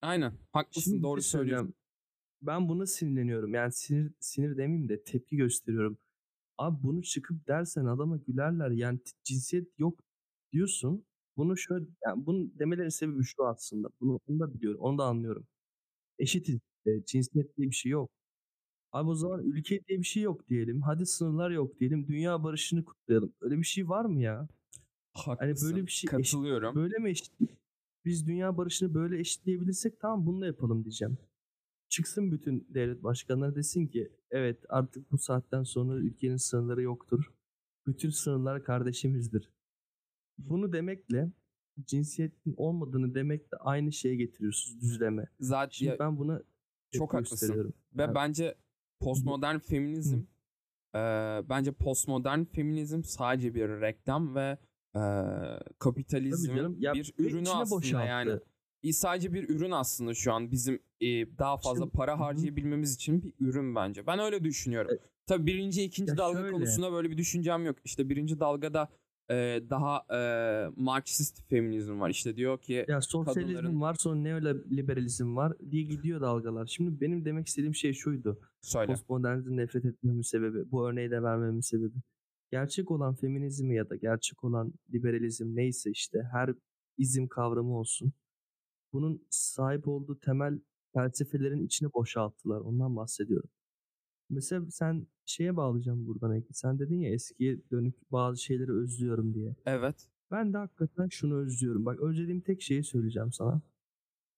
Aynen. 0.02 0.34
Haklısın 0.52 0.92
Şimdi 0.92 1.04
doğru 1.04 1.22
şey 1.22 1.30
söylüyorsun. 1.30 1.74
Ben 2.42 2.70
buna 2.70 2.86
sinirleniyorum. 2.86 3.54
Yani 3.54 3.72
sinir 3.72 4.12
sinir 4.20 4.58
demeyeyim 4.58 4.90
de 4.90 5.04
tepki 5.04 5.36
gösteriyorum. 5.36 5.98
Abi 6.58 6.84
bunu 6.84 7.04
çıkıp 7.04 7.48
dersen 7.48 7.86
adama 7.86 8.18
gülerler. 8.18 8.70
Yani 8.72 9.00
cinsiyet 9.24 9.80
yok 9.80 10.00
diyorsun. 10.54 11.06
Bunu 11.38 11.58
şöyle 11.58 11.86
yani 12.06 12.26
bunu 12.26 12.60
demelerin 12.60 12.90
sebebi 12.90 13.24
şu 13.24 13.46
aslında. 13.46 13.90
Bunu 14.02 14.20
onu 14.28 14.40
da 14.40 14.54
biliyorum. 14.54 14.80
Onu 14.82 14.98
da 14.98 15.04
anlıyorum. 15.06 15.48
Eşitiz. 16.20 16.60
Cinsiyet 17.06 17.58
diye 17.58 17.70
bir 17.70 17.76
şey 17.76 17.92
yok. 17.92 18.12
Abi 18.92 19.10
o 19.10 19.16
zaman 19.16 19.44
ülke 19.44 19.86
diye 19.88 20.00
bir 20.00 20.04
şey 20.04 20.24
yok 20.24 20.50
diyelim. 20.50 20.82
Hadi 20.82 21.06
sınırlar 21.06 21.52
yok 21.52 21.80
diyelim. 21.80 22.08
Dünya 22.08 22.44
barışını 22.44 22.86
kutlayalım. 22.86 23.34
Öyle 23.42 23.58
bir 23.58 23.64
şey 23.64 23.90
var 23.90 24.06
mı 24.06 24.22
ya? 24.22 24.48
Haklısın. 25.14 25.66
Hani 25.66 25.76
böyle 25.76 25.86
bir 25.88 25.92
şey 25.92 26.08
katılıyorum. 26.08 26.68
Eşit, 26.68 26.76
böyle 26.76 26.98
mi 26.98 27.10
eşit? 27.10 27.32
Biz 28.06 28.28
dünya 28.28 28.58
barışını 28.58 28.94
böyle 28.94 29.20
eşitleyebilirsek 29.20 30.00
tamam 30.00 30.26
bunu 30.26 30.42
da 30.42 30.46
yapalım 30.46 30.84
diyeceğim. 30.84 31.18
Çıksın 31.90 32.32
bütün 32.32 32.68
devlet 32.70 33.04
başkanları 33.04 33.56
desin 33.56 33.88
ki 33.88 34.12
evet 34.32 34.66
artık 34.70 35.12
bu 35.12 35.18
saatten 35.18 35.64
sonra 35.64 35.96
ülkenin 36.00 36.38
sınırları 36.38 36.82
yoktur. 36.82 37.34
Bütün 37.88 38.10
sınırlar 38.10 38.64
kardeşimizdir. 38.64 39.52
Bunu 40.38 40.74
demekle 40.74 41.32
cinsiyetin 41.86 42.54
olmadığını 42.58 43.16
demekle 43.16 43.58
aynı 43.58 43.92
şeye 43.92 44.16
getiriyorsunuz 44.16 44.82
düzleme. 44.82 45.28
Zaten 45.40 45.72
Şimdi 45.72 45.92
ya, 45.92 46.00
ben 46.00 46.18
buna 46.18 46.44
çok 46.92 47.14
haklısın. 47.14 47.74
Ve 47.94 48.02
yani, 48.02 48.16
bence 48.16 48.56
postmodern 49.00 49.58
feminizm 49.58 50.20
e, 50.96 51.00
bence 51.50 51.72
postmodern 51.72 52.44
feminizm 52.44 53.04
sadece 53.04 53.56
bir 53.56 53.70
reklam 53.70 54.36
ve 54.36 54.58
e, 54.96 55.02
kapitalizmin 55.80 56.78
ya, 56.80 56.94
bir 56.94 57.14
ürünü 57.18 57.50
aslında 57.50 57.70
boşalttı. 57.70 58.08
yani. 58.08 58.40
Sadece 58.92 59.34
bir 59.34 59.50
ürün 59.50 59.72
aslında 59.72 60.14
şu 60.14 60.34
an 60.34 60.52
bizim 60.52 60.80
e, 61.02 61.08
daha 61.38 61.58
fazla 61.58 61.84
Şimdi, 61.84 61.92
para 61.92 62.20
harcayabilmemiz 62.20 62.96
için 62.96 63.24
bir 63.24 63.34
ürün 63.40 63.76
bence. 63.76 64.08
Ben 64.08 64.20
öyle 64.20 64.44
düşünüyorum. 64.44 64.92
E, 64.92 64.98
Tabii 65.28 65.46
birinci, 65.46 65.84
ikinci 65.84 66.18
dalga 66.18 66.40
şöyle. 66.40 66.52
konusunda 66.52 66.92
böyle 66.92 67.10
bir 67.10 67.18
düşüncem 67.18 67.66
yok. 67.66 67.78
İşte 67.86 68.10
birinci 68.10 68.40
dalgada 68.40 68.90
e, 69.30 69.62
daha 69.70 70.06
e, 70.14 70.20
Marksist 70.76 71.50
feminizm 71.50 72.00
var. 72.00 72.10
İşte 72.10 72.36
diyor 72.36 72.62
ki 72.62 72.86
ya 72.88 73.02
sosyalizm 73.02 73.56
kadınların... 73.56 73.82
var 73.82 73.96
sonra 74.00 74.20
neoliberalizm 74.20 75.36
var 75.36 75.54
diye 75.72 75.84
gidiyor 75.84 76.22
dalgalar. 76.22 76.66
Şimdi 76.66 77.02
benim 77.02 77.26
demek 77.26 77.48
istediğim 77.48 77.76
şey 77.76 77.94
şuydu. 77.94 78.40
Söyle. 78.68 78.92
Postmodernizm 78.92 79.58
nefret 79.58 79.86
etmemin 79.86 80.22
sebebi, 80.22 80.72
bu 80.72 80.90
örneği 80.90 81.12
de 81.12 81.24
vermemin 81.24 81.60
sebebi. 81.60 81.96
Gerçek 82.52 82.92
olan 82.92 83.16
feminizm 83.16 83.72
ya 83.72 83.90
da 83.90 83.96
gerçek 83.96 84.44
olan 84.44 84.74
liberalizm 84.94 85.56
neyse 85.56 85.92
işte 85.92 86.20
her 86.32 86.54
izim 86.98 87.28
kavramı 87.28 87.78
olsun. 87.78 88.14
Bunun 88.94 89.28
sahip 89.30 89.88
olduğu 89.88 90.20
temel 90.20 90.60
felsefelerin 90.94 91.66
içine 91.66 91.94
boşalttılar. 91.94 92.62
Ondan 92.62 92.96
bahsediyorum. 92.96 93.50
Mesela 94.30 94.72
sen 94.72 95.08
şeye 95.26 95.56
bağlayacağım 95.58 96.08
buradan 96.08 96.36
Eki. 96.36 96.54
Sen 96.54 96.80
dedin 96.80 97.00
ya 97.00 97.14
eskiye 97.14 97.62
dönük 97.72 98.12
bazı 98.12 98.44
şeyleri 98.44 98.72
özlüyorum 98.72 99.34
diye. 99.34 99.56
Evet. 99.66 100.08
Ben 100.32 100.54
de 100.54 100.58
hakikaten 100.58 101.08
şunu 101.08 101.36
özlüyorum. 101.36 101.86
Bak 101.86 102.00
özlediğim 102.00 102.42
tek 102.42 102.62
şeyi 102.62 102.84
söyleyeceğim 102.84 103.32
sana. 103.32 103.62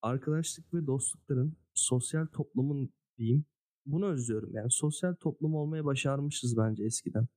Arkadaşlık 0.01 0.73
ve 0.73 0.87
dostlukların 0.87 1.53
sosyal 1.73 2.25
toplumun 2.25 2.89
diyeyim. 3.17 3.45
Bunu 3.91 4.05
özlüyorum. 4.05 4.49
Yani 4.53 4.71
sosyal 4.71 5.15
toplum 5.15 5.55
olmaya 5.55 5.85
başarmışız 5.85 6.57
bence 6.57 6.83
eskiden. 6.83 7.27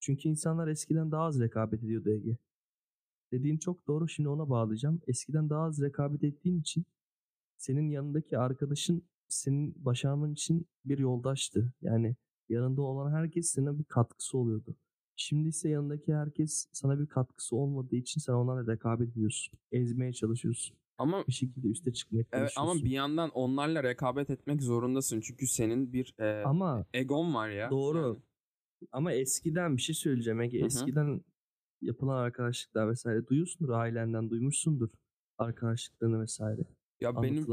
Çünkü 0.00 0.28
insanlar 0.28 0.68
eskiden 0.68 1.10
daha 1.10 1.22
az 1.24 1.40
rekabet 1.40 1.84
ediyordu 1.84 2.10
Ege. 2.10 2.36
Dediğin 3.32 3.58
çok 3.58 3.86
doğru. 3.86 4.08
Şimdi 4.08 4.28
ona 4.28 4.50
bağlayacağım. 4.50 5.00
Eskiden 5.06 5.50
daha 5.50 5.62
az 5.64 5.82
rekabet 5.82 6.24
ettiğin 6.24 6.60
için 6.60 6.84
senin 7.56 7.90
yanındaki 7.90 8.38
arkadaşın 8.38 9.02
senin 9.28 9.84
başarman 9.84 10.32
için 10.32 10.66
bir 10.84 10.98
yoldaştı. 10.98 11.72
Yani 11.82 12.16
yanında 12.48 12.82
olan 12.82 13.12
herkes 13.12 13.50
sana 13.50 13.78
bir 13.78 13.84
katkısı 13.84 14.38
oluyordu. 14.38 14.76
Şimdi 15.16 15.48
ise 15.48 15.68
yanındaki 15.68 16.14
herkes 16.14 16.68
sana 16.72 17.00
bir 17.00 17.06
katkısı 17.06 17.56
olmadığı 17.56 17.96
için 17.96 18.20
sen 18.20 18.32
onlarla 18.32 18.72
rekabet 18.72 19.10
ediyorsun. 19.10 19.58
Ezmeye 19.72 20.12
çalışıyorsun. 20.12 20.76
Ama 20.98 21.24
bir 21.28 21.32
şekilde 21.32 21.68
üste 21.68 21.92
çıkmaya 21.92 22.24
evet, 22.32 22.52
Ama 22.56 22.74
bir 22.74 22.90
yandan 22.90 23.30
onlarla 23.30 23.82
rekabet 23.82 24.30
etmek 24.30 24.62
zorundasın. 24.62 25.20
Çünkü 25.20 25.46
senin 25.46 25.92
bir 25.92 26.14
e, 26.18 26.42
ama 26.44 26.84
egon 26.94 27.34
var 27.34 27.48
ya. 27.48 27.70
Doğru. 27.70 27.98
Yani. 27.98 28.18
Ama 28.92 29.12
eskiden 29.12 29.76
bir 29.76 29.82
şey 29.82 29.94
söyleyeceğim 29.94 30.40
Ege. 30.40 30.58
Eskiden 30.58 31.20
yapılan 31.80 32.16
arkadaşlıklar 32.16 32.90
vesaire 32.90 33.26
duyuyorsundur 33.26 33.68
ailenden 33.68 34.30
duymuşsundur 34.30 34.88
arkadaşlıklarını 35.38 36.20
vesaire. 36.20 36.62
Ya 37.00 37.22
benim 37.22 37.46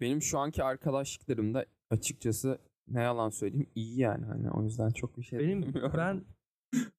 benim 0.00 0.22
şu 0.22 0.38
anki 0.38 0.62
arkadaşlıklarım 0.62 1.54
da 1.54 1.66
açıkçası 1.90 2.58
ne 2.88 3.02
yalan 3.02 3.30
söyleyeyim 3.30 3.70
iyi 3.74 3.98
yani 3.98 4.26
hani 4.26 4.50
o 4.50 4.64
yüzden 4.64 4.90
çok 4.90 5.18
bir 5.18 5.22
şey 5.22 5.38
benim 5.38 5.62
demiyorum. 5.62 5.92
ben 5.96 6.24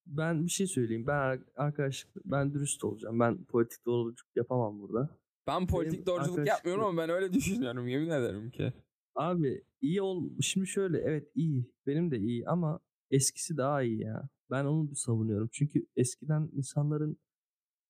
ben 0.05 0.45
bir 0.45 0.49
şey 0.49 0.67
söyleyeyim 0.67 1.07
ben 1.07 1.45
arkadaşlık 1.55 2.25
ben 2.25 2.53
dürüst 2.53 2.83
olacağım 2.83 3.19
ben 3.19 3.43
politik 3.43 3.85
doğruluk 3.85 4.19
yapamam 4.35 4.81
burada 4.81 5.17
ben 5.47 5.67
politik 5.67 5.93
benim 5.93 6.05
doğruculuk 6.05 6.47
yapmıyorum 6.47 6.83
ama 6.83 7.01
ben 7.01 7.09
öyle 7.09 7.33
düşünüyorum 7.33 7.87
yemin 7.87 8.09
ederim 8.09 8.51
ki 8.51 8.73
abi 9.15 9.63
iyi 9.81 10.01
ol 10.01 10.29
şimdi 10.41 10.67
şöyle 10.67 10.97
evet 10.97 11.31
iyi 11.35 11.71
benim 11.87 12.11
de 12.11 12.17
iyi 12.17 12.47
ama 12.47 12.79
eskisi 13.11 13.57
daha 13.57 13.83
iyi 13.83 14.01
ya 14.01 14.29
ben 14.51 14.65
onu 14.65 14.95
savunuyorum 14.95 15.49
çünkü 15.51 15.85
eskiden 15.95 16.49
insanların 16.53 17.17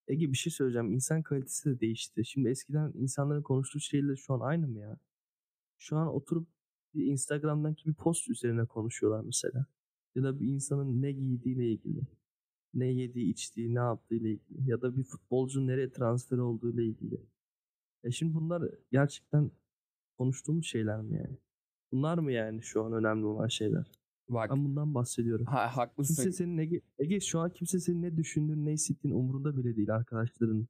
Ege 0.08 0.32
bir 0.32 0.36
şey 0.36 0.52
söyleyeceğim. 0.52 0.92
İnsan 0.92 1.22
kalitesi 1.22 1.70
de 1.70 1.80
değişti. 1.80 2.24
Şimdi 2.24 2.48
eskiden 2.48 2.92
insanların 2.94 3.42
konuştuğu 3.42 3.80
şeyler 3.80 4.16
şu 4.16 4.34
an 4.34 4.40
aynı 4.40 4.68
mı 4.68 4.80
ya? 4.80 4.98
Şu 5.78 5.96
an 5.96 6.08
oturup 6.08 6.48
bir 6.94 7.06
Instagram'daki 7.06 7.86
bir 7.86 7.94
post 7.94 8.28
üzerine 8.28 8.66
konuşuyorlar 8.66 9.24
mesela. 9.24 9.66
Ya 10.14 10.22
da 10.22 10.40
bir 10.40 10.46
insanın 10.48 11.02
ne 11.02 11.12
giydiğiyle 11.12 11.72
ilgili. 11.72 12.00
Ne 12.74 12.86
yediği, 12.86 13.32
içtiği, 13.32 13.74
ne 13.74 13.78
yaptığıyla 13.78 14.28
ilgili. 14.28 14.70
Ya 14.70 14.82
da 14.82 14.96
bir 14.96 15.02
futbolcu 15.02 15.66
nereye 15.66 15.90
transfer 15.90 16.38
olduğuyla 16.38 16.82
ilgili. 16.82 17.20
E 18.04 18.10
şimdi 18.10 18.34
bunlar 18.34 18.62
gerçekten 18.92 19.50
konuştuğumuz 20.18 20.66
şeyler 20.66 21.00
mi 21.00 21.16
yani? 21.16 21.36
Bunlar 21.92 22.18
mı 22.18 22.32
yani 22.32 22.62
şu 22.62 22.84
an 22.84 22.92
önemli 22.92 23.26
olan 23.26 23.48
şeyler? 23.48 23.84
Bak 24.28 24.50
Ben 24.50 24.64
bundan 24.64 24.94
bahsediyorum. 24.94 25.46
ha, 25.46 25.76
haklısın. 25.76 26.14
Kimse 26.14 26.32
senin 26.32 26.58
Ege, 26.58 26.80
Ege 26.98 27.20
şu 27.20 27.40
an 27.40 27.50
kimse 27.50 27.80
senin 27.80 28.02
ne 28.02 28.16
düşündüğün, 28.16 28.66
ne 28.66 28.72
hissettiğin 28.72 29.14
umurunda 29.14 29.56
bile 29.56 29.76
değil 29.76 29.90
arkadaşların. 29.94 30.68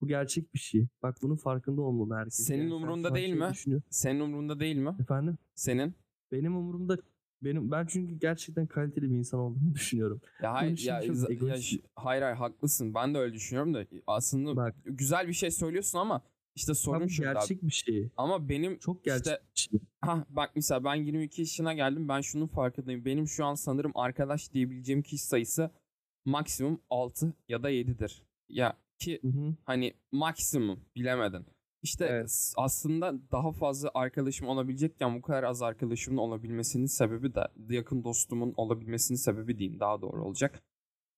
Bu 0.00 0.06
gerçek 0.08 0.54
bir 0.54 0.58
şey. 0.58 0.86
Bak 1.02 1.16
bunun 1.22 1.36
farkında 1.36 1.82
olmalı 1.82 2.14
herkes. 2.14 2.34
Senin 2.34 2.62
Yani 2.62 2.74
umurunda 2.74 3.14
değil 3.14 3.34
mi? 3.34 3.50
Senin 3.90 4.20
umrunda 4.20 4.60
değil 4.60 4.76
mi? 4.76 4.96
Efendim? 5.00 5.38
Senin? 5.54 5.94
Benim 6.32 6.56
umurumda 6.56 6.98
benim 7.42 7.70
ben 7.70 7.86
çünkü 7.86 8.14
gerçekten 8.14 8.66
kaliteli 8.66 9.10
bir 9.10 9.16
insan 9.16 9.40
olduğumu 9.40 9.70
düşünüyorum. 9.74 10.20
Ya 10.42 10.52
hayır 10.54 10.78
ya, 10.78 11.00
ya 11.00 11.56
hayır 11.94 12.22
hayır 12.22 12.36
haklısın. 12.36 12.94
Ben 12.94 13.14
de 13.14 13.18
öyle 13.18 13.34
düşünüyorum 13.34 13.74
da 13.74 13.86
aslında 14.06 14.56
Bak 14.56 14.74
güzel 14.84 15.28
bir 15.28 15.32
şey 15.32 15.50
söylüyorsun 15.50 15.98
ama 15.98 16.22
işte 16.56 16.74
sorun 16.74 17.06
şu 17.06 17.22
gerçek 17.22 17.62
bir 17.62 17.70
şey. 17.72 18.10
Ama 18.16 18.48
benim 18.48 18.78
Çok 18.78 19.04
gerçek 19.04 19.38
işte 19.54 19.72
bir 19.72 19.78
şey. 19.78 19.88
ha 20.00 20.26
bak 20.28 20.50
mesela 20.54 20.84
ben 20.84 20.94
22 20.94 21.40
yaşına 21.40 21.74
geldim. 21.74 22.08
Ben 22.08 22.20
şunun 22.20 22.46
farkındayım. 22.46 23.04
Benim 23.04 23.28
şu 23.28 23.44
an 23.44 23.54
sanırım 23.54 23.92
arkadaş 23.94 24.52
diyebileceğim 24.52 25.02
kişi 25.02 25.26
sayısı 25.26 25.70
maksimum 26.24 26.80
6 26.90 27.34
ya 27.48 27.62
da 27.62 27.70
7'dir. 27.70 28.22
Ya 28.48 28.76
ki 28.98 29.18
Hı 29.22 29.28
hı. 29.28 29.54
hani 29.64 29.94
maksimum 30.12 30.80
bilemedin. 30.96 31.46
İşte 31.82 32.06
Evet. 32.10 32.52
aslında 32.56 33.14
daha 33.32 33.52
fazla 33.52 33.90
arkadaşım 33.94 34.48
olabilecekken 34.48 35.16
bu 35.18 35.22
kadar 35.22 35.42
az 35.42 35.62
arkadaşımın 35.62 36.18
olabilmesinin 36.18 36.86
sebebi 36.86 37.34
de 37.34 37.48
yakın 37.68 38.04
dostumun 38.04 38.54
olabilmesinin 38.56 39.18
sebebi 39.18 39.58
diyeyim 39.58 39.80
daha 39.80 40.00
doğru 40.00 40.24
olacak. 40.24 40.62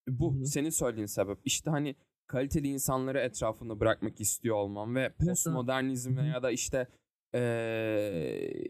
Bu 0.09 0.35
Hı 0.35 0.39
hı. 0.41 0.47
senin 0.47 0.71
söylediğin 0.71 1.07
sebep. 1.07 1.39
İşte 1.45 1.71
hani 1.71 1.97
kaliteli 2.29 2.69
insanları 2.69 3.19
etrafında 3.19 3.81
bırakmak 3.81 4.21
istiyor 4.21 4.57
olmam 4.57 4.95
ve 4.95 5.13
postmodernizme 5.27 6.27
ya 6.27 6.43
da 6.43 6.51
işte 6.51 6.87
eee, 7.35 8.65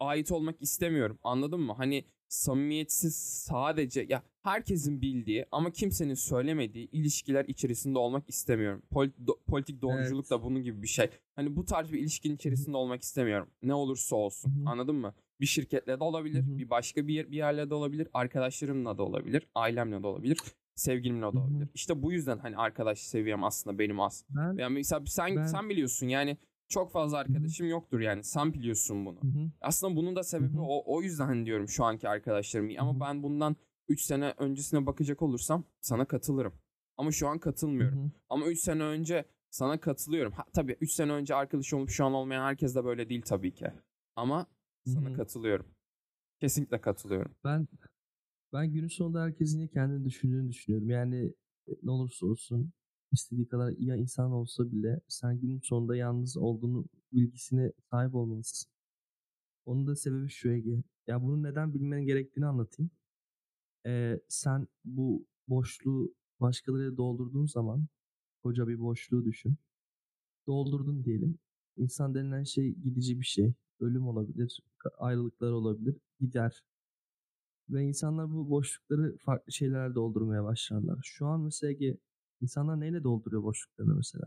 ait 0.00 0.32
olmak 0.32 0.62
istemiyorum. 0.62 1.18
Anladın 1.22 1.60
mı? 1.60 1.72
Hani 1.72 2.04
samimiyetsiz 2.28 3.16
sadece 3.16 4.06
ya 4.08 4.22
herkesin 4.42 5.00
bildiği 5.02 5.46
ama 5.52 5.70
kimsenin 5.70 6.14
söylemediği 6.14 6.90
ilişkiler 6.90 7.44
içerisinde 7.44 7.98
olmak 7.98 8.28
istemiyorum. 8.28 8.82
Pol- 8.92 9.12
do- 9.26 9.38
politik 9.46 9.82
doğruculuk 9.82 10.24
Evet. 10.24 10.30
da 10.30 10.42
bunun 10.42 10.62
gibi 10.62 10.82
bir 10.82 10.88
şey. 10.88 11.10
Hani 11.36 11.56
bu 11.56 11.64
tarz 11.64 11.92
bir 11.92 11.98
ilişkinin 11.98 12.34
içerisinde 12.36 12.76
olmak 12.76 13.02
istemiyorum. 13.02 13.48
Ne 13.62 13.74
olursa 13.74 14.16
olsun. 14.16 14.64
Anladın 14.66 14.94
mı? 14.96 15.14
Bir 15.40 15.46
şirketle 15.46 16.00
de 16.00 16.04
olabilir, 16.04 16.44
bir 16.58 16.70
başka 16.70 17.06
bir 17.08 17.14
yer, 17.14 17.30
bir 17.30 17.36
yerle 17.36 17.70
de 17.70 17.74
olabilir, 17.74 18.08
arkadaşlarımla 18.14 18.98
da 18.98 19.02
olabilir, 19.02 19.46
ailemle 19.54 20.02
de 20.02 20.06
olabilir, 20.06 20.38
sevgilimle 20.80 21.26
olabilir. 21.26 21.68
İşte 21.74 22.02
bu 22.02 22.12
yüzden 22.12 22.38
hani 22.38 22.56
arkadaş 22.56 22.98
seviyem 22.98 23.44
aslında 23.44 23.78
benim 23.78 24.00
az. 24.00 24.24
Ben 24.30 24.56
Yani 24.56 24.74
mesela 24.74 25.06
sen 25.06 25.36
Ben- 25.36 25.46
sen 25.46 25.68
biliyorsun 25.68 26.06
yani 26.08 26.36
çok 26.68 26.92
fazla 26.92 27.18
arkadaşım 27.18 27.68
yoktur 27.68 28.00
yani. 28.00 28.24
Sen 28.24 28.54
biliyorsun 28.54 29.06
bunu. 29.06 29.18
Hı 29.22 29.26
hı. 29.26 29.50
Aslında 29.60 29.96
bunun 29.96 30.16
da 30.16 30.22
sebebi 30.22 30.52
Hı 30.54 30.58
hı. 30.58 30.62
o, 30.62 30.96
o 30.96 31.02
yüzden 31.02 31.26
hani 31.26 31.46
diyorum 31.46 31.68
şu 31.68 31.84
anki 31.84 32.08
arkadaşlarım 32.08 32.70
Ama 32.78 33.00
ben 33.00 33.22
bundan 33.22 33.56
3 33.88 34.00
sene 34.02 34.34
öncesine 34.38 34.86
bakacak 34.86 35.22
olursam 35.22 35.64
sana 35.80 36.04
katılırım. 36.04 36.52
Ama 36.96 37.12
şu 37.12 37.28
an 37.28 37.38
katılmıyorum. 37.38 37.98
Hı 37.98 38.04
hı. 38.06 38.10
Ama 38.28 38.46
3 38.46 38.58
sene 38.60 38.82
önce 38.82 39.24
sana 39.50 39.80
katılıyorum. 39.80 40.32
Ha, 40.32 40.44
tabii 40.52 40.76
3 40.80 40.92
sene 40.92 41.12
önce 41.12 41.34
arkadaş 41.34 41.72
olup 41.74 41.90
şu 41.90 42.04
an 42.04 42.12
olmayan 42.14 42.44
herkes 42.44 42.74
de 42.74 42.84
böyle 42.84 43.08
değil 43.08 43.22
tabii 43.22 43.54
ki. 43.54 43.66
Ama 44.16 44.46
sana 44.86 45.08
Hı 45.08 45.12
hı. 45.12 45.16
katılıyorum. 45.16 45.66
Kesinlikle 46.40 46.80
katılıyorum. 46.80 47.34
Ben 47.44 47.68
ben 48.52 48.72
günün 48.72 48.88
sonunda 48.88 49.22
herkesin 49.22 49.58
yine 49.58 49.68
kendini 49.68 50.04
düşündüğünü 50.04 50.48
düşünüyorum. 50.48 50.90
Yani 50.90 51.34
e, 51.68 51.72
ne 51.82 51.90
olursa 51.90 52.26
olsun 52.26 52.72
istediği 53.12 53.48
kadar 53.48 53.72
iyi 53.72 53.92
insan 53.94 54.32
olsa 54.32 54.72
bile 54.72 55.00
sen 55.08 55.40
günün 55.40 55.60
sonunda 55.60 55.96
yalnız 55.96 56.36
olduğunu 56.36 56.84
bilgisine 57.12 57.72
sahip 57.90 58.14
olmalısın. 58.14 58.70
Onun 59.66 59.86
da 59.86 59.96
sebebi 59.96 60.28
şu 60.28 60.50
Ege. 60.50 60.82
Ya 61.06 61.22
bunu 61.22 61.42
neden 61.42 61.74
bilmen 61.74 62.06
gerektiğini 62.06 62.46
anlatayım. 62.46 62.90
Ee, 63.86 64.20
sen 64.28 64.68
bu 64.84 65.26
boşluğu 65.48 66.14
başkalarıyla 66.40 66.96
doldurduğun 66.96 67.46
zaman 67.46 67.86
koca 68.42 68.68
bir 68.68 68.80
boşluğu 68.80 69.24
düşün. 69.24 69.56
Doldurdun 70.46 71.04
diyelim. 71.04 71.38
İnsan 71.76 72.14
denilen 72.14 72.42
şey 72.44 72.74
gidici 72.74 73.20
bir 73.20 73.24
şey. 73.24 73.54
Ölüm 73.80 74.06
olabilir, 74.08 74.60
ayrılıklar 74.98 75.52
olabilir, 75.52 75.96
gider. 76.20 76.62
Ve 77.70 77.82
insanlar 77.82 78.30
bu 78.30 78.50
boşlukları 78.50 79.16
farklı 79.18 79.52
şeylerle 79.52 79.94
doldurmaya 79.94 80.44
başlarlar. 80.44 80.98
Şu 81.02 81.26
an 81.26 81.40
mesela 81.40 81.70
Ege, 81.70 81.96
insanlar 82.40 82.80
neyle 82.80 83.02
dolduruyor 83.04 83.42
boşluklarını 83.42 83.94
mesela? 83.94 84.24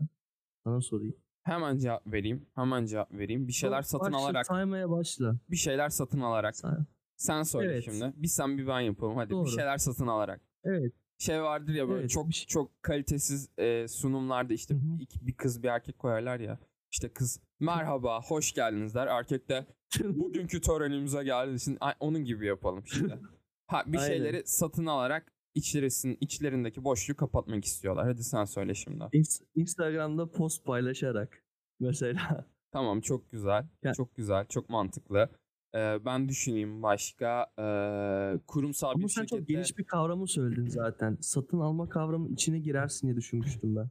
Sana 0.64 0.80
sorayım. 0.80 1.14
Hemen 1.42 1.78
cevap 1.78 2.06
vereyim. 2.12 2.46
Hemen 2.54 2.86
cevap 2.86 3.12
vereyim. 3.12 3.48
Bir 3.48 3.52
şeyler 3.52 3.82
Çok 3.82 3.90
satın 3.90 4.12
başla, 4.12 4.24
alarak, 4.24 4.46
Saymaya 4.46 4.90
başla. 4.90 5.36
bir 5.50 5.56
şeyler 5.56 5.88
satın 5.88 6.20
alarak. 6.20 6.56
Say. 6.56 6.74
Sen 7.16 7.42
söyle 7.42 7.72
Evet. 7.72 7.84
şimdi. 7.84 8.12
Bir 8.16 8.28
sen 8.28 8.58
bir 8.58 8.66
ben 8.66 8.80
yapalım. 8.80 9.16
Hadi 9.16 9.30
Doğru. 9.30 9.44
bir 9.44 9.50
şeyler 9.50 9.78
satın 9.78 10.06
alarak. 10.06 10.40
Evet. 10.64 10.92
şey 11.18 11.42
vardır 11.42 11.72
ya 11.74 11.88
böyle 11.88 12.00
Evet, 12.00 12.10
çok 12.10 12.32
şey- 12.32 12.46
çok 12.46 12.82
kalitesiz 12.82 13.48
e, 13.58 13.88
sunumlarda 13.88 14.54
işte 14.54 14.74
Hı 14.74 14.78
hı. 14.78 14.96
iki, 15.00 15.26
bir 15.26 15.32
kız 15.34 15.62
bir 15.62 15.68
erkek 15.68 15.98
koyarlar 15.98 16.40
ya. 16.40 16.58
İşte 16.94 17.08
kız 17.12 17.40
merhaba 17.60 18.22
hoş 18.22 18.52
geldiniz 18.52 18.94
der. 18.94 19.06
Erkek 19.06 19.48
de 19.48 19.66
bugünkü 20.04 20.60
törenimize 20.60 21.24
geldiniz. 21.24 21.64
Şimdi 21.64 21.78
a- 21.80 21.92
onun 22.00 22.24
gibi 22.24 22.46
yapalım 22.46 22.86
şimdi. 22.86 23.18
Ha 23.66 23.82
bir 23.86 23.98
Aynen. 23.98 24.08
şeyleri 24.08 24.42
satın 24.46 24.86
alarak 24.86 25.32
içlerisinin 25.54 26.18
içlerindeki 26.20 26.84
boşluğu 26.84 27.16
kapatmak 27.16 27.64
istiyorlar. 27.64 28.06
Hadi 28.06 28.24
sen 28.24 28.44
söyle 28.44 28.74
şimdi. 28.74 29.04
İns- 29.04 29.42
Instagram'da 29.54 30.30
post 30.30 30.64
paylaşarak 30.64 31.42
mesela. 31.80 32.46
Tamam 32.72 33.00
çok 33.00 33.30
güzel. 33.32 33.66
Çok 33.96 34.16
güzel. 34.16 34.46
Çok 34.46 34.68
mantıklı. 34.68 35.28
Ee, 35.74 36.04
ben 36.04 36.28
düşüneyim 36.28 36.82
başka. 36.82 37.46
Ee, 37.58 38.38
kurumsal 38.46 38.90
Ama 38.90 38.98
bir 39.02 39.08
sen 39.08 39.22
şirkette. 39.22 39.36
çok 39.38 39.48
geniş 39.48 39.78
bir 39.78 39.84
kavramı 39.84 40.28
söyledin 40.28 40.66
zaten. 40.68 41.18
Satın 41.20 41.60
alma 41.60 41.88
kavramı 41.88 42.28
içine 42.28 42.58
girersin 42.58 43.06
diye 43.06 43.16
düşünmüştüm 43.16 43.76
ben. 43.76 43.90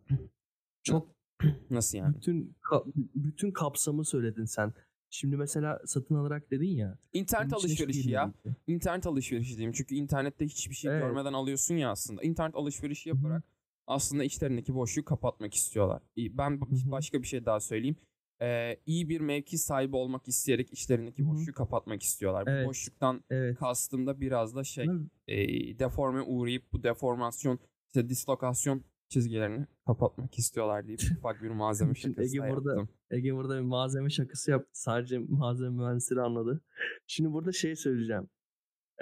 Çok 0.83 1.22
Nasıl 1.69 1.97
yani? 1.97 2.15
bütün 2.15 2.55
ka- 2.71 2.91
bütün 3.15 3.51
kapsamı 3.51 4.05
söyledin 4.05 4.45
sen. 4.45 4.73
Şimdi 5.09 5.37
mesela 5.37 5.79
satın 5.85 6.15
alarak 6.15 6.51
dedin 6.51 6.69
ya. 6.69 6.97
İnternet 7.13 7.53
alışverişi 7.53 8.09
ya. 8.11 8.23
girmedi. 8.43 8.57
İnternet 8.67 9.07
alışverişi 9.07 9.57
diyeyim. 9.57 9.71
Çünkü 9.71 9.95
internette 9.95 10.45
hiçbir 10.45 10.75
şey 10.75 10.91
Evet. 10.91 11.01
görmeden 11.03 11.33
alıyorsun 11.33 11.75
ya 11.75 11.91
aslında. 11.91 12.21
İnternet 12.23 12.55
alışverişi 12.55 13.09
Hı 13.11 13.13
hı. 13.13 13.17
yaparak 13.17 13.43
aslında 13.87 14.23
içlerindeki 14.23 14.75
boşluğu 14.75 15.05
kapatmak 15.05 15.53
istiyorlar. 15.53 16.01
Ben 16.17 16.51
Hı 16.51 16.55
hı. 16.55 16.91
başka 16.91 17.21
bir 17.21 17.27
şey 17.27 17.45
daha 17.45 17.59
söyleyeyim. 17.59 17.95
Ee, 18.41 18.77
iyi 18.85 19.09
bir 19.09 19.21
mevki 19.21 19.57
sahibi 19.57 19.95
olmak 19.95 20.27
isteyerek 20.27 20.73
içlerindeki 20.73 21.23
Hı 21.23 21.27
hı. 21.27 21.31
boşluğu 21.31 21.53
kapatmak 21.53 22.03
istiyorlar. 22.03 22.43
Evet. 22.47 22.65
Bu 22.65 22.69
boşluktan 22.69 23.23
Evet. 23.29 23.57
kastım 23.57 24.07
da 24.07 24.21
biraz 24.21 24.55
da 24.55 24.63
şey 24.63 24.87
mi? 24.87 25.07
e, 25.27 25.35
deforme 25.79 26.21
uğrayıp 26.21 26.73
bu 26.73 26.83
deformasyon 26.83 27.59
işte 27.87 28.09
dislokasyon 28.09 28.83
çizgilerini 29.13 29.67
kapatmak 29.85 30.39
istiyorlar 30.39 30.87
deyip 30.87 30.99
ufak 31.17 31.43
bir 31.43 31.49
malzeme 31.49 31.95
şakası 31.95 32.35
Ege 32.37 32.39
da 32.39 32.49
burada- 32.49 32.69
yaptım. 32.79 32.95
Ege 33.11 33.35
burada 33.35 33.55
bir 33.55 33.61
malzeme 33.65 34.09
şakası 34.09 34.51
yaptı. 34.51 34.69
Sadece 34.73 35.17
malzeme 35.19 35.69
mühendisleri 35.69 36.21
anladı. 36.21 36.61
Şimdi 37.07 37.31
burada 37.31 37.51
şey 37.51 37.75
söyleyeceğim. 37.75 38.29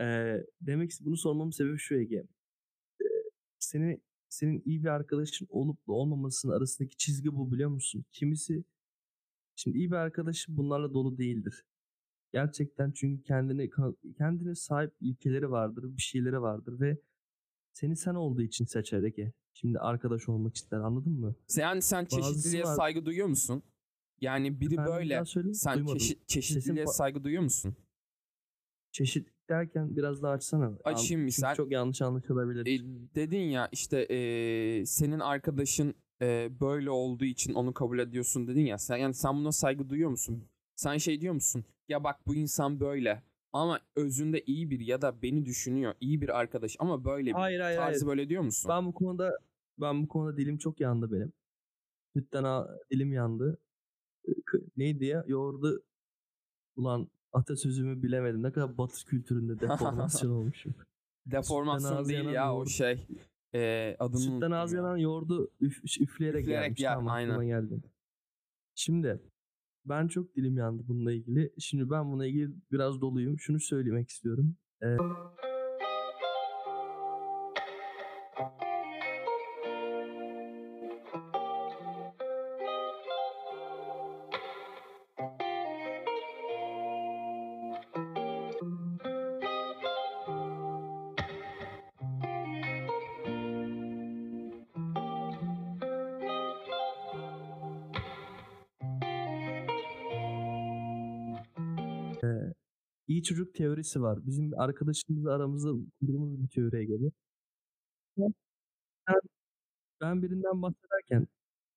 Ee, 0.02 0.38
demek 0.62 0.92
ki 0.92 1.06
bunu 1.06 1.18
sormamın 1.18 1.52
sebebi 1.52 1.78
şu 1.78 1.96
Ege. 1.96 2.24
Ee, 3.02 3.06
seni, 3.60 4.02
senin 4.30 4.62
iyi 4.66 4.84
bir 4.84 4.90
arkadaşın 4.90 5.48
olup 5.50 5.88
da 5.88 5.92
olmamasının 5.92 6.54
arasındaki 6.54 6.98
çizgi 6.98 7.36
bu 7.36 7.52
biliyor 7.52 7.70
musun? 7.70 8.06
Kimisi 8.12 8.64
şimdi 9.56 9.78
iyi 9.78 9.92
bir 9.92 9.96
arkadaşın 9.96 10.58
bunlarla 10.58 10.94
dolu 10.94 11.18
değildir. 11.18 11.66
Gerçekten 12.34 12.92
çünkü 12.92 13.24
kendine 13.24 13.70
kendine 14.18 14.56
sahip 14.56 14.94
ilkeleri 15.02 15.52
vardır, 15.52 15.84
bir 15.98 16.02
şeyleri 16.02 16.42
vardır 16.42 16.80
ve 16.80 16.98
seni 17.74 17.96
sen 17.96 18.16
olduğu 18.16 18.42
için 18.42 18.66
seçer 18.66 19.04
Ege. 19.04 19.34
Şimdi 19.54 19.80
arkadaş 19.80 20.30
olmak 20.30 20.56
ister 20.56 20.78
anladın 20.80 21.14
mı? 21.20 21.36
Yani 21.58 21.82
sen 21.82 22.06
Bazısı 22.06 22.22
çeşitliliğe 22.34 22.64
var. 22.64 22.76
saygı 22.76 23.06
duyuyor 23.06 23.28
musun? 23.28 23.64
Yani 24.22 24.60
biri 24.60 24.74
Efendim, 24.74 24.94
böyle 24.94 25.24
sen 25.54 25.76
Duymadım. 25.78 25.98
çeşit, 25.98 26.28
çeşitliliğe 26.28 26.86
fa- 26.86 26.94
saygı 26.94 27.24
duyuyor 27.24 27.44
musun? 27.44 27.76
Çeşit 28.92 29.28
derken 29.50 29.96
biraz 29.96 30.24
daha 30.24 30.32
açsana. 30.32 30.66
An- 30.66 30.78
Açayım 30.84 31.06
çünkü 31.08 31.24
misal. 31.24 31.56
Çok 31.56 31.72
yanlış 31.72 32.02
anlaşılabilir. 32.02 32.66
E, 32.66 32.84
dedin 33.16 33.42
ya 33.44 33.70
işte 33.72 34.00
e, 34.02 34.86
senin 34.86 35.20
arkadaşın 35.20 35.96
e, 36.22 36.50
böyle 36.62 36.90
olduğu 36.90 37.26
için 37.26 37.54
onu 37.54 37.74
kabul 37.74 38.00
ediyorsun 38.00 38.48
dedin 38.48 38.66
ya. 38.66 38.78
Sen 38.78 38.98
yani 38.98 39.14
sen 39.14 39.36
buna 39.36 39.52
saygı 39.52 39.90
duyuyor 39.90 40.10
musun? 40.10 40.44
Sen 40.76 40.98
şey 40.98 41.22
diyor 41.22 41.34
musun? 41.34 41.66
Ya 41.90 42.04
bak 42.04 42.28
bu 42.28 42.36
insan 42.36 42.80
böyle 42.80 43.24
ama 43.54 43.80
özünde 43.96 44.42
iyi 44.46 44.70
bir 44.70 44.80
ya 44.80 45.02
da 45.02 45.22
beni 45.22 45.46
düşünüyor. 45.46 45.94
iyi 46.00 46.22
bir 46.22 46.40
arkadaş 46.40 46.76
ama 46.80 47.06
böyle 47.06 47.26
bir 47.28 47.32
hayır 47.32 47.60
hayır 47.60 47.78
hayır. 47.78 47.92
tarzı 47.94 48.08
böyle 48.08 48.30
diyor 48.30 48.44
musun? 48.44 48.70
Ben 48.70 48.86
bu 48.86 48.94
konuda 48.94 49.38
ben 49.82 50.04
bu 50.04 50.08
konuda 50.08 50.38
dilim 50.38 50.58
çok 50.58 50.80
yandı 50.80 51.12
benim. 51.12 51.34
Sütten 52.16 52.44
a- 52.44 52.68
dilim 52.92 53.14
yandı. 53.14 53.58
Neydi 54.78 55.06
ya? 55.06 55.24
Yoğurdu 55.28 55.84
ulan 56.76 57.08
atasözümü 57.34 58.04
bilemedim. 58.04 58.44
Ne 58.44 58.52
kadar 58.52 58.78
batı 58.78 59.06
kültüründe 59.06 59.60
deformasyon 59.60 60.32
olmuşum. 60.36 60.76
Deformasyon 61.26 62.06
değil 62.06 62.26
ya 62.30 62.56
o 62.56 62.66
şey. 62.66 63.08
E, 63.56 63.96
adını 64.00 64.20
Sütten 64.20 64.50
ya. 64.50 64.66
yanan 64.76 64.98
yoğurdu 64.98 65.52
üf, 65.62 65.78
üfleyerek, 66.02 66.42
Üfleyerek 66.42 66.66
gelmiş. 66.66 66.80
yer, 66.82 66.94
Tamam, 66.94 67.08
aynen. 67.14 67.46
geldi. 67.46 67.82
Şimdi 68.76 69.22
ben 69.86 70.08
çok 70.08 70.36
dilim 70.36 70.58
yandı 70.58 70.84
bununla 70.88 71.12
ilgili. 71.14 71.54
Şimdi 71.60 71.90
ben 71.90 72.06
bununla 72.06 72.28
ilgili 72.28 72.50
biraz 72.72 73.02
doluyum. 73.02 73.40
Şunu 73.40 73.60
söylemek 73.60 74.10
istiyorum. 74.10 74.56
Ee, 74.84 74.98
çocuk 103.32 103.56
teorisi 103.56 104.02
var. 104.02 104.20
Bizim 104.28 104.52
bir 104.52 104.64
arkadaşımızla 104.64 105.34
aramızda 105.36 105.70
kurduğumuz 106.00 106.44
bir 106.44 106.48
teoriye 106.48 106.86
göre. 106.86 107.12
Ben, 109.08 109.22
ben 110.02 110.24
birinden 110.24 110.62
bahsederken 110.62 111.28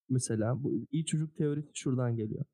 mesela 0.09 0.65
bu 0.65 0.87
iyi 0.93 1.07
çocuk 1.07 1.37
teorisi 1.37 1.71
şuradan 1.75 2.17
geliyor. 2.17 2.45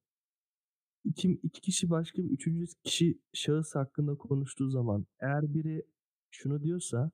İki, 1.05 1.31
iki 1.43 1.61
kişi 1.61 1.91
başka 1.91 2.25
bir 2.25 2.31
üçüncü 2.31 2.67
kişi 2.85 3.19
şahıs 3.33 3.75
hakkında 3.75 4.15
konuştuğu 4.17 4.71
zaman 4.71 5.07
eğer 5.21 5.55
biri 5.55 5.83
şunu 6.31 6.63
diyorsa 6.63 7.11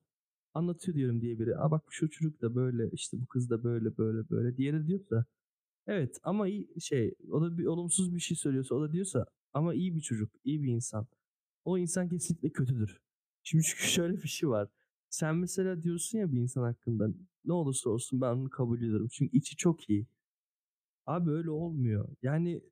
anlatıyor 0.55 0.97
diyorum 0.97 1.21
diye 1.21 1.39
biri. 1.39 1.59
Aa 1.59 1.71
bak 1.71 1.85
şu 1.91 2.11
çocuk 2.11 2.43
da 2.43 2.55
böyle 2.55 2.91
işte 2.93 3.21
bu 3.23 3.27
kız 3.27 3.51
da 3.51 3.65
böyle 3.65 3.99
böyle 3.99 4.31
böyle. 4.31 4.57
Diğeri 4.57 4.89
diyorsa 4.89 5.27
evet 5.89 6.19
ama 6.25 6.49
iyi 6.49 6.69
şey 6.81 7.15
o 7.31 7.43
da 7.43 7.59
bir 7.59 7.67
olumsuz 7.67 8.15
bir 8.17 8.21
şey 8.21 8.39
söylüyorsa 8.39 8.75
o 8.75 8.83
da 8.83 8.93
diyorsa 8.93 9.27
ama 9.55 9.75
iyi 9.75 9.97
bir 9.97 10.01
çocuk, 10.03 10.33
iyi 10.45 10.63
bir 10.63 10.69
insan. 10.73 11.07
O 11.67 11.79
insan 11.79 12.09
kesinlikle 12.09 12.51
kötüdür. 12.51 13.01
Şimdi 13.43 13.65
çünkü 13.65 13.83
şöyle 13.93 14.23
bir 14.23 14.29
şey 14.29 14.49
var. 14.49 14.69
Sen 15.11 15.37
mesela 15.37 15.83
diyorsun 15.83 16.19
ya 16.19 16.33
bir 16.33 16.41
insan 16.41 16.63
hakkında 16.63 17.09
ne 17.45 17.53
olursa 17.53 17.91
olsun 17.91 18.21
ben 18.21 18.33
onu 18.33 18.51
kabul 18.51 18.79
ediyorum. 18.79 19.09
Çünkü 19.13 19.37
içi 19.37 19.57
çok 19.57 19.91
iyi. 19.91 20.07
Abi 21.07 21.31
öyle 21.31 21.51
olmuyor. 21.51 22.09
Yani 22.23 22.63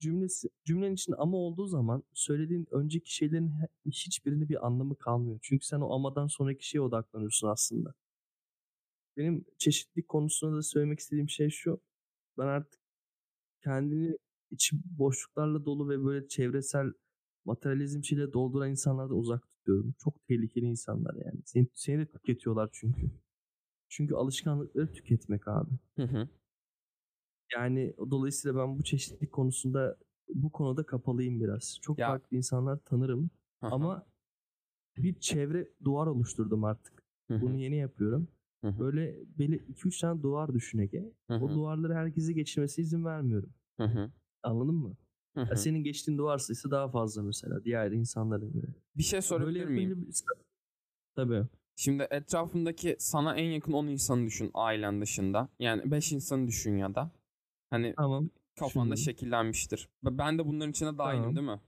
cümlesi 0.00 0.48
cümlenin 0.64 0.94
içinde 0.94 1.16
ama 1.16 1.36
olduğu 1.36 1.66
zaman 1.66 2.02
söylediğin 2.14 2.66
önceki 2.70 3.14
şeylerin 3.14 3.52
hiçbirinin 3.86 4.48
bir 4.48 4.66
anlamı 4.66 4.96
kalmıyor. 4.96 5.38
Çünkü 5.42 5.66
sen 5.66 5.80
o 5.80 5.94
amadan 5.94 6.26
sonraki 6.26 6.68
şeye 6.68 6.80
odaklanıyorsun 6.80 7.48
aslında. 7.48 7.94
Benim 9.16 9.44
çeşitlilik 9.58 10.08
konusunda 10.08 10.56
da 10.56 10.62
söylemek 10.62 10.98
istediğim 10.98 11.28
şey 11.28 11.50
şu. 11.50 11.80
Ben 12.38 12.46
artık 12.46 12.80
kendini 13.64 14.18
içi 14.50 14.76
boşluklarla 14.98 15.64
dolu 15.64 15.88
ve 15.88 16.04
böyle 16.04 16.28
çevresel 16.28 16.92
materyalizm 17.48 18.04
şeyle 18.04 18.32
dolduran 18.32 18.70
insanlardan 18.70 19.16
uzak 19.16 19.48
tutuyorum. 19.48 19.94
Çok 19.98 20.24
tehlikeli 20.24 20.64
insanlar 20.66 21.14
yani. 21.14 21.40
Seni, 21.44 21.66
seni 21.74 21.98
de 21.98 22.06
tüketiyorlar 22.06 22.68
çünkü. 22.72 23.10
Çünkü 23.88 24.14
alışkanlıkları 24.14 24.92
tüketmek 24.92 25.48
abi. 25.48 25.70
Hı 25.96 26.02
hı. 26.02 26.28
Yani 27.54 27.94
dolayısıyla 28.10 28.60
ben 28.60 28.78
bu 28.78 28.82
çeşitlilik 28.82 29.32
konusunda 29.32 29.96
bu 30.34 30.52
konuda 30.52 30.82
kapalıyım 30.86 31.40
biraz. 31.40 31.78
Çok 31.82 31.98
Ya- 31.98 32.06
farklı 32.08 32.36
insanlar 32.36 32.78
tanırım 32.84 33.30
Hı 33.60 33.66
hı. 33.66 33.70
ama 33.74 34.06
bir 34.96 35.20
çevre 35.20 35.68
duvar 35.84 36.06
oluşturdum 36.06 36.64
artık. 36.64 37.02
Hı 37.28 37.34
hı. 37.34 37.42
Bunu 37.42 37.56
yeni 37.56 37.76
yapıyorum. 37.76 38.28
Hı 38.60 38.68
hı. 38.68 38.78
Böyle 38.80 39.18
böyle 39.38 39.56
2-3 39.56 40.00
tane 40.00 40.22
duvar 40.22 40.54
düşün 40.54 40.78
Ege. 40.78 41.12
Hı 41.28 41.34
O 41.34 41.50
hı. 41.50 41.54
duvarları 41.54 41.94
herkese 41.94 42.32
geçirmesi 42.32 42.82
izin 42.82 43.04
vermiyorum. 43.04 43.50
Hı 43.76 43.84
hı. 43.84 44.10
Anladın 44.42 44.74
mı? 44.74 44.96
Hı 45.46 45.56
senin 45.56 45.84
geçtiğin 45.84 46.18
duvar 46.18 46.38
sayısı 46.38 46.70
daha 46.70 46.88
fazla 46.88 47.22
mesela 47.22 47.64
diğer 47.64 47.90
insanların 47.92 48.52
göre. 48.52 48.66
Bir 48.96 49.02
şey 49.02 49.22
sorabilir 49.22 49.60
Böyle 49.60 49.70
miyim? 49.74 50.06
bir- 50.08 50.14
Tabii. 51.16 51.46
Şimdi 51.76 52.06
etrafındaki 52.10 52.96
sana 52.98 53.36
en 53.36 53.50
yakın 53.50 53.72
10 53.72 53.86
insanı 53.86 54.26
düşün 54.26 54.50
ailen 54.54 55.00
dışında. 55.00 55.48
Yani 55.58 55.90
5 55.90 56.12
insanı 56.12 56.46
düşün 56.46 56.76
ya 56.76 56.94
da. 56.94 57.10
Hani 57.70 57.94
Tamam. 57.96 58.30
kafanda 58.58 58.94
düşündüm. 58.96 59.12
şekillenmiştir. 59.14 59.88
Ben 60.02 60.38
de 60.38 60.46
bunların 60.46 60.70
içine 60.70 60.98
dahilim 60.98 61.22
Tamam. 61.22 61.36
değil 61.36 61.46
mi? 61.46 61.60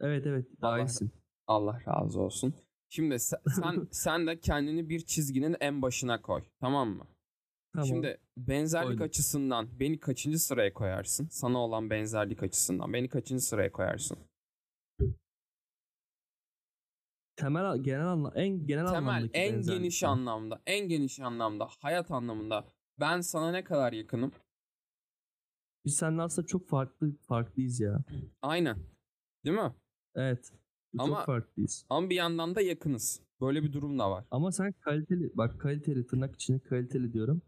Evet 0.00 0.26
evet. 0.26 0.46
Allah- 0.62 0.76
Dahilsin. 0.78 1.10
Allah 1.46 1.80
razı 1.88 2.20
olsun. 2.20 2.54
Şimdi 2.88 3.14
se- 3.14 3.50
sen 3.60 3.88
sen 3.90 4.26
de 4.26 4.40
kendini 4.40 4.88
bir 4.88 5.00
çizginin 5.00 5.56
en 5.60 5.82
başına 5.82 6.22
koy. 6.22 6.42
Tamam 6.60 6.88
mı? 6.88 7.06
Tamam. 7.76 7.88
Şimdi 7.88 8.18
benzerlik 8.36 8.88
Koydum. 8.88 9.04
açısından 9.04 9.80
beni 9.80 10.00
kaçıncı 10.00 10.38
sıraya 10.38 10.72
koyarsın? 10.72 11.28
Sana 11.30 11.58
olan 11.58 11.90
benzerlik 11.90 12.42
açısından 12.42 12.92
beni 12.92 13.08
kaçıncı 13.08 13.44
sıraya 13.44 13.72
koyarsın? 13.72 14.18
temel 17.36 17.78
genel 17.78 18.06
anlam 18.06 18.32
en 18.34 18.66
genel 18.66 18.86
Temel, 18.86 18.98
anlamdaki 18.98 19.38
en 19.38 19.54
benzerlik 19.54 19.80
geniş 19.80 20.02
anlamda, 20.04 20.62
en 20.66 20.88
geniş 20.88 21.20
anlamda, 21.20 21.68
hayat 21.80 22.10
anlamında 22.10 22.64
ben 23.00 23.20
sana 23.20 23.50
ne 23.50 23.64
kadar 23.64 23.92
yakınım? 23.92 24.32
Biz 25.84 25.96
seninle 25.96 26.22
aslında 26.22 26.46
çok 26.46 26.68
farklı 26.68 27.16
farklıyız 27.16 27.80
ya. 27.80 28.04
Aynen. 28.42 28.76
Değil 29.44 29.56
mi? 29.56 29.74
Evet. 30.14 30.52
Ama- 30.98 31.16
çok 31.16 31.26
farklıyız. 31.26 31.86
Ama 31.88 32.10
bir 32.10 32.14
yandan 32.14 32.54
da 32.54 32.60
yakınız. 32.60 33.22
Böyle 33.40 33.62
bir 33.62 33.72
durum 33.72 33.98
da 33.98 34.10
var. 34.10 34.24
Ama 34.30 34.52
sen 34.52 34.72
kaliteli 34.72 35.30
bak 35.34 35.60
kaliteli 35.60 36.06
tırnak 36.06 36.34
içinde 36.34 36.58
kaliteli 36.58 37.12
diyorum. 37.12 37.42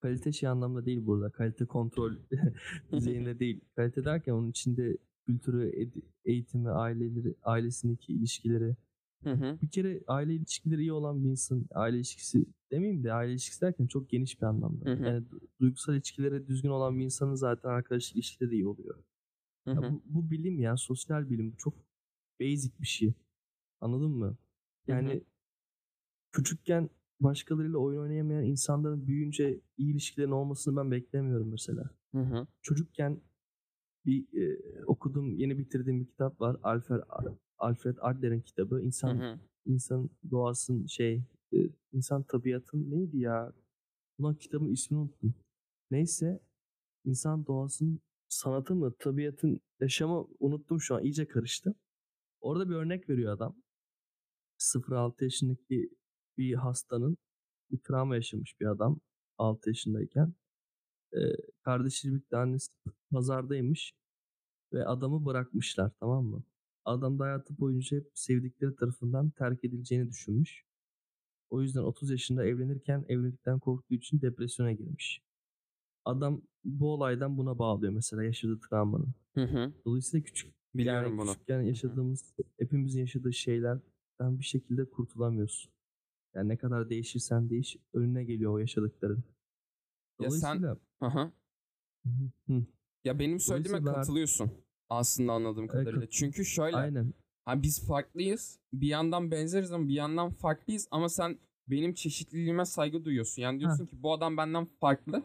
Kalite 0.00 0.32
şey 0.32 0.48
anlamda 0.48 0.86
değil 0.86 1.06
burada. 1.06 1.30
Kalite 1.30 1.64
kontrol 1.66 2.12
düzeyinde 2.92 3.38
değil. 3.38 3.60
Kalite 3.76 4.04
derken 4.04 4.32
onun 4.32 4.50
içinde 4.50 4.96
kültürü, 5.26 5.88
eğitimi, 6.24 6.70
aileleri, 6.70 7.34
ailesindeki 7.42 8.12
ilişkileri. 8.12 8.76
Hı 9.24 9.32
hı. 9.32 9.58
Bir 9.62 9.68
kere 9.68 10.00
aile 10.06 10.34
ilişkileri 10.34 10.80
iyi 10.80 10.92
olan 10.92 11.24
bir 11.24 11.28
insan, 11.30 11.66
aile 11.74 11.96
ilişkisi 11.96 12.46
demeyeyim 12.70 13.04
de 13.04 13.12
aile 13.12 13.32
ilişkisi 13.32 13.60
derken 13.60 13.86
çok 13.86 14.10
geniş 14.10 14.40
bir 14.40 14.46
anlamda. 14.46 14.84
Hı 14.84 14.92
hı. 14.94 15.06
Yani 15.06 15.26
du- 15.26 15.40
duygusal 15.60 15.94
ilişkileri 15.94 16.46
düzgün 16.48 16.68
olan 16.68 16.98
bir 16.98 17.04
insanın 17.04 17.34
zaten 17.34 17.68
arkadaşlık 17.68 18.16
ilişkileri 18.16 18.50
de 18.50 18.54
iyi 18.54 18.66
oluyor. 18.66 18.98
Hı 19.64 19.70
Ya 19.70 19.76
bu, 19.92 20.02
bu 20.04 20.30
bilim 20.30 20.60
ya 20.60 20.76
sosyal 20.76 21.30
bilim. 21.30 21.54
Çok 21.56 21.74
basic 22.40 22.72
bir 22.80 22.86
şey. 22.86 23.12
Anladın 23.80 24.10
mı? 24.10 24.36
Yani 24.86 25.08
Hı 25.10 25.14
hı. 25.14 25.20
küçükken 26.32 26.90
başkalarıyla 27.20 27.78
oyun 27.78 28.00
oynayamayan 28.00 28.44
insanların 28.44 29.06
büyüyünce 29.06 29.60
iyi 29.76 29.92
ilişkilerin 29.92 30.30
olmasını 30.30 30.76
ben 30.76 30.90
beklemiyorum 30.90 31.50
mesela. 31.50 31.90
Hı 32.14 32.20
hı. 32.20 32.46
Çocukken 32.62 33.20
bir 34.06 34.42
e, 34.42 34.58
okuduğum, 34.84 35.36
yeni 35.36 35.58
bitirdiğim 35.58 36.00
bir 36.00 36.06
kitap 36.06 36.40
var. 36.40 36.56
Alfred 36.62 37.02
Alfred 37.58 37.96
Adler'in 38.00 38.40
kitabı. 38.40 38.76
Hı 38.76 38.82
İnsan 38.82 39.18
hı. 39.18 39.38
insan 39.66 40.10
doğasın 40.30 40.86
şey 40.86 41.22
e, 41.52 41.58
insan 41.92 42.22
tabiatın 42.22 42.90
neydi 42.90 43.18
ya? 43.18 43.52
Ulan 44.18 44.34
kitabın 44.34 44.68
ismini 44.68 45.00
unuttum. 45.00 45.34
Neyse 45.90 46.40
insan 47.04 47.46
doğasının 47.46 48.00
sanatı 48.28 48.74
mı 48.74 48.94
tabiatın 48.98 49.60
yaşamı 49.80 50.26
unuttum 50.40 50.80
şu 50.80 50.94
an 50.94 51.04
iyice 51.04 51.28
karıştı. 51.28 51.74
Orada 52.40 52.68
bir 52.68 52.74
örnek 52.74 53.08
veriyor 53.08 53.32
adam. 53.32 53.56
0-6 54.58 55.24
yaşındaki 55.24 55.90
bir 56.40 56.54
hastanın 56.54 57.16
bir 57.70 57.78
travma 57.78 58.14
yaşamış 58.16 58.60
bir 58.60 58.66
adam 58.66 59.00
6 59.38 59.70
yaşındayken. 59.70 60.34
Ee, 61.14 61.18
kardeşi 61.62 62.08
birlikte 62.08 62.36
annesi 62.36 62.72
pazardaymış 63.10 63.92
ve 64.72 64.86
adamı 64.86 65.26
bırakmışlar 65.26 65.92
tamam 66.00 66.24
mı? 66.24 66.42
Adam 66.84 67.18
da 67.18 67.24
hayatı 67.24 67.58
boyunca 67.58 67.96
hep 67.96 68.10
sevdikleri 68.14 68.76
tarafından 68.76 69.30
terk 69.30 69.64
edileceğini 69.64 70.08
düşünmüş. 70.08 70.64
O 71.50 71.62
yüzden 71.62 71.80
30 71.80 72.10
yaşında 72.10 72.46
evlenirken 72.46 73.04
evlilikten 73.08 73.58
korktuğu 73.58 73.94
için 73.94 74.20
depresyona 74.20 74.72
girmiş. 74.72 75.22
Adam 76.04 76.42
bu 76.64 76.92
olaydan 76.92 77.38
buna 77.38 77.58
bağlıyor 77.58 77.92
mesela 77.92 78.24
yaşadığı 78.24 78.60
travmanın. 78.60 79.14
Hı 79.34 79.44
hı. 79.44 79.72
Dolayısıyla 79.84 80.24
küçük 80.24 80.54
Biliyorum 80.74 81.10
yani 81.12 81.18
bunu. 81.18 81.32
küçükken 81.32 81.60
yaşadığımız 81.60 82.34
hepimizin 82.58 83.00
yaşadığı 83.00 83.32
şeylerden 83.32 84.38
bir 84.38 84.44
şekilde 84.44 84.84
kurtulamıyorsun. 84.90 85.72
Yani 86.34 86.48
ne 86.48 86.56
kadar 86.56 86.90
değişirsen 86.90 87.50
değiş 87.50 87.76
önüne 87.92 88.24
geliyor 88.24 88.52
o 88.52 88.58
yaşadıkların. 88.58 89.24
Ya 90.20 90.30
sen- 90.30 90.62
Dolayısıyla 90.62 90.76
Hı 92.46 92.66
Ya 93.04 93.18
benim 93.18 93.40
söylediğime 93.40 93.78
Dolayısıyla 93.80 94.00
katılıyorsun. 94.00 94.50
Aslında 94.88 95.32
anladığım 95.32 95.66
kadarıyla. 95.66 96.06
Çünkü 96.10 96.44
şöyle. 96.44 96.76
aynen. 96.76 97.14
Ha, 97.44 97.62
biz 97.62 97.86
farklıyız. 97.86 98.58
Bir 98.72 98.88
yandan 98.88 99.30
benzeriz 99.30 99.72
ama 99.72 99.88
bir 99.88 99.94
yandan 99.94 100.30
farklıyız. 100.30 100.88
Ama 100.90 101.08
sen 101.08 101.38
benim 101.68 101.94
çeşitliliğime 101.94 102.64
saygı 102.64 103.04
duyuyorsun. 103.04 103.42
Yani 103.42 103.60
diyorsun 103.60 103.86
ki 103.86 104.02
bu 104.02 104.12
adam 104.12 104.36
benden 104.36 104.64
farklı. 104.64 105.22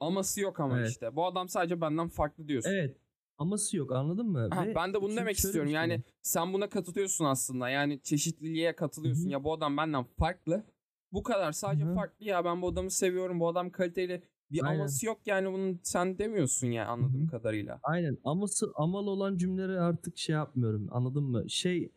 Aması 0.00 0.40
yok 0.40 0.60
ama 0.60 0.78
Evet. 0.78 0.90
işte. 0.90 1.16
Bu 1.16 1.26
adam 1.26 1.48
sadece 1.48 1.80
benden 1.80 2.08
farklı 2.08 2.48
diyorsun. 2.48 2.70
Evet. 2.70 2.96
Aması 3.38 3.76
yok 3.76 3.92
anladın 3.92 4.26
mı? 4.26 4.48
Ha, 4.52 4.66
Ve 4.66 4.74
ben 4.74 4.94
de 4.94 5.02
bunu 5.02 5.16
demek 5.16 5.36
istiyorum. 5.36 5.68
şey 5.68 5.74
Yani 5.74 6.02
sen 6.22 6.52
buna 6.52 6.68
katılıyorsun 6.68 7.24
aslında. 7.24 7.68
Yani 7.68 8.00
çeşitliliğe 8.02 8.76
katılıyorsun. 8.76 9.26
Hı. 9.26 9.32
Ya 9.32 9.44
bu 9.44 9.52
adam 9.52 9.76
benden 9.76 10.04
farklı. 10.04 10.64
Bu 11.12 11.22
kadar 11.22 11.52
sadece 11.52 11.84
Hı 11.84 11.94
farklı 11.94 12.24
ya 12.24 12.44
ben 12.44 12.62
bu 12.62 12.68
adamı 12.68 12.90
seviyorum. 12.90 13.40
Bu 13.40 13.48
adam 13.48 13.70
kaliteli. 13.70 14.22
Bir 14.50 14.64
Aynen. 14.64 14.80
aması 14.80 15.06
yok 15.06 15.20
yani 15.26 15.52
bunun 15.52 15.80
sen 15.82 16.18
demiyorsun 16.18 16.66
ya 16.66 16.86
anladığım 16.86 17.26
Hı 17.26 17.30
kadarıyla. 17.30 17.80
Aynen 17.82 18.18
aması 18.24 18.72
amal 18.74 19.06
olan 19.06 19.36
cümleleri 19.36 19.80
artık 19.80 20.18
şey 20.18 20.34
yapmıyorum 20.34 20.88
anladın 20.90 21.24
mı? 21.24 21.50
Şey 21.50 21.92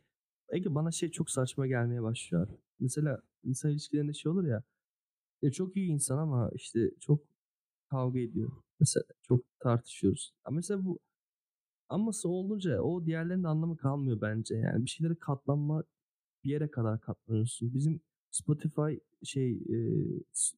Ege 0.49 0.75
bana 0.75 0.91
şey 0.91 1.11
çok 1.11 1.29
saçma 1.29 1.67
gelmeye 1.67 2.03
başlıyor. 2.03 2.47
Mesela 2.79 3.21
insan 3.43 3.71
ilişkilerinde 3.71 4.13
şey 4.13 4.31
olur 4.31 4.47
ya. 4.47 4.63
Ya 5.41 5.51
çok 5.51 5.77
iyi 5.77 5.89
insan 5.91 6.17
ama 6.17 6.49
işte 6.53 6.79
çok 6.99 7.19
kavga 7.89 8.19
ediyor. 8.19 8.51
Mesela 8.79 9.03
çok 9.21 9.59
tartışıyoruz. 9.59 10.33
Ama 10.45 10.55
mesela 10.55 10.85
bu 10.85 10.99
aması 11.91 12.29
olunca 12.29 12.81
o 12.81 13.05
diğerlerinin 13.05 13.43
anlamı 13.43 13.77
kalmıyor 13.77 14.21
bence. 14.21 14.55
Yani 14.55 14.85
bir 14.85 14.89
şeylere 14.89 15.15
katlanma 15.15 15.83
bir 16.43 16.49
yere 16.49 16.71
kadar 16.71 17.01
katlanıyorsun. 17.01 17.73
Bizim 17.73 18.01
Spotify 18.31 18.93
şey 19.23 19.51
e, 19.51 19.77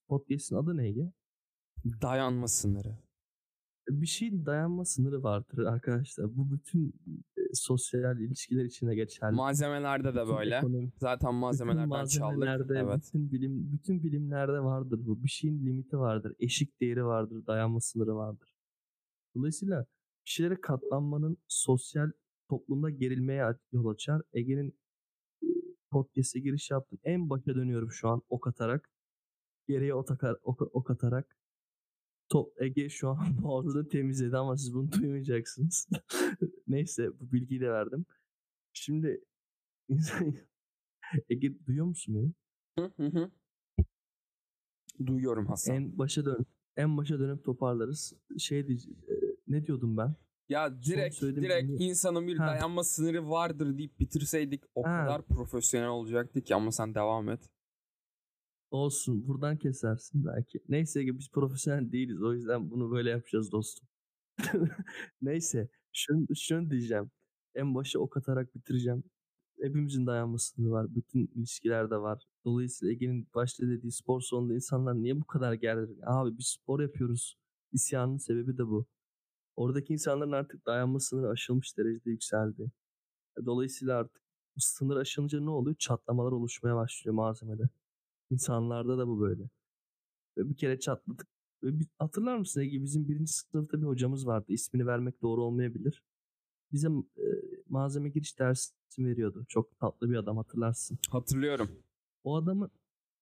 podcast'in 0.07 0.55
adı 0.55 0.77
ne 0.77 0.87
Ege? 0.87 1.11
Dayanma 2.01 2.47
sınırı. 2.47 2.97
bir 3.89 4.05
şeyin 4.07 4.45
dayanma 4.45 4.85
sınırı 4.85 5.23
vardır 5.23 5.57
arkadaşlar. 5.65 6.35
Bu 6.37 6.51
bütün 6.51 6.93
e, 7.37 7.41
sosyal 7.53 8.19
ilişkiler 8.19 8.65
içine 8.65 8.95
geçerli. 8.95 9.35
Malzemelerde 9.35 10.15
de 10.15 10.21
Bütün 10.21 10.37
böyle. 10.37 10.55
ekonomi- 10.55 10.91
Zaten 10.99 11.29
bütün 11.29 11.39
malzemelerden 11.39 11.87
çaldık. 12.05 12.37
malzemelerde, 12.37 12.73
Evet. 12.79 12.97
bütün 13.05 13.31
bilim 13.31 13.71
bütün 13.73 14.03
bilimlerde 14.03 14.59
vardır 14.59 14.99
bu. 15.05 15.23
Bir 15.23 15.29
şeyin 15.29 15.65
limiti 15.65 15.97
vardır, 15.99 16.33
eşik 16.39 16.81
değeri 16.81 17.05
vardır, 17.05 17.45
dayanma 17.47 17.79
sınırı 17.81 18.15
vardır. 18.15 18.53
Dolayısıyla 19.35 19.85
bir 20.25 20.29
şeylere 20.29 20.61
katlanmanın 20.61 21.37
sosyal 21.47 22.11
toplumda 22.49 22.89
gerilmeye 22.89 23.55
yol 23.71 23.87
açar. 23.87 24.21
Ege'nin 24.33 24.75
e, 25.43 25.47
podcast'e 25.91 26.39
giriş 26.39 26.71
yaptım. 26.71 26.99
En 27.03 27.29
başa 27.29 27.55
dönüyorum 27.55 27.91
şu 27.91 28.09
an 28.09 28.21
ok 28.29 28.47
atarak. 28.47 28.89
Geriye 29.67 29.93
ok, 29.93 30.09
atar- 30.09 30.39
ok, 30.43 30.61
ok 30.61 30.91
atarak. 30.91 31.37
Top 32.29 32.61
Ege 32.61 32.89
şu 32.89 33.09
an 33.09 33.17
boğazını 33.43 33.87
temizledi 33.89 34.37
ama 34.37 34.57
siz 34.57 34.73
bunu 34.73 34.91
duymayacaksınız. 34.91 35.87
Neyse 36.67 37.19
bu 37.19 37.31
bilgiyi 37.31 37.61
de 37.61 37.69
verdim. 37.71 38.05
Şimdi 38.73 39.21
insan... 39.89 40.33
Ege 41.29 41.65
duyuyor 41.65 41.85
musun 41.85 42.15
beni? 42.15 42.33
Hı 42.79 42.93
hı 42.97 43.19
hı. 43.19 43.31
Duyuyorum 45.05 45.47
Hasan. 45.47 45.75
En 45.75 45.97
başa 45.97 46.25
dön. 46.25 46.45
En 46.77 46.97
başa 46.97 47.19
dönüp 47.19 47.45
toparlarız. 47.45 48.13
Şey 48.37 48.67
diyeceğim. 48.67 48.99
Ne 49.53 49.65
diyordum 49.67 49.97
ben? 49.97 50.15
Ya 50.49 50.81
direkt 50.83 51.21
direkt 51.21 51.67
cümle- 51.69 51.83
insanın 51.83 52.27
bir 52.27 52.37
Ha. 52.37 52.47
dayanma 52.47 52.83
sınırı 52.83 53.29
vardır 53.29 53.77
deyip 53.77 53.99
bitirseydik 53.99 54.63
o 54.75 54.83
Ha. 54.83 55.05
kadar 55.05 55.25
profesyonel 55.25 55.87
olacaktı 55.89 56.41
ki 56.41 56.55
ama 56.55 56.71
sen 56.71 56.95
devam 56.95 57.29
et. 57.29 57.49
Olsun. 58.71 59.27
Buradan 59.27 59.57
kesersin 59.57 60.25
belki. 60.25 60.59
Neyse 60.69 60.99
Ege 60.99 61.17
biz 61.17 61.29
profesyonel 61.31 61.91
değiliz. 61.91 62.21
O 62.23 62.33
yüzden 62.33 62.71
bunu 62.71 62.91
böyle 62.91 63.09
yapacağız 63.09 63.51
dostum. 63.51 63.87
Neyse. 65.21 65.69
Şunu, 65.93 66.25
şunu 66.35 66.69
diyeceğim. 66.71 67.11
En 67.55 67.75
başa 67.75 67.99
ok 67.99 68.17
atarak 68.17 68.55
bitireceğim. 68.55 69.03
Hepimizin 69.61 70.07
dayanma 70.07 70.37
sınırı 70.37 70.71
var. 70.71 70.95
Bütün 70.95 71.27
ilişkilerde 71.35 71.97
var. 71.97 72.23
Dolayısıyla 72.45 72.93
Ege'nin 72.93 73.27
başta 73.35 73.67
dediği 73.67 73.91
spor 73.91 74.21
salonunda 74.21 74.53
insanlar 74.53 74.95
niye 74.95 75.21
bu 75.21 75.25
kadar 75.25 75.53
gergin? 75.53 75.99
Abi 76.05 76.37
biz 76.37 76.47
spor 76.47 76.79
yapıyoruz. 76.81 77.37
İsyanın 77.71 78.17
sebebi 78.17 78.57
de 78.57 78.67
bu. 78.67 78.85
Oradaki 79.55 79.93
insanların 79.93 80.31
artık 80.31 80.65
dayanma 80.65 80.99
sınırı 80.99 81.29
aşılmış 81.29 81.77
derecede 81.77 82.09
yükseldi. 82.09 82.71
Dolayısıyla 83.45 83.97
artık 83.97 84.23
bu 84.55 84.61
sınır 84.61 84.97
aşılınca 84.97 85.39
ne 85.39 85.49
oluyor? 85.49 85.75
Çatlamalar 85.79 86.31
oluşmaya 86.31 86.75
başlıyor 86.75 87.15
malzemede. 87.15 87.69
İnsanlarda 88.31 88.97
da 88.97 89.07
bu 89.07 89.19
böyle. 89.21 89.49
Ve 90.37 90.49
bir 90.49 90.57
kere 90.57 90.79
çatladık. 90.79 91.27
Ve 91.63 91.79
bir, 91.79 91.87
hatırlar 91.99 92.37
mısın 92.37 92.61
Ege? 92.61 92.83
Bizim 92.83 93.07
birinci 93.07 93.33
sınıfta 93.33 93.81
bir 93.81 93.87
hocamız 93.87 94.27
vardı. 94.27 94.45
İsmini 94.47 94.87
vermek 94.87 95.21
doğru 95.21 95.43
olmayabilir. 95.43 96.03
Bize 96.71 96.87
e, 97.17 97.27
malzeme 97.69 98.09
giriş 98.09 98.39
dersi 98.39 98.73
veriyordu. 98.99 99.45
Çok 99.47 99.79
tatlı 99.79 100.09
bir 100.09 100.15
adam 100.15 100.37
hatırlarsın. 100.37 100.99
Hatırlıyorum. 101.09 101.69
O 102.23 102.35
adamı 102.35 102.69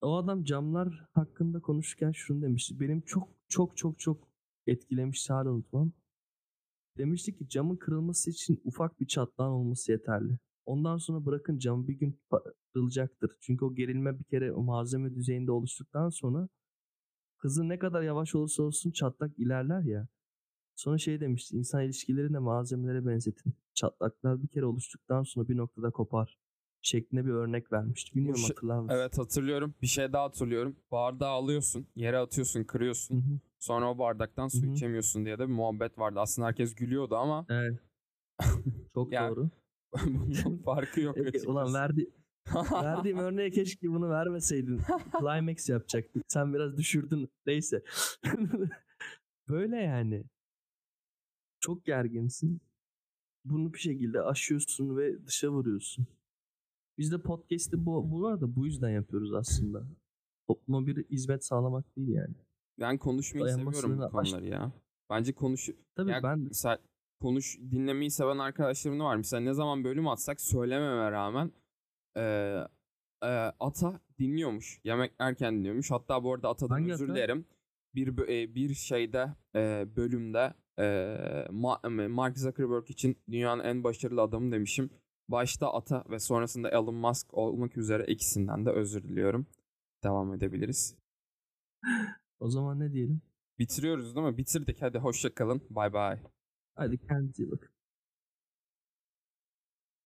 o 0.01 0.15
adam 0.15 0.43
camlar 0.43 1.05
hakkında 1.13 1.59
konuşurken 1.59 2.11
şunu 2.11 2.41
demişti. 2.41 2.79
Benim 2.79 3.01
çok 3.01 3.29
çok 3.47 3.77
çok 3.77 3.99
çok 3.99 4.27
etkilemişti 4.67 5.33
hala 5.33 5.49
unutmam. 5.51 5.91
Demişti 6.97 7.35
ki 7.35 7.49
camın 7.49 7.75
kırılması 7.75 8.29
için 8.29 8.61
ufak 8.63 8.99
bir 8.99 9.07
çatlağın 9.07 9.51
olması 9.51 9.91
yeterli. 9.91 10.37
Ondan 10.65 10.97
sonra 10.97 11.25
bırakın 11.25 11.57
cam 11.57 11.87
bir 11.87 11.93
gün 11.93 12.19
kırılacaktır. 12.73 13.31
Çünkü 13.39 13.65
o 13.65 13.75
gerilme 13.75 14.19
bir 14.19 14.23
kere 14.23 14.53
o 14.53 14.63
malzeme 14.63 15.15
düzeyinde 15.15 15.51
oluştuktan 15.51 16.09
sonra 16.09 16.49
hızı 17.37 17.69
ne 17.69 17.79
kadar 17.79 18.01
yavaş 18.01 18.35
olursa 18.35 18.63
olsun 18.63 18.91
çatlak 18.91 19.39
ilerler 19.39 19.81
ya. 19.81 20.07
Sonra 20.75 20.97
şey 20.97 21.19
demişti. 21.19 21.57
insan 21.57 21.83
ilişkilerini 21.83 22.33
de 22.33 22.39
malzemelere 22.39 23.05
benzetin. 23.05 23.53
Çatlaklar 23.73 24.43
bir 24.43 24.47
kere 24.47 24.65
oluştuktan 24.65 25.23
sonra 25.23 25.47
bir 25.47 25.57
noktada 25.57 25.91
kopar. 25.91 26.37
Şeklinde 26.81 27.25
bir 27.25 27.31
örnek 27.31 27.71
vermişti. 27.71 28.15
Bilmiyorum 28.15 28.43
hatırlar 28.43 28.79
mısın? 28.79 28.95
Evet 28.97 29.17
hatırlıyorum. 29.17 29.75
Bir 29.81 29.87
şey 29.87 30.13
daha 30.13 30.23
hatırlıyorum. 30.23 30.75
Bardağı 30.91 31.29
alıyorsun, 31.29 31.87
yere 31.95 32.17
atıyorsun, 32.17 32.63
kırıyorsun. 32.63 33.15
Hı 33.15 33.19
hı. 33.19 33.39
Sonra 33.61 33.91
o 33.91 33.97
bardaktan 33.97 34.47
su 34.47 34.63
Hı 34.63 34.67
hı. 34.67 34.71
içemiyorsun 34.71 35.25
diye 35.25 35.39
de 35.39 35.47
bir 35.47 35.53
muhabbet 35.53 35.99
vardı. 35.99 36.19
Aslında 36.19 36.47
herkes 36.47 36.75
gülüyordu 36.75 37.15
ama 37.15 37.45
Evet. 37.49 37.79
Çok 38.93 39.11
doğru. 39.11 39.49
bunun 40.05 40.57
farkı 40.57 41.01
yok 41.01 41.17
açıkçası. 41.17 41.51
ulan 41.51 41.73
verdi, 41.73 42.11
verdiğim 42.71 43.17
örneğe 43.27 43.51
keşke 43.51 43.87
bunu 43.87 44.09
vermeseydin. 44.09 44.81
Climax 45.19 45.69
yapacaktık. 45.69 46.23
Sen 46.27 46.53
biraz 46.53 46.77
düşürdün. 46.77 47.29
Neyse. 47.45 47.83
Böyle 49.49 49.75
yani. 49.77 50.23
Çok 51.59 51.85
gerginsin. 51.85 52.61
Bunu 53.45 53.73
bir 53.73 53.79
şekilde 53.79 54.21
aşıyorsun 54.21 54.97
ve 54.97 55.25
dışa 55.25 55.49
vuruyorsun. 55.49 56.07
Biz 56.97 57.11
de 57.11 57.21
podcast'i 57.21 57.85
bu, 57.85 58.11
bu 58.11 58.27
arada 58.27 58.55
bu 58.55 58.65
yüzden 58.65 58.89
yapıyoruz 58.89 59.33
aslında. 59.33 59.83
Topluma 60.47 60.87
bir 60.87 61.09
hizmet 61.09 61.45
sağlamak 61.45 61.95
değil 61.97 62.09
yani. 62.09 62.35
Ben 62.81 62.97
konuşmayı 62.97 63.45
seviyorum 63.49 63.97
bu 63.97 64.09
konuları 64.09 64.45
ya. 64.45 64.71
Bence 65.09 65.33
konuş 65.33 65.69
Tabii 65.95 66.11
Ya 66.11 66.23
ben 66.23 66.39
mesela 66.39 66.79
konuş 67.21 67.57
dinlemeyi 67.71 68.11
seven 68.11 68.37
arkadaşlarım 68.37 68.99
da 68.99 69.03
var. 69.03 69.15
Mesela 69.15 69.41
ne 69.41 69.53
zaman 69.53 69.83
bölüm 69.83 70.07
atsak 70.07 70.41
söylememe 70.41 71.11
rağmen 71.11 71.51
eee, 72.17 72.67
eee, 73.23 73.51
ata 73.59 73.99
dinliyormuş. 74.19 74.81
Yemek 74.83 75.13
yerken 75.21 75.55
dinliyormuş. 75.57 75.91
Hatta 75.91 76.23
bu 76.23 76.33
arada 76.33 76.49
atadan 76.49 76.75
Hangi 76.75 76.93
özür 76.93 77.05
ata? 77.05 77.13
dilerim. 77.15 77.45
Bir 77.95 78.27
e, 78.27 78.55
bir 78.55 78.73
şeyde 78.73 79.35
eee, 79.55 79.87
bölümde 79.95 80.53
Ma- 81.49 82.07
Mark 82.07 82.37
Zuckerberg 82.37 82.89
için 82.89 83.17
dünyanın 83.31 83.63
en 83.63 83.83
başarılı 83.83 84.21
adamı 84.21 84.51
demişim. 84.51 84.89
Başta 85.29 85.73
ata 85.73 86.03
ve 86.09 86.19
sonrasında 86.19 86.69
Elon 86.69 86.95
Musk 86.95 87.33
olmak 87.33 87.77
üzere 87.77 88.05
ikisinden 88.05 88.65
de 88.65 88.69
özür 88.71 89.03
diliyorum. 89.03 89.45
Devam 90.03 90.33
edebiliriz. 90.33 90.95
o 92.41 92.49
zaman 92.49 92.79
ne 92.79 92.93
diyelim? 92.93 93.21
Bitiriyoruz 93.59 94.15
değil 94.15 94.27
mi? 94.27 94.37
Bitirdik. 94.37 94.81
Hadi 94.81 94.97
hoşça 94.97 95.33
kalın. 95.35 95.61
Bay 95.69 95.93
bay. 95.93 96.19
Hadi 96.75 96.97
kendinize 96.97 97.43
iyi 97.43 97.51
bakın. 97.51 97.69